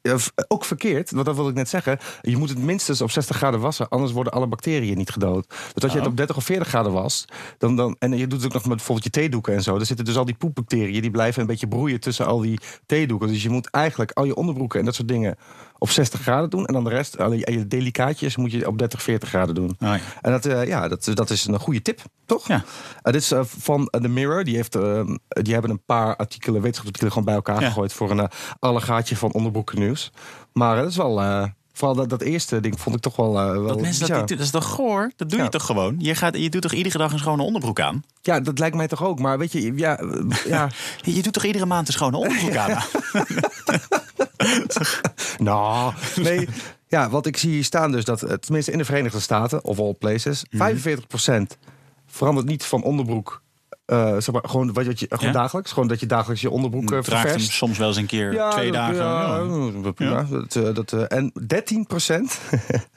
ook 0.48 0.64
verkeerd, 0.64 1.10
want 1.10 1.26
dat 1.26 1.36
wil 1.36 1.48
ik 1.48 1.54
net 1.54 1.68
zeggen. 1.68 1.98
Je 2.20 2.36
moet 2.36 2.48
het 2.48 2.58
minstens 2.58 3.00
op 3.00 3.10
60 3.10 3.36
graden 3.36 3.60
wassen, 3.60 3.88
anders 3.88 4.12
worden 4.12 4.32
alle 4.32 4.46
bacteriën 4.46 4.96
niet 4.96 5.10
gedood. 5.10 5.48
Dus 5.48 5.82
als 5.82 5.92
je 5.92 5.98
Oh. 5.98 6.04
het 6.04 6.06
op 6.06 6.16
30 6.16 6.36
of 6.36 6.44
40 6.44 6.68
graden 6.68 6.92
wast, 6.92 7.32
dan, 7.58 7.76
dan, 7.76 7.96
en 7.98 8.16
je 8.16 8.26
doet 8.26 8.38
het 8.38 8.46
ook 8.46 8.52
nog 8.52 8.66
met 8.66 8.76
bijvoorbeeld 8.76 9.14
je 9.14 9.20
theedoeken 9.20 9.54
en 9.54 9.62
zo, 9.62 9.76
dan 9.76 9.86
zitten 9.86 10.04
dus 10.04 10.16
al 10.16 10.24
die 10.24 10.34
poepbacteriën, 10.34 11.00
die 11.02 11.10
blijven 11.10 11.40
een 11.40 11.46
beetje 11.46 11.68
broeien 11.68 12.00
tussen 12.00 12.26
al 12.26 12.40
die 12.40 12.60
theedoeken. 12.86 13.28
Dus 13.28 13.42
je 13.42 13.50
moet 13.50 13.70
eigenlijk 13.70 14.10
al 14.12 14.24
je 14.24 14.34
onderbroeken 14.34 14.78
en 14.78 14.84
dat 14.84 14.94
soort 14.94 15.08
dingen 15.08 15.36
op 15.78 15.90
60 15.90 16.20
graden 16.20 16.50
doen. 16.50 16.66
En 16.66 16.74
dan 16.74 16.84
de 16.84 16.90
rest, 16.90 17.18
al 17.18 17.32
je, 17.32 17.52
je 17.52 17.66
delicaatjes, 17.66 18.36
moet 18.36 18.52
je 18.52 18.66
op 18.66 18.78
30, 18.78 19.02
40 19.02 19.28
graden 19.28 19.54
doen. 19.54 19.68
Oh, 19.70 19.76
ja. 19.78 19.98
En 20.20 20.30
dat, 20.30 20.46
eh, 20.46 20.66
ja, 20.66 20.88
dat, 20.88 21.10
dat 21.14 21.30
is 21.30 21.46
een 21.46 21.58
goede 21.58 21.82
tip, 21.82 22.00
toch? 22.26 22.48
Ja. 22.48 22.64
Eh, 23.02 23.12
dit 23.12 23.22
is 23.22 23.32
van 23.74 23.88
The 24.02 24.08
Mirror. 24.08 24.44
Die, 24.44 24.56
heeft, 24.56 24.74
eh, 24.74 25.00
die 25.28 25.52
hebben 25.52 25.70
een 25.70 25.84
paar 25.84 26.16
artikelen, 26.16 26.54
wetenschapsartikelen 26.60 27.12
gewoon 27.12 27.24
bij 27.26 27.34
elkaar 27.34 27.60
Ja. 27.60 27.66
gegooid 27.68 27.92
voor 27.92 28.10
een 28.10 28.18
uh, 28.18 28.24
allegaatje 28.58 29.16
van 29.16 29.32
onderbroekennieuws. 29.32 30.10
Maar 30.52 30.74
eh, 30.76 30.80
dat 30.82 30.90
is 30.90 30.96
wel, 30.96 31.20
eh, 31.20 31.44
vooral 31.72 31.96
dat, 31.96 32.08
dat 32.08 32.20
eerste 32.22 32.60
ding 32.60 32.80
vond 32.80 32.96
ik 32.96 33.02
toch 33.02 33.16
wel, 33.16 33.38
eh, 33.38 33.50
wel 33.50 33.66
Dat 33.66 33.80
mensen 33.80 34.08
dat 34.08 34.18
niet 34.18 34.28
dat 34.28 34.38
is 34.38 34.50
toch 34.50 34.64
goor? 34.66 35.12
Dat 35.16 35.30
doe 35.30 35.42
je 35.42 35.48
toch 35.48 35.64
gewoon? 35.66 35.94
Je, 35.98 36.14
gaat, 36.14 36.36
je 36.36 36.48
doet 36.50 36.62
toch 36.62 36.72
iedere 36.72 36.98
dag 36.98 37.12
een 37.12 37.18
schone 37.18 37.42
onderbroek 37.42 37.80
aan? 37.80 38.02
Ja, 38.22 38.40
dat 38.40 38.58
lijkt 38.58 38.76
mij 38.76 38.88
toch 38.88 39.04
ook. 39.04 39.18
Maar 39.18 39.38
weet 39.38 39.52
je, 39.52 39.72
ja, 39.76 39.98
eh, 39.98 40.08
ja 40.46 40.68
Je 41.02 41.22
doet 41.22 41.32
toch 41.32 41.44
iedere 41.44 41.66
maand 41.66 41.86
een 41.86 41.92
schone 41.92 42.16
onderbroek 42.16 42.56
aan? 42.56 42.76
nou, 45.38 45.92
nee. 46.16 46.48
Ja, 46.88 47.10
wat 47.10 47.26
ik 47.26 47.36
zie 47.36 47.50
hier 47.50 47.64
staan 47.64 47.92
dus 47.92 48.04
dat, 48.04 48.22
eh, 48.22 48.34
tenminste 48.34 48.72
in 48.72 48.78
de 48.78 48.84
Verenigde 48.84 49.20
Staten, 49.20 49.64
of 49.64 49.78
all 49.78 49.94
places, 49.98 50.44
Mhm. 50.50 50.62
45% 50.62 51.58
verandert 52.06 52.46
niet 52.46 52.64
van 52.64 52.82
onderbroek. 52.82 53.42
Eh, 53.90 54.12
zeg 54.18 54.32
maar, 54.32 54.42
gewoon, 54.48 54.72
wat, 54.72 55.00
je, 55.00 55.06
gewoon 55.08 55.26
Ja? 55.32 55.32
dagelijks. 55.40 55.72
Gewoon 55.72 55.88
dat 55.88 56.00
je 56.00 56.06
dagelijks 56.06 56.40
je 56.42 56.50
onderbroek 56.50 56.90
uh, 56.90 56.98
hem 57.30 57.38
soms 57.38 57.78
wel 57.78 57.88
eens 57.88 57.96
een 57.96 58.06
keer 58.06 58.46
twee 58.50 58.72
dagen. 58.72 58.96
Ja, 58.96 59.36
Ja. 59.36 59.82
dat- 59.82 59.94
prima. 59.94 60.26
Dat, 60.48 60.74
dat, 60.74 60.92
eh, 60.92 61.18
en 61.18 61.32
13% 61.32 62.40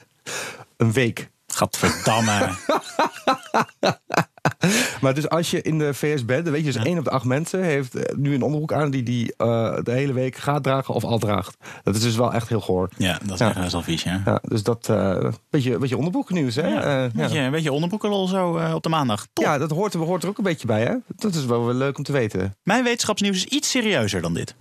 een 0.76 0.92
week. 0.92 1.30
Gadverdamme. 1.46 2.50
Maar 5.02 5.14
dus 5.14 5.28
als 5.28 5.50
je 5.50 5.62
in 5.62 5.78
de 5.78 5.94
VS 5.94 6.24
bent, 6.24 6.44
dan 6.44 6.52
weet 6.52 6.64
je 6.64 6.72
dus 6.72 6.82
Ja. 6.82 6.84
één 6.88 6.98
op 6.98 7.04
de 7.04 7.10
acht 7.10 7.24
mensen 7.24 7.62
heeft 7.62 7.94
eh, 7.94 8.16
nu 8.16 8.34
een 8.34 8.42
onderbroek 8.42 8.72
aan 8.72 8.90
die 8.90 9.02
die 9.02 9.34
eh, 9.36 9.76
de 9.82 9.92
hele 9.92 10.12
week 10.12 10.36
gaat 10.36 10.62
dragen 10.62 10.94
of 10.94 11.04
al 11.04 11.18
draagt. 11.18 11.56
Dat 11.82 11.94
is 11.94 12.00
dus 12.02 12.16
wel 12.16 12.32
echt 12.32 12.48
heel 12.48 12.60
goor. 12.60 12.88
ja, 12.96 13.18
dat 13.22 13.32
is 13.32 13.38
Ja. 13.38 13.48
echt 13.48 13.60
best 13.60 13.72
wel 13.72 13.82
vies, 13.82 14.02
ja. 14.02 14.22
Ja, 14.24 14.40
dus 14.42 14.62
dat 14.62 14.88
uh, 14.90 15.32
beetje, 15.50 15.78
beetje 15.78 15.96
onderbroekennieuws, 15.96 16.54
hè? 16.54 16.66
Ja, 16.68 17.04
Eh, 17.04 17.10
weet, 17.14 17.32
je, 17.32 17.50
weet 17.50 17.62
je 17.62 17.72
onderbroekenlol 17.72 18.26
zo 18.26 18.58
op 18.74 18.82
de 18.82 18.88
maandag. 18.88 19.26
Top. 19.32 19.44
ja, 19.44 19.58
dat 19.58 19.70
hoort, 19.70 19.94
er- 19.94 20.00
hoort 20.00 20.22
er 20.22 20.28
ook 20.28 20.38
een 20.38 20.44
beetje 20.44 20.66
bij, 20.66 20.82
hè? 20.82 20.94
Dat 21.16 21.34
is 21.34 21.44
wel 21.44 21.64
weer 21.66 21.74
leuk 21.74 21.96
om 21.98 22.04
te 22.04 22.12
weten. 22.12 22.56
Mijn 22.62 22.84
wetenschapsnieuws 22.84 23.36
is 23.36 23.44
iets 23.44 23.70
serieuzer 23.70 24.20
dan 24.22 24.34
dit. 24.34 24.54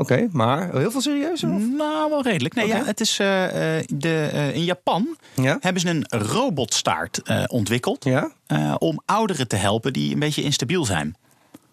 Oké, 0.00 0.28
maar 0.32 0.76
heel 0.76 0.90
veel 0.90 1.00
serieuzer? 1.00 1.50
of? 1.54 1.62
Nou, 1.76 2.10
wel 2.10 2.22
redelijk. 2.22 2.54
Nee, 2.54 2.66
ja, 2.66 2.84
het 2.84 3.00
is, 3.00 3.18
eh, 3.18 3.78
eh, 3.78 3.84
de, 3.94 4.28
eh, 4.32 4.54
in 4.54 4.64
Japan 4.64 5.16
Ja? 5.34 5.56
hebben 5.60 5.82
ze 5.82 5.88
een 5.88 6.04
robotstaart 6.08 7.22
ontwikkeld... 7.46 8.04
Ja? 8.04 8.32
om 8.78 9.02
ouderen 9.04 9.48
te 9.48 9.56
helpen 9.56 9.92
die 9.92 10.12
een 10.12 10.18
beetje 10.18 10.42
instabiel 10.42 10.84
zijn. 10.84 11.16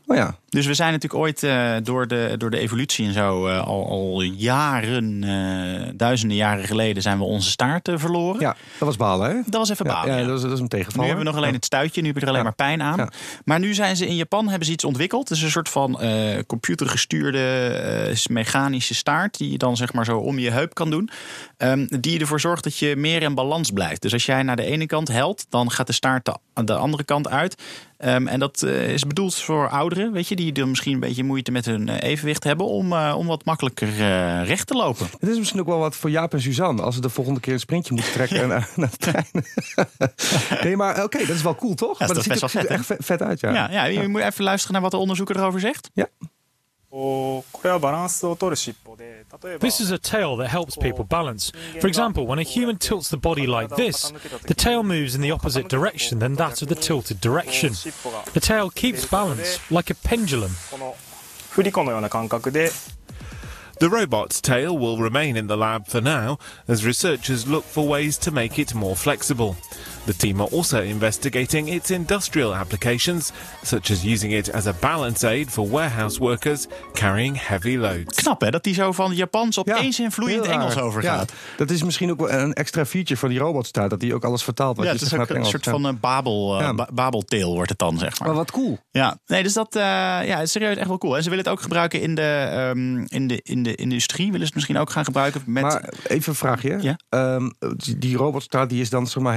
Oh 0.08 0.16
ja. 0.16 0.36
Dus 0.50 0.66
we 0.66 0.74
zijn 0.74 0.92
natuurlijk 0.92 1.22
ooit 1.24 1.44
eh, 1.44 1.76
door, 1.84 2.08
de, 2.08 2.36
door 2.38 2.50
de 2.50 2.58
evolutie 2.58 3.08
en 3.08 3.14
zo 3.14 3.48
eh, 3.48 3.68
al, 3.68 3.88
al 3.90 4.22
jaren, 4.22 5.24
eh, 5.24 5.90
duizenden 5.96 6.38
jaren 6.38 6.66
geleden 6.66 7.02
zijn 7.02 7.18
we 7.18 7.24
onze 7.24 7.50
staart 7.50 7.90
verloren. 7.94 8.42
Ja, 8.42 8.56
dat 8.78 8.88
was 8.88 8.98
balen, 8.98 9.30
hè? 9.30 9.36
Dat 9.46 9.60
was 9.60 9.70
even 9.70 9.86
balen. 9.86 10.14
ja, 10.14 10.20
ja. 10.20 10.28
dat, 10.28 10.44
is 10.44 10.44
een 10.44 10.50
Nu 10.62 10.68
tegenvaller. 10.68 11.08
hebben 11.08 11.26
we 11.26 11.32
nog 11.32 11.42
alleen 11.42 11.54
het 11.54 11.66
stuitje, 11.66 12.02
nu 12.02 12.08
heb 12.08 12.16
je 12.16 12.22
er 12.22 12.28
alleen 12.28 12.44
maar 12.44 12.56
pijn 12.56 12.82
aan. 12.82 13.08
Maar 13.46 13.60
nu 13.60 13.74
zijn 13.74 13.96
ze 13.96 14.08
in 14.08 14.16
Japan, 14.16 14.48
hebben 14.48 14.66
ze 14.66 14.72
iets 14.72 14.84
ontwikkeld. 14.84 15.30
Het 15.30 15.38
is 15.38 15.44
een 15.44 15.52
soort 15.52 15.70
van 15.70 16.00
computergestuurde 16.48 18.16
mechanische 18.30 18.96
staart... 18.96 19.38
die 19.38 19.52
je 19.52 19.58
dan 19.58 19.78
zeg 19.78 19.94
maar 19.94 20.06
zo 20.06 20.18
om 20.18 20.40
je 20.40 20.52
heup 20.52 20.74
kan 20.74 20.90
doen. 20.90 21.10
Ehm, 21.58 21.88
die 22.00 22.20
ervoor 22.20 22.40
zorgt 22.40 22.64
dat 22.64 22.78
je 22.78 22.96
meer 22.96 23.22
in 23.22 23.36
balans 23.36 23.72
blijft. 23.72 24.02
Dus 24.02 24.14
als 24.14 24.26
jij 24.26 24.44
naar 24.44 24.56
de 24.56 24.66
ene 24.66 24.86
kant 24.86 25.08
helt, 25.08 25.46
dan 25.50 25.72
gaat 25.72 25.88
de 25.88 25.94
staart 25.94 26.26
de, 26.26 26.64
de 26.64 26.76
andere 26.76 27.04
kant 27.04 27.30
uit. 27.30 27.56
Ehm, 27.98 28.28
en 28.28 28.40
dat 28.40 28.62
eh, 28.62 28.94
is 28.94 29.04
bedoeld 29.04 29.36
voor 29.36 29.70
ouderen, 29.70 30.12
weet 30.12 30.28
je, 30.28 30.36
die 30.36 30.52
dan 30.52 30.70
misschien 30.70 30.94
een 30.94 31.00
beetje 31.00 31.24
moeite 31.24 31.52
met 31.52 31.66
hun 31.66 31.90
eh, 31.90 32.10
evenwicht 32.10 32.44
hebben 32.44 32.66
om, 32.66 32.94
eh, 32.94 33.16
om 33.18 33.28
wat 33.28 33.46
makkelijker 33.46 33.88
recht 34.44 34.68
te 34.68 34.74
lopen. 34.74 35.08
Het 35.20 35.30
is 35.30 35.38
misschien 35.38 35.60
ook 35.60 35.68
wel 35.68 35.80
wat 35.80 35.96
voor 35.96 36.10
Jaap 36.10 36.34
en 36.34 36.42
Suzanne 36.42 36.82
als 36.82 36.96
ze 36.96 37.02
de 37.02 37.10
volgende 37.10 37.40
keer 37.40 37.54
een 37.54 37.60
sprintje 37.60 37.94
moeten 37.94 38.12
trekken 38.12 38.42
en, 38.42 38.48
naar 38.48 38.90
de 38.90 38.98
trein. 38.98 39.28
nee, 40.64 40.76
maar 40.76 41.04
oké, 41.04 41.18
dat 41.18 41.36
is 41.36 41.42
wel 41.42 41.56
cool, 41.56 41.74
toch? 41.74 42.00
Ja, 42.00 42.06
maar 42.06 42.16
dat 42.16 42.24
ziet 42.24 42.54
er 42.54 42.68
echt 42.68 42.86
vet, 42.86 43.06
vet 43.06 43.22
uit, 43.22 43.40
ja. 43.40 43.54
Ja, 43.54 43.72
ja, 43.72 43.84
je 43.84 44.08
moet 44.08 44.22
even 44.22 44.44
luisteren 44.44 44.74
naar 44.74 44.82
wat 44.82 44.92
de 44.92 44.98
onderzoeker 44.98 45.38
erover 45.38 45.60
zegt. 45.60 45.90
Ja. 45.94 46.08
This 49.60 49.80
is 49.80 49.92
a 49.92 50.00
tail 50.00 50.36
that 50.38 50.48
helps 50.48 50.76
people 50.76 51.04
balance. 51.04 51.52
For 51.80 51.86
example, 51.86 52.26
when 52.26 52.40
a 52.40 52.44
human 52.44 52.78
tilts 52.78 53.10
the 53.10 53.18
body 53.18 53.46
like 53.46 53.70
this, 53.76 54.12
the 54.48 54.56
tail 54.56 54.82
moves 54.82 55.14
in 55.14 55.22
the 55.22 55.30
opposite 55.30 55.70
direction 55.70 56.18
than 56.18 56.34
that 56.36 56.64
of 56.64 56.70
the 56.70 56.76
tilted 56.76 57.22
direction. 57.22 57.74
The 58.34 58.40
tail 58.42 58.72
keeps 58.72 59.06
balance, 59.06 59.60
like 59.70 59.92
a 59.92 59.96
pendulum. 59.96 60.54
The 63.80 63.90
robot's 63.92 64.42
tail 64.42 64.76
will 64.76 64.98
remain 64.98 65.38
in 65.38 65.46
the 65.46 65.56
lab 65.56 65.86
for 65.86 66.02
now 66.02 66.40
as 66.68 66.84
researchers 66.84 67.48
look 67.48 67.64
for 67.64 67.88
ways 67.88 68.18
to 68.20 68.32
make 68.32 68.58
it 68.58 68.74
more 68.74 68.96
flexible. 68.96 69.56
The 70.08 70.16
team 70.16 70.40
are 70.42 70.50
also 70.52 70.82
investigating 70.82 71.70
its 71.70 71.90
industrial 71.92 72.56
applications, 72.56 73.32
such 73.64 73.92
as 73.92 74.04
using 74.04 74.34
it 74.34 74.52
as 74.54 74.66
a 74.68 74.74
balance 74.80 75.28
aid 75.28 75.50
for 75.50 75.70
warehouse 75.70 76.20
workers 76.20 76.66
carrying 76.94 77.38
heavy 77.42 77.76
loads. 77.78 78.22
Knap 78.22 78.42
hè, 78.42 78.50
dat 78.50 78.64
die 78.64 78.74
zo 78.74 78.92
van 78.92 79.16
Japans 79.16 79.60
opeens 79.60 80.00
in 80.00 80.12
vloeiend 80.12 80.46
Engels 80.46 80.78
overgaat. 80.78 81.32
Ja, 81.32 81.56
dat 81.58 81.70
is 81.70 81.84
misschien 81.84 82.12
ook 82.12 82.20
wel 82.20 82.32
een 82.32 82.54
extra 82.54 82.86
feature 82.86 83.20
van 83.20 83.30
die 83.30 83.40
robot 83.40 83.68
staat, 83.68 83.90
dat 83.90 84.00
die 84.00 84.14
ook 84.14 84.24
alles 84.24 84.44
vertaalt. 84.44 84.78
Wat 84.78 84.86
Ja, 84.86 84.92
het 84.92 85.02
is 85.02 85.14
ook 85.14 85.30
een 85.30 85.46
soort 85.46 85.64
van 85.64 85.88
eh, 85.88 85.94
babel, 86.02 86.60
Ja. 86.60 86.74
ba- 86.74 86.90
babeltail 86.94 87.54
wordt 87.54 87.70
het 87.70 87.80
dan, 87.80 87.98
zeg 87.98 88.20
maar. 88.20 88.28
Maar 88.28 88.38
wat 88.38 88.52
cool. 88.52 88.78
Ja, 88.92 89.20
nee, 89.26 89.44
dus 89.44 89.54
dat 89.54 89.76
eh, 89.76 89.82
ja, 89.84 90.24
het 90.36 90.42
is 90.44 90.52
serieus 90.52 90.76
echt 90.78 90.88
wel 90.88 90.98
cool. 90.98 91.16
En 91.18 91.24
ze 91.24 91.30
willen 91.30 91.44
het 91.44 91.54
ook 91.54 91.62
gebruiken 91.62 92.02
in 92.02 92.16
de, 92.16 92.48
ehm, 92.52 92.98
in 93.08 93.28
de, 93.28 93.40
in 93.44 93.64
de 93.64 93.76
industrie. 93.76 94.26
Willen 94.26 94.40
ze 94.40 94.46
het 94.46 94.54
misschien 94.56 94.78
ook 94.78 94.90
gaan 94.90 95.06
gebruiken 95.06 95.42
met... 95.46 95.64
Maar 95.64 95.90
even 96.08 96.30
een 96.32 96.38
vraagje. 96.38 96.78
Ja? 96.82 96.96
Ehm, 97.10 97.50
die, 97.98 98.18
robotstaat 98.18 98.70
die 98.70 98.82
is 98.82 98.90
dan 98.90 99.08
zeg 99.08 99.24
maar 99.24 99.36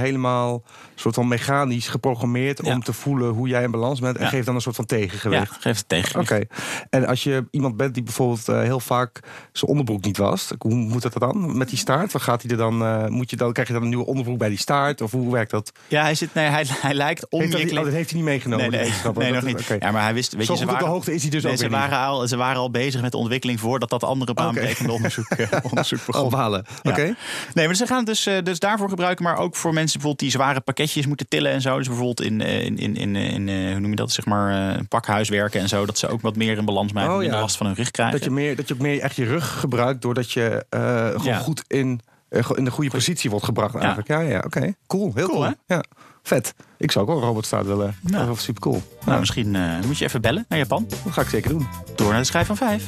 soort 0.95 1.15
van 1.15 1.27
mechanisch 1.27 1.87
geprogrammeerd 1.87 2.65
Ja. 2.65 2.73
om 2.73 2.83
te 2.83 2.93
voelen 2.93 3.29
hoe 3.29 3.47
jij 3.47 3.63
in 3.63 3.71
balans 3.71 3.99
bent 3.99 4.17
en 4.17 4.23
Ja. 4.23 4.29
geeft 4.29 4.45
dan 4.45 4.55
een 4.55 4.61
soort 4.61 4.75
van 4.75 4.85
ja, 4.87 4.95
tegengewicht. 4.97 5.57
geef 5.59 5.77
het 5.77 5.89
tegen. 5.89 6.19
Oké. 6.19 6.41
En 6.89 7.05
als 7.07 7.23
je 7.23 7.45
iemand 7.51 7.77
bent 7.77 7.93
die 7.93 8.03
bijvoorbeeld 8.03 8.47
eh, 8.49 8.59
heel 8.61 8.79
vaak 8.79 9.19
zijn 9.51 9.71
onderbroek 9.71 10.03
niet 10.03 10.17
wast, 10.17 10.53
hoe 10.57 10.73
moet 10.75 11.01
dat 11.01 11.13
dan 11.19 11.57
met 11.57 11.69
die 11.69 11.77
staart? 11.77 12.11
Wat 12.11 12.21
gaat 12.21 12.41
hij 12.41 12.51
er 12.51 12.57
dan? 12.57 12.83
eh, 12.83 13.07
moet 13.07 13.29
je 13.29 13.35
dan 13.35 13.53
krijg 13.53 13.67
je 13.67 13.73
dan 13.73 13.83
een 13.83 13.89
nieuwe 13.89 14.05
onderbroek 14.05 14.37
bij 14.37 14.49
die 14.49 14.57
staart 14.57 15.01
of 15.01 15.11
hoe 15.11 15.31
werkt 15.31 15.51
dat? 15.51 15.71
Ja, 15.87 16.01
hij, 16.01 16.15
zit, 16.15 16.33
nee, 16.33 16.47
hij, 16.47 16.65
hij 16.69 16.93
lijkt 16.93 17.29
onwikkeling. 17.29 17.77
oh, 17.77 17.83
dat 17.83 17.93
heeft 17.93 18.09
hij 18.09 18.19
niet 18.19 18.27
meegenomen. 18.29 18.69
Nee, 18.69 18.79
nee, 18.81 18.89
nee, 18.89 19.01
Dat 19.03 19.15
nog 19.33 19.43
niet. 19.43 19.59
oké. 19.59 19.77
Ja, 19.79 19.91
maar 19.91 20.01
hij 20.03 20.13
wist, 20.13 20.33
weet 20.33 20.45
Zo 20.45 20.53
je, 20.53 20.57
ze 20.59 20.63
goed 20.65 20.73
op 20.73 20.79
de 20.79 20.83
waren, 20.83 20.87
hoogte 20.87 21.13
is 21.13 21.21
hij 21.21 21.31
dus 21.31 21.43
nee, 21.43 21.51
ook 21.51 21.57
ze 21.57 21.69
waren, 21.69 21.97
al, 21.97 22.27
ze 22.27 22.37
waren 22.37 22.61
al 22.61 22.71
bezig 22.71 23.01
met 23.01 23.11
de 23.11 23.17
ontwikkeling 23.17 23.59
voordat 23.59 23.89
dat 23.89 24.03
andere 24.03 24.33
baanbrekende 24.33 24.91
onderzoek, 24.91 25.25
eh, 25.29 25.47
onderzoek 25.69 26.05
begon. 26.05 26.25
Ophalen. 26.25 26.65
Ja. 26.81 26.91
Oké. 26.91 27.15
Nee, 27.53 27.65
maar 27.65 27.75
ze 27.75 27.85
gaan 27.87 27.97
het 27.97 28.05
dus, 28.05 28.27
dus 28.43 28.59
daarvoor 28.59 28.89
gebruiken, 28.89 29.23
maar 29.25 29.37
ook 29.37 29.55
voor 29.55 29.73
mensen 29.73 29.99
bijvoorbeeld 29.99 30.19
die 30.19 30.31
zware 30.51 30.61
pakketjes 30.65 31.05
moeten 31.07 31.27
tillen 31.27 31.51
en 31.51 31.61
zo. 31.61 31.77
Dus 31.77 31.87
bijvoorbeeld 31.87 32.21
in, 32.21 32.41
eh, 32.41 32.65
in, 32.65 32.77
in, 32.77 32.95
in, 32.95 33.15
in 33.15 33.49
eh, 33.49 33.71
hoe 33.71 33.79
noem 33.79 33.89
je 33.89 33.95
dat, 33.95 34.11
zeg 34.11 34.25
maar, 34.25 34.69
eh, 34.71 34.77
een 34.77 34.87
pakhuis 34.87 35.29
werken 35.29 35.59
en 35.61 35.67
zo. 35.69 35.85
Dat 35.85 35.97
ze 35.97 36.07
ook 36.07 36.21
wat 36.21 36.35
meer 36.35 36.57
in 36.57 36.65
balans 36.65 36.91
blijven, 36.91 37.15
Oh, 37.15 37.23
ja. 37.23 37.39
last 37.39 37.57
van 37.57 37.65
hun 37.65 37.75
rug 37.75 37.91
krijgen. 37.91 38.15
Dat 38.15 38.23
je, 38.27 38.31
meer, 38.33 38.55
dat 38.55 38.67
je 38.67 38.73
ook 38.73 38.79
meer 38.79 38.99
echt 38.99 39.15
je 39.15 39.25
rug 39.25 39.59
gebruikt 39.59 40.01
doordat 40.01 40.31
je 40.31 40.65
eh, 40.69 41.07
gewoon 41.07 41.23
Ja. 41.23 41.37
goed 41.37 41.63
in, 41.67 42.01
eh, 42.29 42.49
in 42.55 42.65
de 42.65 42.71
goede 42.71 42.89
positie 42.89 43.29
wordt 43.29 43.45
gebracht. 43.45 43.75
Eigenlijk. 43.75 44.07
Ja, 44.07 44.19
ja, 44.19 44.41
oké. 44.45 44.73
Cool. 44.87 45.11
Heel 45.15 45.27
Cool, 45.27 45.39
cool. 45.41 45.53
Ja. 45.67 45.83
Vet. 46.23 46.53
Ik 46.77 46.91
zou 46.91 47.05
ook 47.05 47.11
wel 47.11 47.21
een 47.21 47.27
robotstaat 47.27 47.65
willen. 47.65 47.95
Nou. 48.01 48.25
Dat 48.25 48.35
is 48.35 48.43
super 48.43 48.61
cool. 48.61 48.81
Nou, 49.05 49.19
misschien 49.19 49.55
eh, 49.55 49.79
moet 49.85 49.97
je 49.97 50.05
even 50.05 50.21
bellen 50.21 50.45
naar 50.49 50.59
Japan. 50.59 50.85
Dat 51.03 51.13
ga 51.13 51.21
ik 51.21 51.29
zeker 51.29 51.49
doen. 51.49 51.67
Door 51.95 52.09
naar 52.09 52.19
de 52.19 52.25
schijf 52.25 52.47
van 52.47 52.57
vijf. 52.57 52.83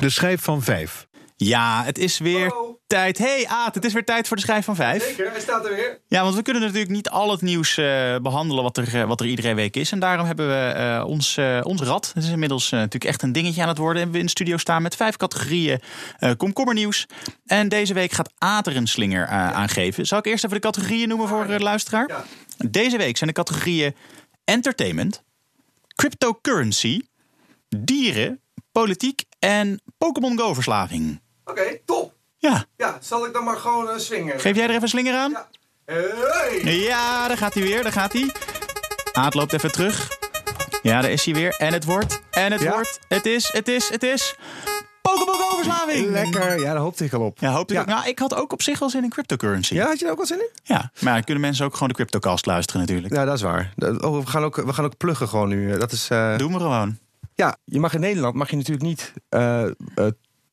De 0.00 0.08
schijf 0.10 0.42
van 0.42 0.62
vijf. 0.62 1.06
Ja, 1.36 1.82
het 1.84 1.98
is 1.98 2.18
weer 2.18 2.54
tijd. 2.92 3.18
Hey 3.18 3.46
Aad, 3.46 3.74
het 3.74 3.84
is 3.84 3.92
weer 3.92 4.04
tijd 4.04 4.28
voor 4.28 4.36
de 4.36 4.42
schijf 4.42 4.64
van 4.64 4.76
vijf. 4.76 5.04
Zeker, 5.04 5.30
hij 5.30 5.40
staat 5.40 5.64
er 5.64 5.74
weer. 5.74 6.00
Ja, 6.08 6.22
want 6.22 6.34
we 6.34 6.42
kunnen 6.42 6.62
natuurlijk 6.62 6.90
niet 6.90 7.08
al 7.08 7.30
het 7.30 7.42
nieuws 7.42 7.76
eh, 7.76 8.16
behandelen 8.16 8.62
wat 8.62 8.76
er, 8.76 9.00
eh, 9.00 9.04
wat 9.04 9.20
er 9.20 9.26
iedere 9.26 9.54
week 9.54 9.76
is. 9.76 9.92
En 9.92 9.98
daarom 9.98 10.26
hebben 10.26 10.48
we 10.48 10.72
eh, 10.72 11.04
ons, 11.06 11.38
ons 11.62 11.80
rad. 11.80 12.10
Het 12.14 12.24
is 12.24 12.30
inmiddels 12.30 12.70
natuurlijk 12.70 13.04
echt 13.04 13.22
een 13.22 13.32
dingetje 13.32 13.62
aan 13.62 13.68
het 13.68 13.78
worden. 13.78 13.96
Hebben 13.96 14.12
we 14.12 14.18
in 14.18 14.24
de 14.24 14.30
studio 14.30 14.56
staan 14.56 14.82
met 14.82 14.96
vijf 14.96 15.16
categorieën 15.16 15.80
komkommernieuws. 16.36 17.06
En 17.46 17.68
deze 17.68 17.94
week 17.94 18.12
gaat 18.12 18.32
Aad 18.38 18.66
er 18.66 18.76
een 18.76 18.86
slinger 18.86 19.26
eh, 19.26 19.52
aan 19.52 19.68
geven. 19.68 20.06
Zal 20.06 20.18
ik 20.18 20.26
eerst 20.26 20.44
even 20.44 20.56
de 20.56 20.66
categorieën 20.66 21.08
noemen 21.08 21.28
voor 21.28 21.46
de 21.46 21.60
luisteraar? 21.60 22.24
Deze 22.56 22.96
week 22.96 23.16
zijn 23.16 23.30
de 23.30 23.36
categorieën 23.36 23.94
entertainment, 24.44 25.22
cryptocurrency, 25.94 27.00
dieren, 27.68 28.40
politiek 28.72 29.24
en 29.38 29.80
Pokémon 29.98 30.38
Go 30.38 30.54
verslaving. 30.54 31.20
Oké, 31.44 31.78
top. 31.84 32.20
Ja, 32.50 32.64
Ja, 32.76 32.98
zal 33.00 33.26
ik 33.26 33.32
dan 33.32 33.44
maar 33.44 33.56
gewoon 33.56 33.86
uh, 33.88 33.96
swingen? 33.96 34.40
geef 34.40 34.54
jij 34.56 34.64
er 34.64 34.70
even 34.70 34.82
een 34.82 34.88
slinger 34.88 35.14
aan? 35.14 35.34
Hey. 35.84 36.60
Ja, 36.64 37.28
daar 37.28 37.36
gaat 37.36 37.54
hij 37.54 37.62
weer, 37.62 37.82
daar 37.82 37.92
gaat 37.92 38.12
hij. 38.12 38.32
Aad 39.12 39.34
loopt 39.34 39.52
even 39.52 39.72
terug. 39.72 40.08
Ja, 40.82 41.00
daar 41.00 41.10
is 41.10 41.24
hij 41.24 41.34
weer. 41.34 41.54
En 41.58 41.72
het 41.72 41.84
wordt, 41.84 42.20
en 42.30 42.52
het 42.52 42.60
Ja? 42.60 42.70
wordt, 42.72 42.98
het 43.08 43.26
is, 43.26 43.52
het 43.52 43.68
is, 43.68 43.88
het 43.88 44.02
is... 44.02 44.34
Pokémon 45.02 45.34
Go 45.34 45.56
verslaving! 45.56 46.10
Lekker. 46.10 46.58
Ja, 46.60 46.64
daar 46.72 46.76
hoopte 46.82 47.04
ik 47.04 47.12
al 47.12 47.20
op. 47.20 47.38
Ja, 47.38 47.50
hoop 47.52 47.70
ik 47.70 47.76
Ja. 47.76 47.80
ook. 47.80 47.86
Nou, 47.86 48.08
ik 48.08 48.18
had 48.18 48.34
ook 48.34 48.52
op 48.52 48.62
zich 48.62 48.78
wel 48.78 48.90
zin 48.90 49.02
in 49.04 49.10
cryptocurrency. 49.10 49.74
Ja, 49.74 49.86
had 49.86 49.98
je 49.98 50.04
er 50.04 50.10
ook 50.10 50.16
wel 50.16 50.26
zin 50.26 50.38
in? 50.38 50.48
Ja, 50.62 50.90
maar 51.00 51.12
dan 51.14 51.24
kunnen 51.24 51.42
mensen 51.42 51.64
ook 51.64 51.72
gewoon 51.72 51.88
de 51.88 51.94
CryptoCast 51.94 52.46
luisteren 52.46 52.80
natuurlijk. 52.80 53.14
Ja, 53.14 53.24
dat 53.24 53.34
is 53.34 53.42
waar. 53.42 53.72
Oh, 53.76 54.18
we, 54.18 54.26
gaan 54.26 54.42
ook, 54.44 54.56
we 54.56 54.72
gaan 54.72 54.84
ook 54.84 54.96
pluggen 54.96 55.28
gewoon 55.28 55.48
nu. 55.48 55.78
Dat 55.78 55.92
is, 55.92 56.08
eh, 56.10 56.36
Doen 56.38 56.52
we 56.52 56.58
gewoon. 56.58 56.98
Ja, 57.34 57.56
je 57.64 57.80
mag 57.80 57.94
in 57.94 58.00
Nederland 58.00 58.34
mag 58.34 58.50
je 58.50 58.56
natuurlijk 58.56 58.84
niet 58.86 59.12
eh, 59.28 59.64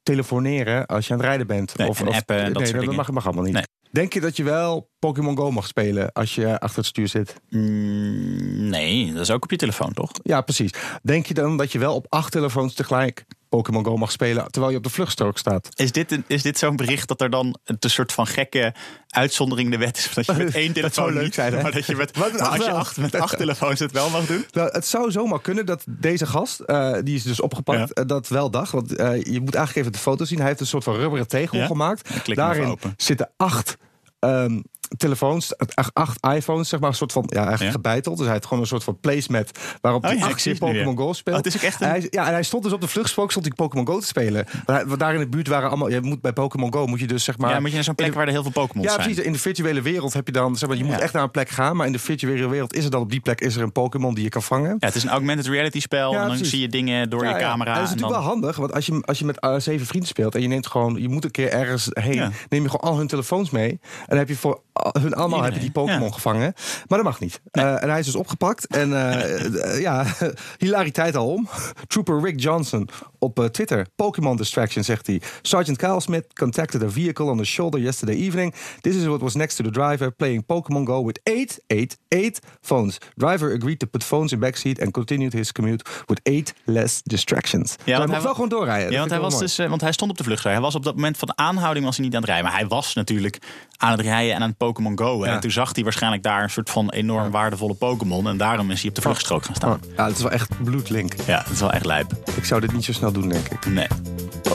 telefoneren 0.10 0.86
als 0.86 1.08
je 1.08 1.13
aan 1.13 1.19
het 1.19 1.28
rijden 1.28 1.48
bent. 1.48 1.78
Nee, 1.78 1.88
en 1.88 2.08
appen 2.08 2.36
en 2.38 2.54
dat 2.54 2.62
nee, 2.62 2.67
soort 2.67 2.80
dingen. 2.80 2.95
mag, 2.95 3.12
mag 3.12 3.26
allemaal 3.26 3.43
niet. 3.43 3.54
Nee. 3.54 3.63
Denk 3.91 4.13
je 4.13 4.19
dat 4.21 4.38
je 4.38 4.43
wel 4.43 4.89
Pokémon 4.99 5.38
Go 5.38 5.52
mag 5.52 5.67
spelen 5.67 6.12
als 6.12 6.36
je 6.36 6.60
achter 6.60 6.78
het 6.78 6.86
stuur 6.86 7.08
zit? 7.08 7.36
Mm, 7.49 8.69
nee, 8.69 9.13
dat 9.13 9.21
is 9.21 9.32
ook 9.32 9.43
op 9.43 9.52
je 9.52 9.58
telefoon, 9.58 9.93
toch? 9.93 10.12
Ja, 10.23 10.41
precies. 10.41 10.71
Denk 11.04 11.25
je 11.25 11.34
dan 11.34 11.58
dat 11.58 11.71
je 11.71 11.80
wel 11.80 11.95
op 11.95 12.06
acht 12.10 12.32
telefoons 12.32 12.73
tegelijk 12.73 13.25
Pokémon 13.49 13.86
Go 13.86 13.97
mag 13.97 14.12
spelen 14.12 14.47
terwijl 14.52 14.71
je 14.71 14.78
op 14.78 14.84
de 14.84 14.89
vluchtstrook 14.89 15.38
staat? 15.38 15.69
Is 15.75 15.91
dit, 15.91 16.12
een, 16.12 16.23
is 16.28 16.41
dit 16.41 16.58
zo'n 16.58 16.75
bericht 16.75 17.08
dat 17.08 17.21
er 17.21 17.30
dan 17.30 17.58
een 17.65 17.78
soort 17.89 18.12
van 18.12 18.28
gekke 18.28 18.73
uitzondering 19.08 19.71
de 19.71 19.78
wet 19.78 19.97
is? 19.97 20.13
Dat 20.13 20.25
je 20.25 20.34
met 20.43 20.56
één 20.56 20.73
telefoon 20.73 21.13
leuk 21.13 21.23
niet, 21.23 21.34
zijn, 21.34 21.54
hè? 21.54 21.62
maar 21.62 21.71
dat 21.80 21.86
je 21.86 21.95
met, 21.95 22.17
maar 22.17 22.41
als 22.41 22.65
je 22.65 22.71
acht, 22.71 22.97
met 22.97 23.15
acht 23.15 23.38
telefoons 23.43 23.80
het 23.80 23.91
wel 23.91 24.10
mag 24.10 24.25
doen? 24.25 24.45
Nou, 24.52 24.69
het 24.71 24.86
zou 24.86 25.12
zomaar 25.12 25.41
kunnen 25.41 25.65
dat 25.65 25.84
deze 25.89 26.25
gast, 26.25 26.60
eh, 26.60 26.95
die 27.04 27.15
is 27.15 27.23
dus 27.23 27.39
opgepakt, 27.41 27.80
Ja. 27.80 28.02
eh, 28.02 28.08
dat 28.08 28.28
wel 28.28 28.49
dacht. 28.52 28.71
Want 28.71 28.95
eh, 28.95 29.23
je 29.23 29.39
moet 29.41 29.56
eigenlijk 29.56 29.75
even 29.75 29.91
de 29.91 29.97
foto 30.04 30.25
zien. 30.25 30.38
Hij 30.39 30.47
heeft 30.47 30.60
een 30.60 30.67
soort 30.67 30.84
van 30.84 30.95
rubberen 30.95 31.28
tegel 31.28 31.58
Ja? 31.60 31.65
gemaakt. 31.65 32.10
Daarin 32.36 32.78
zitten 32.97 33.30
acht 33.38 33.78
Um, 34.23 34.65
telefoons, 34.97 35.54
acht, 35.93 36.25
iPhones, 36.36 36.69
zeg 36.69 36.80
maar, 36.80 36.89
een 36.89 36.95
soort 36.95 37.12
van, 37.12 37.23
ja, 37.28 37.36
eigenlijk 37.36 37.63
Ja. 37.63 37.71
gebeiteld. 37.71 38.15
Dus 38.15 38.25
hij 38.25 38.34
heeft 38.34 38.45
gewoon 38.47 38.63
een 38.63 38.69
soort 38.69 38.84
van 38.84 38.99
placemat 38.99 39.52
waarop 39.82 40.04
Oh 40.04 40.10
hij 40.10 40.17
ja, 40.19 40.25
ik 40.28 40.32
acht 40.34 40.60
Pokémon 40.60 40.97
Go 40.97 41.13
speelt. 41.13 41.38
Oh, 41.38 41.43
het 41.43 41.54
is 41.54 41.60
ook 41.60 41.67
echt 41.67 41.82
een- 41.82 41.88
En 41.88 41.93
hij, 41.93 42.08
ja, 42.10 42.25
en 42.28 42.34
hij 42.34 42.43
stond 42.43 42.63
dus 42.63 42.71
op 42.73 42.82
de 42.82 42.88
vluchtspook, 42.88 43.30
stond 43.32 43.45
hij 43.45 43.56
Pokémon 43.56 43.88
Go 43.88 43.99
te 43.99 44.06
spelen. 44.06 44.45
Maar 44.65 44.86
hij- 44.86 44.97
daar 44.97 45.13
in 45.13 45.19
de 45.19 45.28
buurt 45.28 45.47
waren 45.47 45.69
allemaal, 45.69 45.89
je 45.89 46.02
moet 46.02 46.21
bij 46.21 46.34
Pokémon 46.34 46.73
Go 46.73 46.86
moet 46.86 46.99
je 46.99 47.08
dus 47.08 47.23
zeg 47.23 47.38
maar. 47.38 47.52
ja, 47.52 47.60
moet 47.60 47.69
je 47.69 47.75
naar 47.75 47.84
zo'n 47.84 47.95
plek 47.95 48.13
waar 48.13 48.25
er 48.25 48.32
heel 48.32 48.41
veel 48.41 48.52
Pokémon 48.52 48.84
Ja, 48.84 48.89
zijn. 48.93 49.02
precies. 49.06 49.23
In 49.23 49.32
de 49.32 49.39
virtuele 49.39 49.82
wereld 49.82 50.13
heb 50.13 50.25
je 50.25 50.34
dan, 50.34 50.56
zeg 50.56 50.69
maar, 50.69 50.78
je 50.78 50.84
moet 50.84 50.95
Ja. 50.95 50.99
echt 51.02 51.13
naar 51.13 51.23
een 51.23 51.32
plek 51.32 51.49
gaan. 51.49 51.75
Maar 51.75 51.86
in 51.86 51.91
de 51.91 51.99
virtuele 51.99 52.47
wereld 52.47 52.75
is 52.75 52.84
er 52.86 52.91
dan 52.91 53.02
op 53.02 53.10
die 53.12 53.19
plek 53.19 53.41
is 53.41 53.56
er 53.56 53.62
een 53.62 53.71
Pokémon 53.71 54.13
die 54.13 54.23
je 54.23 54.30
kan 54.30 54.43
vangen. 54.43 54.69
Ja, 54.80 54.88
het 54.88 54.95
is 54.95 55.04
een 55.04 55.10
augmented 55.10 55.47
reality 55.47 55.80
spel. 55.80 56.12
Ja, 56.12 56.15
en 56.15 56.19
dan 56.21 56.28
precies. 56.30 56.49
zie 56.49 56.62
je 56.62 56.69
dingen 56.69 57.10
door 57.10 57.23
Ja, 57.23 57.30
je 57.30 57.36
ja. 57.39 57.41
camera. 57.49 57.69
En 57.69 57.75
dat 57.80 57.84
is 57.84 57.89
natuurlijk 57.89 58.13
dan- 58.13 58.23
wel 58.23 58.32
handig, 58.32 58.56
want 58.56 58.73
als 58.73 58.86
je, 58.86 59.02
als 59.06 59.19
je 59.19 59.25
met 59.25 59.39
eh, 59.39 59.56
zeven 59.58 59.86
vrienden 59.86 60.10
speelt 60.10 60.36
en 60.36 60.41
je 60.41 60.47
neemt 60.47 60.67
gewoon, 60.67 61.02
je 61.02 61.10
moet 61.10 61.23
een 61.23 61.32
keer 61.32 61.49
ergens 61.52 61.88
heen, 61.89 62.13
Ja. 62.13 62.32
neem 62.49 62.63
je 62.63 62.69
gewoon 62.69 62.91
al 62.91 62.97
hun 62.97 63.08
telefoons 63.08 63.49
mee. 63.49 63.69
En 63.69 63.80
dan 64.08 64.17
heb 64.17 64.28
je 64.28 64.36
voor 64.36 64.62
hun 64.99 65.13
allemaal 65.13 65.43
heb 65.43 65.53
je 65.53 65.59
die 65.59 65.71
Pokémon 65.71 66.07
ja. 66.07 66.13
gevangen. 66.13 66.53
Maar 66.87 66.97
dat 66.97 67.03
mag 67.03 67.19
niet. 67.19 67.41
Eh, 67.51 67.83
en 67.83 67.89
hij 67.89 67.99
is 67.99 68.05
dus 68.05 68.15
opgepakt. 68.15 68.67
En 68.67 69.13
eh, 69.13 69.81
ja, 69.81 70.05
hilariteit 70.57 71.15
al 71.15 71.27
om. 71.27 71.49
Trooper 71.87 72.21
Rick 72.21 72.39
Johnson 72.39 72.89
op 73.19 73.47
Twitter. 73.51 73.87
Pokémon 73.95 74.37
distraction, 74.37 74.83
zegt 74.83 75.07
hij. 75.07 75.21
Sergeant 75.41 75.77
Kyle 75.77 76.01
Smith 76.01 76.33
contacted 76.33 76.83
a 76.83 76.89
vehicle 76.89 77.25
on 77.25 77.37
the 77.37 77.45
shoulder 77.45 77.79
yesterday 77.79 78.15
evening. 78.15 78.53
This 78.81 78.95
is 78.95 79.05
what 79.05 79.21
was 79.21 79.35
next 79.35 79.55
to 79.55 79.63
the 79.63 79.71
driver, 79.71 80.11
playing 80.11 80.45
Pokémon 80.45 80.85
Go 80.85 81.05
with 81.05 81.19
eight, 81.23 81.59
eight, 81.67 81.97
eight 82.07 82.39
phones. 82.61 82.97
Driver 83.15 83.53
agreed 83.53 83.79
to 83.79 83.87
put 83.87 84.03
phones 84.03 84.31
in 84.31 84.39
backseat 84.39 84.81
and 84.81 84.91
continued 84.91 85.33
his 85.33 85.51
commute 85.51 85.85
with 86.05 86.19
eight 86.23 86.53
less 86.63 87.01
distractions. 87.03 87.71
Ja, 87.71 87.83
hij 87.83 87.93
want 87.93 87.99
mocht 87.99 88.13
hij 88.13 88.21
wel 88.21 88.33
gewoon 88.33 88.49
doorrijden. 88.49 88.91
Ja, 88.91 88.99
want 88.99 89.11
hij, 89.11 89.19
was 89.19 89.39
dus, 89.39 89.57
want 89.57 89.81
hij 89.81 89.91
stond 89.91 90.11
op 90.11 90.17
de 90.17 90.23
vluchtrij. 90.23 90.53
Hij 90.53 90.61
was 90.61 90.75
op 90.75 90.83
dat 90.83 90.95
moment 90.95 91.17
van 91.17 91.27
de 91.27 91.35
aanhouding 91.35 91.85
was 91.85 91.95
hij 91.95 92.05
niet 92.05 92.15
aan 92.15 92.21
het 92.21 92.29
rijden. 92.29 92.49
Maar 92.49 92.59
hij 92.59 92.67
was 92.67 92.93
natuurlijk 92.93 93.37
aan 93.77 93.91
het 93.91 94.01
rijden 94.01 94.35
en 94.35 94.41
aan 94.41 94.49
het 94.49 94.57
Pokémon 94.69 94.97
Go. 94.99 95.25
Ja. 95.25 95.34
En 95.34 95.39
toen 95.39 95.51
zag 95.51 95.75
hij 95.75 95.84
waarschijnlijk 95.84 96.23
daar 96.23 96.43
een 96.43 96.49
soort 96.49 96.70
van 96.70 96.89
enorm 96.89 97.32
waardevolle 97.32 97.74
Pokémon. 97.74 98.28
En 98.28 98.38
daarom 98.38 98.72
is 98.72 98.80
hij 98.80 98.89
op 98.89 98.95
de 98.95 99.01
vluchtstrook 99.01 99.45
gaan 99.45 99.55
staan. 99.55 99.70
mooi. 99.70 99.93
Ja, 99.95 100.05
het 100.05 100.15
is 100.15 100.22
wel 100.22 100.32
echt 100.32 100.63
bloedlink. 100.63 101.13
Ja, 101.26 101.38
dat 101.43 101.51
is 101.51 101.59
wel 101.59 101.72
echt 101.72 101.86
lijp. 101.86 102.11
Ik 102.36 102.45
zou 102.45 102.61
dit 102.61 102.72
niet 102.74 102.84
zo 102.86 102.91
snel 102.93 103.11
doen, 103.11 103.30
denk 103.30 103.47
ik. 103.47 103.65
Nee. 103.65 103.88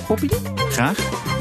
Poppy? 0.07 0.29
Graag. 0.71 0.99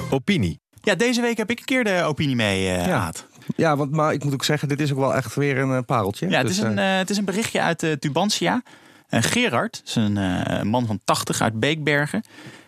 Opinie. 0.10 0.60
Ja, 0.82 0.96
deze 0.96 1.22
week 1.22 1.38
heb 1.38 1.50
ik 1.50 1.60
een 1.60 1.66
keer 1.66 1.84
de 1.84 2.04
opinie 2.04 2.36
mee, 2.36 2.70
eh 2.70 2.86
Ja. 2.86 3.00
Aad. 3.00 3.26
Ja, 3.56 3.76
want, 3.78 3.92
maar 3.92 4.14
ik 4.14 4.24
moet 4.24 4.34
ook 4.34 4.44
zeggen, 4.44 4.68
dit 4.68 4.80
is 4.82 4.92
ook 4.92 4.98
wel 5.00 5.16
echt 5.16 5.36
weer 5.36 5.58
een 5.58 5.72
eh, 5.76 5.84
pareltje. 5.86 6.30
Ja, 6.30 6.38
het, 6.38 6.48
Dus, 6.48 6.58
is 6.58 6.64
een, 6.64 6.78
eh, 6.80 6.98
het 6.98 7.10
is 7.10 7.18
een 7.18 7.26
berichtje 7.26 7.62
uit 7.62 7.84
eh, 7.84 7.92
Tubantia. 7.92 8.62
Gerard, 9.10 9.82
is 9.86 9.96
een 9.96 10.18
eh, 10.18 10.62
man 10.62 10.86
van 10.86 11.00
80 11.04 11.42
uit 11.42 11.60
Beekbergen. 11.60 12.24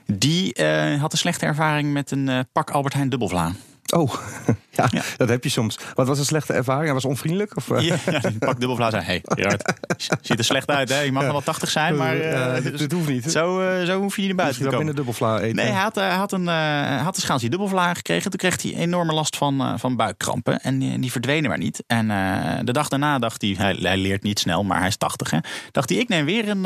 Die 0.06 0.54
eh, 0.54 1.02
had 1.02 1.12
een 1.12 1.18
slechte 1.18 1.46
ervaring 1.46 1.94
met 1.94 2.12
een 2.12 2.46
pak 2.52 2.70
Albert 2.70 2.94
Heijn 2.94 3.10
dubbelvla. 3.10 3.52
Oh, 3.94 4.14
ja, 4.72 4.90
dat 5.18 5.30
heb 5.30 5.44
je 5.44 5.50
soms. 5.50 5.80
Wat 5.94 6.08
was 6.08 6.20
een 6.20 6.26
slechte 6.26 6.54
ervaring? 6.54 6.86
Hij 6.86 6.94
was 6.94 7.06
onvriendelijk? 7.06 7.56
Of, 7.58 7.72
eh? 7.72 7.82
Ja, 7.82 7.96
pak 8.40 8.60
dubbelvla 8.60 8.90
zei: 8.90 9.04
Hey, 9.04 9.22
Gerard, 9.26 9.74
ziet 10.22 10.40
er 10.40 10.46
slecht 10.46 10.70
uit. 10.70 10.90
Hè? 10.90 11.00
Je 11.00 11.12
mag 11.12 11.24
nog 11.24 11.32
wel 11.32 11.42
80 11.44 11.70
zijn, 11.70 11.96
maar 11.96 12.16
Eh, 12.20 12.64
dit, 12.64 12.78
dit 12.78 12.92
hoeft 12.92 13.08
niet. 13.10 13.32
zo, 13.32 13.62
eh, 13.62 13.86
zo 13.86 14.00
hoef 14.00 14.16
je 14.16 14.22
niet 14.22 14.36
naar 14.36 14.38
buiten 14.46 14.58
te 14.58 14.64
komen. 14.64 14.78
binnen 14.78 14.96
dubbelvla 14.96 15.40
eten. 15.40 15.56
Nee, 15.56 15.66
hij 15.66 15.82
had, 15.82 15.96
had, 15.96 16.32
een, 16.32 16.48
had 16.98 17.16
een 17.16 17.22
schaaltje 17.22 17.50
dubbelvla 17.50 17.94
gekregen. 17.94 18.30
Toen 18.32 18.40
kreeg 18.40 18.62
hij 18.62 18.74
enorme 18.76 19.14
last 19.14 19.38
van, 19.38 19.80
van 19.80 19.96
buikkrampen. 19.96 20.60
En 20.62 20.80
die, 20.80 21.12
verdwenen 21.12 21.50
maar 21.50 21.58
niet. 21.60 21.84
En 21.88 22.08
de 22.66 22.72
dag 22.74 22.88
daarna 22.88 23.20
dacht 23.20 23.42
hij, 23.42 23.56
hij, 23.58 23.78
hij 23.82 23.98
leert 23.98 24.24
niet 24.24 24.40
snel, 24.40 24.64
maar 24.64 24.78
hij 24.80 24.88
is 24.88 24.98
80. 24.98 25.32
Hè, 25.32 25.38
dacht 25.72 25.90
hij, 25.90 25.98
ik 25.98 26.08
neem 26.10 26.26
weer 26.26 26.50
een 26.50 26.66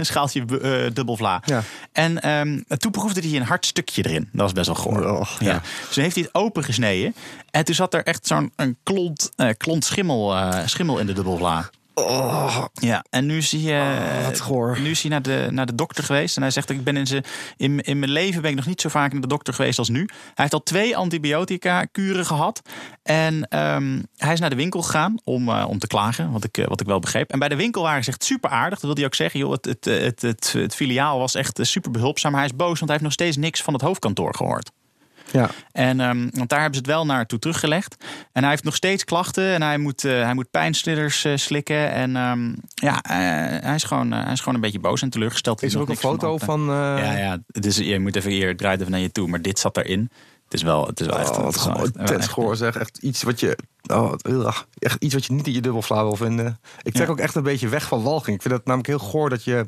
schaaltje 0.00 0.44
dubbelvla. 0.92 1.42
Ja. 1.44 1.62
En 1.92 2.22
ehm, 2.22 2.60
toen 2.76 2.90
proefde 2.90 3.20
hij 3.20 3.36
een 3.36 3.46
hard 3.46 3.66
stukje 3.66 4.06
erin. 4.06 4.28
Dat 4.32 4.40
was 4.40 4.52
best 4.52 4.66
wel 4.66 4.74
goor. 4.76 5.28
Ja. 5.38 5.60
Dus 5.86 5.94
toen 5.94 6.02
heeft 6.02 6.14
hij 6.14 6.24
het 6.24 6.34
opengesneden. 6.58 7.14
En 7.50 7.64
toen 7.64 7.74
zat 7.74 7.94
er 7.94 8.02
echt 8.02 8.26
zo'n 8.26 8.52
een 8.56 8.76
klont, 8.82 9.30
eh, 9.36 9.48
klont 9.56 9.84
schimmel, 9.84 10.34
eh, 10.34 10.66
schimmel 10.66 10.98
in 10.98 11.06
de 11.06 11.12
dubbelvla. 11.12 11.70
Ja, 12.72 13.04
en 13.10 13.26
nu 13.26 13.36
is 13.36 13.52
hij, 13.52 14.34
goor. 14.36 14.80
nu 14.80 14.90
is 14.90 15.00
hij 15.00 15.10
naar, 15.10 15.22
de, 15.22 15.48
naar 15.50 15.66
de 15.66 15.74
dokter 15.74 16.04
geweest. 16.04 16.36
En 16.36 16.42
hij 16.42 16.50
zegt, 16.50 16.70
ik 16.70 16.84
ben 16.84 16.96
in, 16.96 17.06
zijn, 17.06 17.24
in, 17.56 17.80
in 17.80 17.98
mijn 17.98 18.10
leven 18.10 18.42
ben 18.42 18.50
ik 18.50 18.56
nog 18.56 18.66
niet 18.66 18.80
zo 18.80 18.88
vaak 18.88 19.12
naar 19.12 19.20
de 19.20 19.26
dokter 19.26 19.54
geweest 19.54 19.78
als 19.78 19.88
nu. 19.88 19.98
Hij 19.98 20.32
heeft 20.34 20.52
al 20.52 20.62
twee 20.62 20.96
antibiotica-kuren 20.96 22.26
gehad. 22.26 22.62
En 23.02 23.48
ehm, 23.48 24.02
hij 24.16 24.32
is 24.32 24.40
naar 24.40 24.50
de 24.50 24.56
winkel 24.56 24.82
gegaan 24.82 25.14
om, 25.24 25.50
om 25.50 25.78
te 25.78 25.86
klagen, 25.86 26.30
wat 26.30 26.44
ik, 26.44 26.64
wat 26.68 26.80
ik 26.80 26.86
wel 26.86 26.98
begreep. 26.98 27.30
En 27.30 27.38
bij 27.38 27.48
de 27.48 27.56
winkel 27.56 27.82
waren 27.82 28.04
ze 28.04 28.10
echt 28.10 28.24
super 28.24 28.50
aardig. 28.50 28.78
Dat 28.78 28.80
wilde 28.80 29.00
hij 29.00 29.06
ook 29.06 29.14
zeggen. 29.14 29.40
Joh, 29.40 29.52
het, 29.52 29.64
het, 29.64 29.84
het, 29.84 30.22
het, 30.22 30.52
het 30.52 30.74
filiaal 30.74 31.18
was 31.18 31.34
echt 31.34 31.58
super 31.62 31.90
behulpzaam. 31.90 32.32
Maar 32.32 32.40
hij 32.40 32.50
is 32.50 32.56
boos, 32.56 32.78
want 32.78 32.90
hij 32.90 32.90
heeft 32.90 33.02
nog 33.02 33.12
steeds 33.12 33.36
niks 33.36 33.62
van 33.62 33.72
het 33.72 33.82
hoofdkantoor 33.82 34.34
gehoord. 34.34 34.70
Ja. 35.32 35.50
En, 35.72 36.00
ehm, 36.00 36.28
want 36.32 36.48
daar 36.48 36.60
hebben 36.60 36.74
ze 36.78 36.80
het 36.80 36.86
wel 36.96 37.06
naartoe 37.06 37.38
teruggelegd. 37.38 37.96
En 38.32 38.40
hij 38.42 38.50
heeft 38.50 38.64
nog 38.64 38.74
steeds 38.74 39.04
klachten. 39.04 39.52
En 39.54 39.62
hij 39.62 39.78
moet, 39.78 40.04
eh, 40.04 40.12
hij 40.22 40.34
moet 40.34 40.50
pijnstillers 40.50 41.24
eh, 41.24 41.36
slikken. 41.36 41.90
En 41.92 42.16
ehm, 42.16 42.54
ja, 42.74 43.02
eh, 43.02 43.16
hij, 43.64 43.74
is 43.74 43.84
gewoon, 43.84 44.12
hij 44.12 44.32
is 44.32 44.38
gewoon 44.38 44.54
een 44.54 44.60
beetje 44.60 44.80
boos 44.80 45.02
en 45.02 45.10
teleurgesteld. 45.10 45.62
Is 45.62 45.74
er 45.74 45.80
ook 45.80 45.88
een 45.88 45.96
foto 45.96 46.38
van... 46.38 46.60
eh, 46.60 46.74
Ja, 46.76 47.16
ja. 47.16 47.38
Het 47.46 47.66
is, 47.66 47.76
je 47.76 47.98
moet 48.00 48.16
even 48.16 48.30
hier, 48.30 48.48
het 48.48 48.58
draait 48.58 48.80
even 48.80 48.92
naar 48.92 49.00
je 49.00 49.12
toe. 49.12 49.28
Maar 49.28 49.42
dit 49.42 49.58
zat 49.58 49.76
erin. 49.76 50.10
Het 50.44 50.54
is 50.56 50.62
wel, 50.62 50.86
het 50.86 51.00
is 51.00 51.06
wel 51.06 51.18
echt... 51.18 51.36
Oh, 51.38 51.46
het 51.46 51.54
is 51.56 51.64
wel 51.64 51.74
gewoon 51.74 51.92
echt- 51.94 52.10
echt- 52.10 52.28
goor 52.28 52.56
zeg. 52.56 52.76
Echt 52.76 52.98
iets 52.98 53.22
wat 53.22 53.40
je... 53.40 53.58
Oh, 53.92 54.12
echt 54.78 55.02
iets 55.02 55.14
wat 55.14 55.24
je 55.24 55.32
niet 55.32 55.46
in 55.46 55.52
je 55.52 55.60
dubbelvla 55.60 56.02
wil 56.02 56.16
vinden. 56.16 56.58
Ik 56.82 56.92
trek 56.92 57.06
Ja. 57.06 57.12
ook 57.12 57.18
echt 57.18 57.34
een 57.34 57.42
beetje 57.42 57.68
weg 57.68 57.86
van 57.88 58.02
walging. 58.02 58.36
Ik 58.36 58.42
vind 58.42 58.54
het 58.54 58.64
namelijk 58.64 58.88
heel 58.88 58.98
goor 58.98 59.30
dat 59.30 59.44
je 59.44 59.66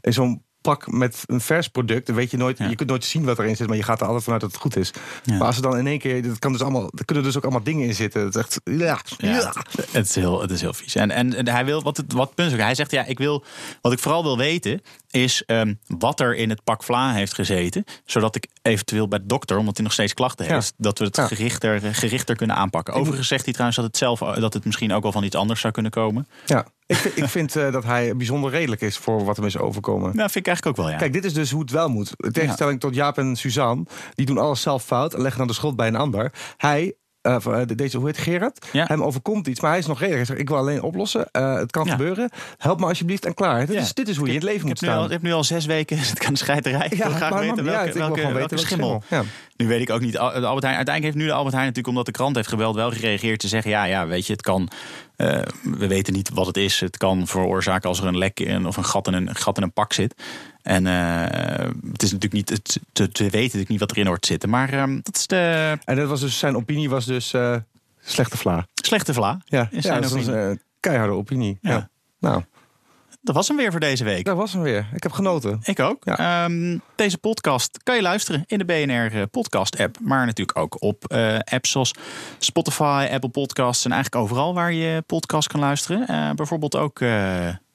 in 0.00 0.12
zo'n 0.12 0.42
pak 0.64 0.92
met 0.92 1.22
een 1.26 1.40
vers 1.40 1.68
product, 1.68 2.06
dan 2.06 2.14
weet 2.16 2.30
je 2.30 2.36
nooit, 2.36 2.58
je 2.58 2.74
kunt 2.74 2.88
nooit 2.88 3.04
zien 3.04 3.24
wat 3.24 3.38
erin 3.38 3.56
zit, 3.56 3.66
maar 3.66 3.76
je 3.76 3.82
gaat 3.82 4.00
er 4.00 4.06
altijd 4.06 4.24
vanuit 4.24 4.40
dat 4.42 4.50
het 4.52 4.60
goed 4.60 4.76
is. 4.76 4.92
Ja. 5.24 5.36
Maar 5.36 5.46
als 5.46 5.56
er 5.56 5.62
dan 5.62 5.78
in 5.78 5.86
één 5.86 5.98
keer, 5.98 6.22
dat 6.22 6.38
kan 6.38 6.52
dus 6.52 6.60
allemaal, 6.60 6.90
er 6.96 7.04
kunnen 7.04 7.24
dus 7.24 7.36
ook 7.36 7.42
allemaal 7.42 7.62
dingen 7.62 7.86
in 7.86 7.94
zitten. 7.94 8.24
Het 8.24 8.34
is 8.34 8.40
echt, 8.40 8.60
ja, 8.64 9.00
Ja. 9.18 9.52
Het, 9.90 10.08
is 10.08 10.14
heel, 10.14 10.40
het 10.40 10.50
is 10.50 10.60
heel 10.60 10.72
vies. 10.72 10.94
En, 10.94 11.10
en, 11.10 11.34
en 11.34 11.48
hij 11.48 11.64
wil, 11.64 11.82
wat 11.82 11.96
het 11.96 12.12
wat 12.12 12.34
punt 12.34 12.52
ook, 12.52 12.58
hij 12.58 12.74
zegt 12.74 12.90
ja, 12.90 13.04
ik 13.04 13.18
wil, 13.18 13.44
wat 13.80 13.92
ik 13.92 13.98
vooral 13.98 14.22
wil 14.22 14.38
weten, 14.38 14.82
is 15.14 15.42
ehm, 15.46 15.74
wat 15.86 16.20
er 16.20 16.34
in 16.36 16.50
het 16.50 16.64
pak 16.64 16.82
vla 16.82 17.12
heeft 17.12 17.34
gezeten. 17.34 17.84
Zodat 18.04 18.36
ik 18.36 18.46
eventueel 18.62 19.08
bij 19.08 19.18
de 19.18 19.26
dokter, 19.26 19.58
omdat 19.58 19.74
hij 19.76 19.84
nog 19.84 19.92
steeds 19.92 20.14
klachten 20.14 20.46
heeft, 20.46 20.74
dat 20.76 20.98
we 20.98 21.04
het 21.04 21.16
Ja. 21.16 21.26
gerichter, 21.26 21.80
gerichter 21.94 22.36
kunnen 22.36 22.56
aanpakken. 22.56 22.94
Overigens 22.94 23.28
zegt 23.28 23.42
hij 23.44 23.52
trouwens 23.52 23.78
dat 23.80 23.86
het 23.86 23.96
zelf 23.96 24.18
dat 24.40 24.54
het 24.54 24.64
misschien 24.64 24.92
ook 24.92 25.02
wel 25.02 25.12
van 25.12 25.24
iets 25.24 25.36
anders 25.36 25.60
zou 25.60 25.72
kunnen 25.72 25.92
komen. 25.92 26.28
ja. 26.46 26.66
Ik, 26.86 26.96
vind- 26.96 27.16
ik 27.16 27.28
vind 27.28 27.56
eh, 27.56 27.72
dat 27.72 27.84
hij 27.84 28.16
bijzonder 28.16 28.50
redelijk 28.50 28.80
is 28.80 28.96
voor 28.96 29.24
wat 29.24 29.36
hem 29.36 29.46
is 29.46 29.58
overkomen. 29.58 30.16
Nou, 30.16 30.30
vind 30.30 30.36
ik 30.36 30.46
eigenlijk 30.46 30.78
ook 30.78 30.84
wel, 30.84 30.92
ja. 30.94 30.98
Kijk, 31.00 31.12
dit 31.12 31.24
is 31.24 31.32
dus 31.32 31.50
hoe 31.50 31.60
het 31.60 31.70
wel 31.70 31.88
moet. 31.88 32.12
In 32.16 32.32
tegenstelling 32.32 32.80
tot 32.80 32.94
Jaap 32.94 33.18
en 33.18 33.36
Suzanne, 33.36 33.84
die 34.14 34.26
doen 34.26 34.38
alles 34.38 34.60
zelf 34.60 34.84
fout 34.84 35.14
en 35.14 35.20
leggen 35.20 35.38
dan 35.38 35.46
de 35.48 35.54
schuld 35.54 35.76
bij 35.76 35.86
een 35.88 35.96
ander. 35.96 36.32
Hij. 36.56 36.94
Eh, 37.24 37.60
deze, 37.76 37.96
hoe 37.96 38.06
heet 38.06 38.18
Gerard? 38.18 38.66
Ja. 38.72 38.84
Hem 38.88 39.02
overkomt 39.02 39.46
iets, 39.46 39.60
maar 39.60 39.70
hij 39.70 39.78
is 39.78 39.86
nog 39.86 39.98
redelijk. 40.00 40.26
Hij 40.26 40.36
zegt, 40.36 40.40
ik 40.40 40.54
wil 40.54 40.58
alleen 40.58 40.82
oplossen. 40.82 41.28
Eh, 41.32 41.54
het 41.54 41.70
kan 41.70 41.84
Ja. 41.84 41.90
gebeuren. 41.90 42.30
Help 42.58 42.80
me 42.80 42.86
alsjeblieft 42.86 43.24
en 43.26 43.34
klaar. 43.34 43.66
Dit, 43.66 43.74
Ja. 43.74 43.80
is, 43.80 43.94
dit 43.94 44.08
is 44.08 44.16
hoe 44.16 44.26
je 44.26 44.32
in 44.32 44.38
het 44.38 44.48
leven 44.48 44.66
moet 44.66 44.80
nu 44.80 44.88
al, 44.88 44.94
staan. 44.94 45.04
ik 45.04 45.10
heb 45.10 45.22
nu 45.22 45.32
al 45.32 45.44
zes 45.44 45.66
weken 45.66 45.96
zit 46.04 46.16
ik 46.20 46.26
aan 46.26 46.32
de 46.32 46.38
scheiterij. 46.38 46.86
Ik 46.90 47.02
wil 47.02 47.10
graag 47.12 47.30
maar 47.30 47.40
het 47.44 47.48
weten 47.50 47.64
welke, 47.64 47.78
uit. 47.80 47.88
Ik 47.88 47.94
wil 47.94 48.02
welke, 48.02 48.20
gewoon 48.20 48.34
welke 48.36 48.54
weten 48.54 48.66
welke 48.66 48.74
schimmel. 48.74 49.02
schimmel. 49.06 49.26
Nu 49.56 49.66
weet 49.66 49.80
ik 49.80 49.90
ook 49.90 50.00
niet. 50.00 50.12
De 50.12 50.18
Albert 50.18 50.62
Heijn, 50.62 50.76
uiteindelijk 50.76 51.02
heeft 51.04 51.16
nu 51.16 51.24
de 51.26 51.32
Albert 51.32 51.54
Heijn 51.54 51.66
natuurlijk 51.66 51.88
omdat 51.88 52.06
de 52.06 52.12
krant 52.12 52.36
heeft 52.36 52.48
gebeld 52.48 52.74
wel 52.74 52.90
gereageerd 52.90 53.38
te 53.40 53.48
zeggen 53.48 53.70
ja, 53.70 53.84
ja, 53.84 54.06
weet 54.06 54.26
je, 54.26 54.32
het 54.32 54.42
kan. 54.42 54.68
eh, 55.16 55.40
we 55.62 55.86
weten 55.86 56.12
niet 56.12 56.30
wat 56.30 56.46
het 56.46 56.56
is. 56.56 56.80
Het 56.80 56.96
kan 56.96 57.26
veroorzaken 57.26 57.88
als 57.88 58.00
er 58.00 58.06
een 58.06 58.18
lek 58.18 58.40
in 58.40 58.66
of 58.66 58.76
een 58.76 58.84
gat 58.84 59.06
in 59.06 59.12
een, 59.12 59.28
een 59.28 59.34
gat 59.34 59.56
in 59.56 59.62
een 59.62 59.72
pak 59.72 59.92
zit. 59.92 60.14
En 60.62 60.86
eh, 60.86 61.68
het 61.92 62.02
is 62.02 62.12
natuurlijk 62.12 62.32
niet. 62.50 62.60
Te, 62.92 63.08
te 63.08 63.22
weten 63.22 63.40
natuurlijk 63.40 63.68
niet 63.68 63.80
wat 63.80 63.90
erin 63.90 64.06
hoort 64.06 64.20
te 64.22 64.26
zitten. 64.28 64.48
Maar 64.48 64.72
ehm, 64.72 64.98
dat 65.02 65.16
is 65.16 65.26
de 65.26 65.78
En 65.84 65.96
dat 65.96 66.08
was 66.08 66.20
dus, 66.20 66.38
zijn 66.38 66.56
opinie 66.56 66.88
was 66.90 67.04
dus 67.04 67.32
eh, 67.32 67.56
slechte 68.00 68.36
vla. 68.36 68.66
slechte 68.74 69.14
vla. 69.14 69.40
Ja, 69.44 69.68
ja 69.70 69.80
zijn 69.80 70.02
dat 70.02 70.14
is 70.14 70.28
opinie. 70.28 70.40
een 70.40 70.60
keiharde 70.80 71.12
opinie. 71.12 71.58
Ja. 71.60 71.70
Ja. 71.70 71.88
Nou, 72.18 72.42
Dat 73.24 73.34
was 73.34 73.48
hem 73.48 73.56
weer 73.56 73.70
voor 73.70 73.80
deze 73.80 74.04
week. 74.04 74.24
dat 74.24 74.36
was 74.36 74.52
hem 74.52 74.62
weer. 74.62 74.86
Ik 74.94 75.02
heb 75.02 75.12
genoten. 75.12 75.60
Ik 75.62 75.80
ook. 75.80 76.04
Ehm, 76.04 76.78
deze 76.94 77.18
podcast 77.18 77.82
kan 77.82 77.94
je 77.94 78.02
luisteren 78.02 78.44
in 78.46 78.58
de 78.58 78.64
BNR 78.64 79.20
eh, 79.20 79.22
podcast 79.30 79.78
app. 79.80 79.96
Maar 80.00 80.26
natuurlijk 80.26 80.58
ook 80.58 80.82
op 80.82 81.04
eh, 81.04 81.38
apps 81.44 81.70
zoals 81.70 81.94
Spotify, 82.38 83.08
Apple 83.10 83.28
Podcasts. 83.28 83.84
En 83.84 83.92
eigenlijk 83.92 84.22
overal 84.22 84.54
waar 84.54 84.72
je 84.72 85.02
podcast 85.06 85.48
kan 85.48 85.60
luisteren. 85.60 86.06
Eh, 86.06 86.30
bijvoorbeeld 86.30 86.76
ook, 86.76 87.00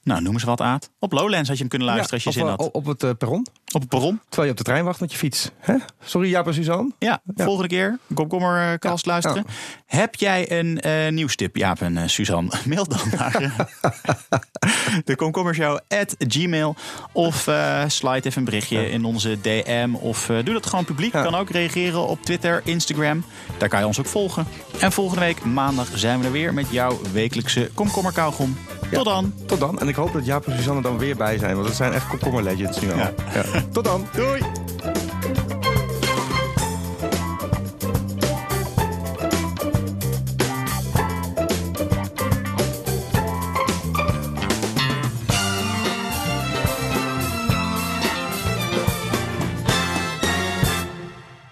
nou 0.09 0.21
noem 0.21 0.33
eens 0.33 0.43
wat 0.43 0.61
Aad. 0.61 0.89
Op 0.99 1.11
Lowlands 1.11 1.47
had 1.47 1.57
je 1.57 1.63
hem 1.63 1.67
kunnen 1.69 1.87
luisteren 1.87 2.13
als 2.13 2.23
je 2.23 2.29
op, 2.29 2.35
zin 2.35 2.45
eh, 2.45 2.49
had. 2.59 2.71
Op, 2.71 2.85
het 2.85 3.03
eh, 3.03 3.09
perron. 3.17 3.47
Op 3.71 3.79
het 3.81 3.89
perron. 3.89 4.19
Terwijl 4.29 4.43
je 4.45 4.51
op 4.51 4.57
de 4.57 4.63
trein 4.63 4.85
wacht 4.85 4.99
met 4.99 5.11
je 5.11 5.17
fiets. 5.17 5.49
Hè? 5.59 5.75
Sorry 6.03 6.29
Jaap 6.29 6.47
en 6.47 6.53
Suzanne. 6.53 6.91
Ja, 6.99 7.21
Ja. 7.35 7.43
volgende 7.43 7.67
keer 7.69 7.97
Komkommercast 8.13 9.05
luisteren. 9.05 9.45
Heb 9.85 10.15
jij 10.15 10.59
een 10.59 10.79
eh 10.79 11.11
nieuwstip, 11.11 11.55
Jaap 11.55 11.81
en 11.81 11.97
eh, 11.97 12.07
Suzanne? 12.07 12.51
Mail 12.65 12.85
dan 12.87 12.99
naar 13.17 13.35
eh, 13.35 13.59
de 15.05 15.15
Komkommershow 15.15 15.79
at 15.87 16.15
gmail. 16.17 16.75
Of 17.11 17.47
eh, 17.47 17.83
slide 17.87 18.27
even 18.27 18.37
een 18.37 18.43
berichtje 18.43 18.89
in 18.89 19.05
onze 19.05 19.37
DM. 19.41 19.89
Of 19.93 20.29
eh, 20.29 20.37
doe 20.43 20.53
dat 20.53 20.65
gewoon 20.65 20.85
publiek. 20.85 21.11
Kan 21.11 21.35
ook 21.35 21.49
reageren 21.49 22.07
op 22.07 22.21
Twitter, 22.21 22.61
Instagram. 22.65 23.23
Daar 23.57 23.69
kan 23.69 23.79
je 23.79 23.85
ons 23.85 23.99
ook 23.99 24.05
volgen. 24.05 24.45
En 24.79 24.91
volgende 24.91 25.21
week 25.25 25.43
maandag 25.45 25.87
zijn 25.95 26.19
we 26.19 26.25
er 26.25 26.31
weer 26.31 26.53
met 26.53 26.65
jouw 26.69 26.99
wekelijkse 27.13 27.69
Komkommerkauwgom. 27.73 28.57
Tot 28.91 29.05
dan. 29.05 29.33
Tot 29.45 29.59
dan. 29.59 29.79
En 29.79 29.87
ik 29.87 29.95
hoop 29.99 30.13
dat 30.13 30.25
Jaap 30.25 30.45
en 30.47 30.55
Suzanne 30.57 30.81
dan 30.81 30.97
weer 30.97 31.15
bij 31.15 31.37
zijn. 31.37 31.55
Want 31.55 31.67
het 31.67 31.75
zijn 31.75 31.93
echt 31.93 32.07
komkommer 32.07 32.43
legends 32.43 32.81
nu 32.81 32.91
al. 32.91 32.97
Ja. 32.97 33.11
Ja. 33.33 33.43
Tot 33.71 33.83
dan. 33.83 34.07
Doei. 34.15 34.41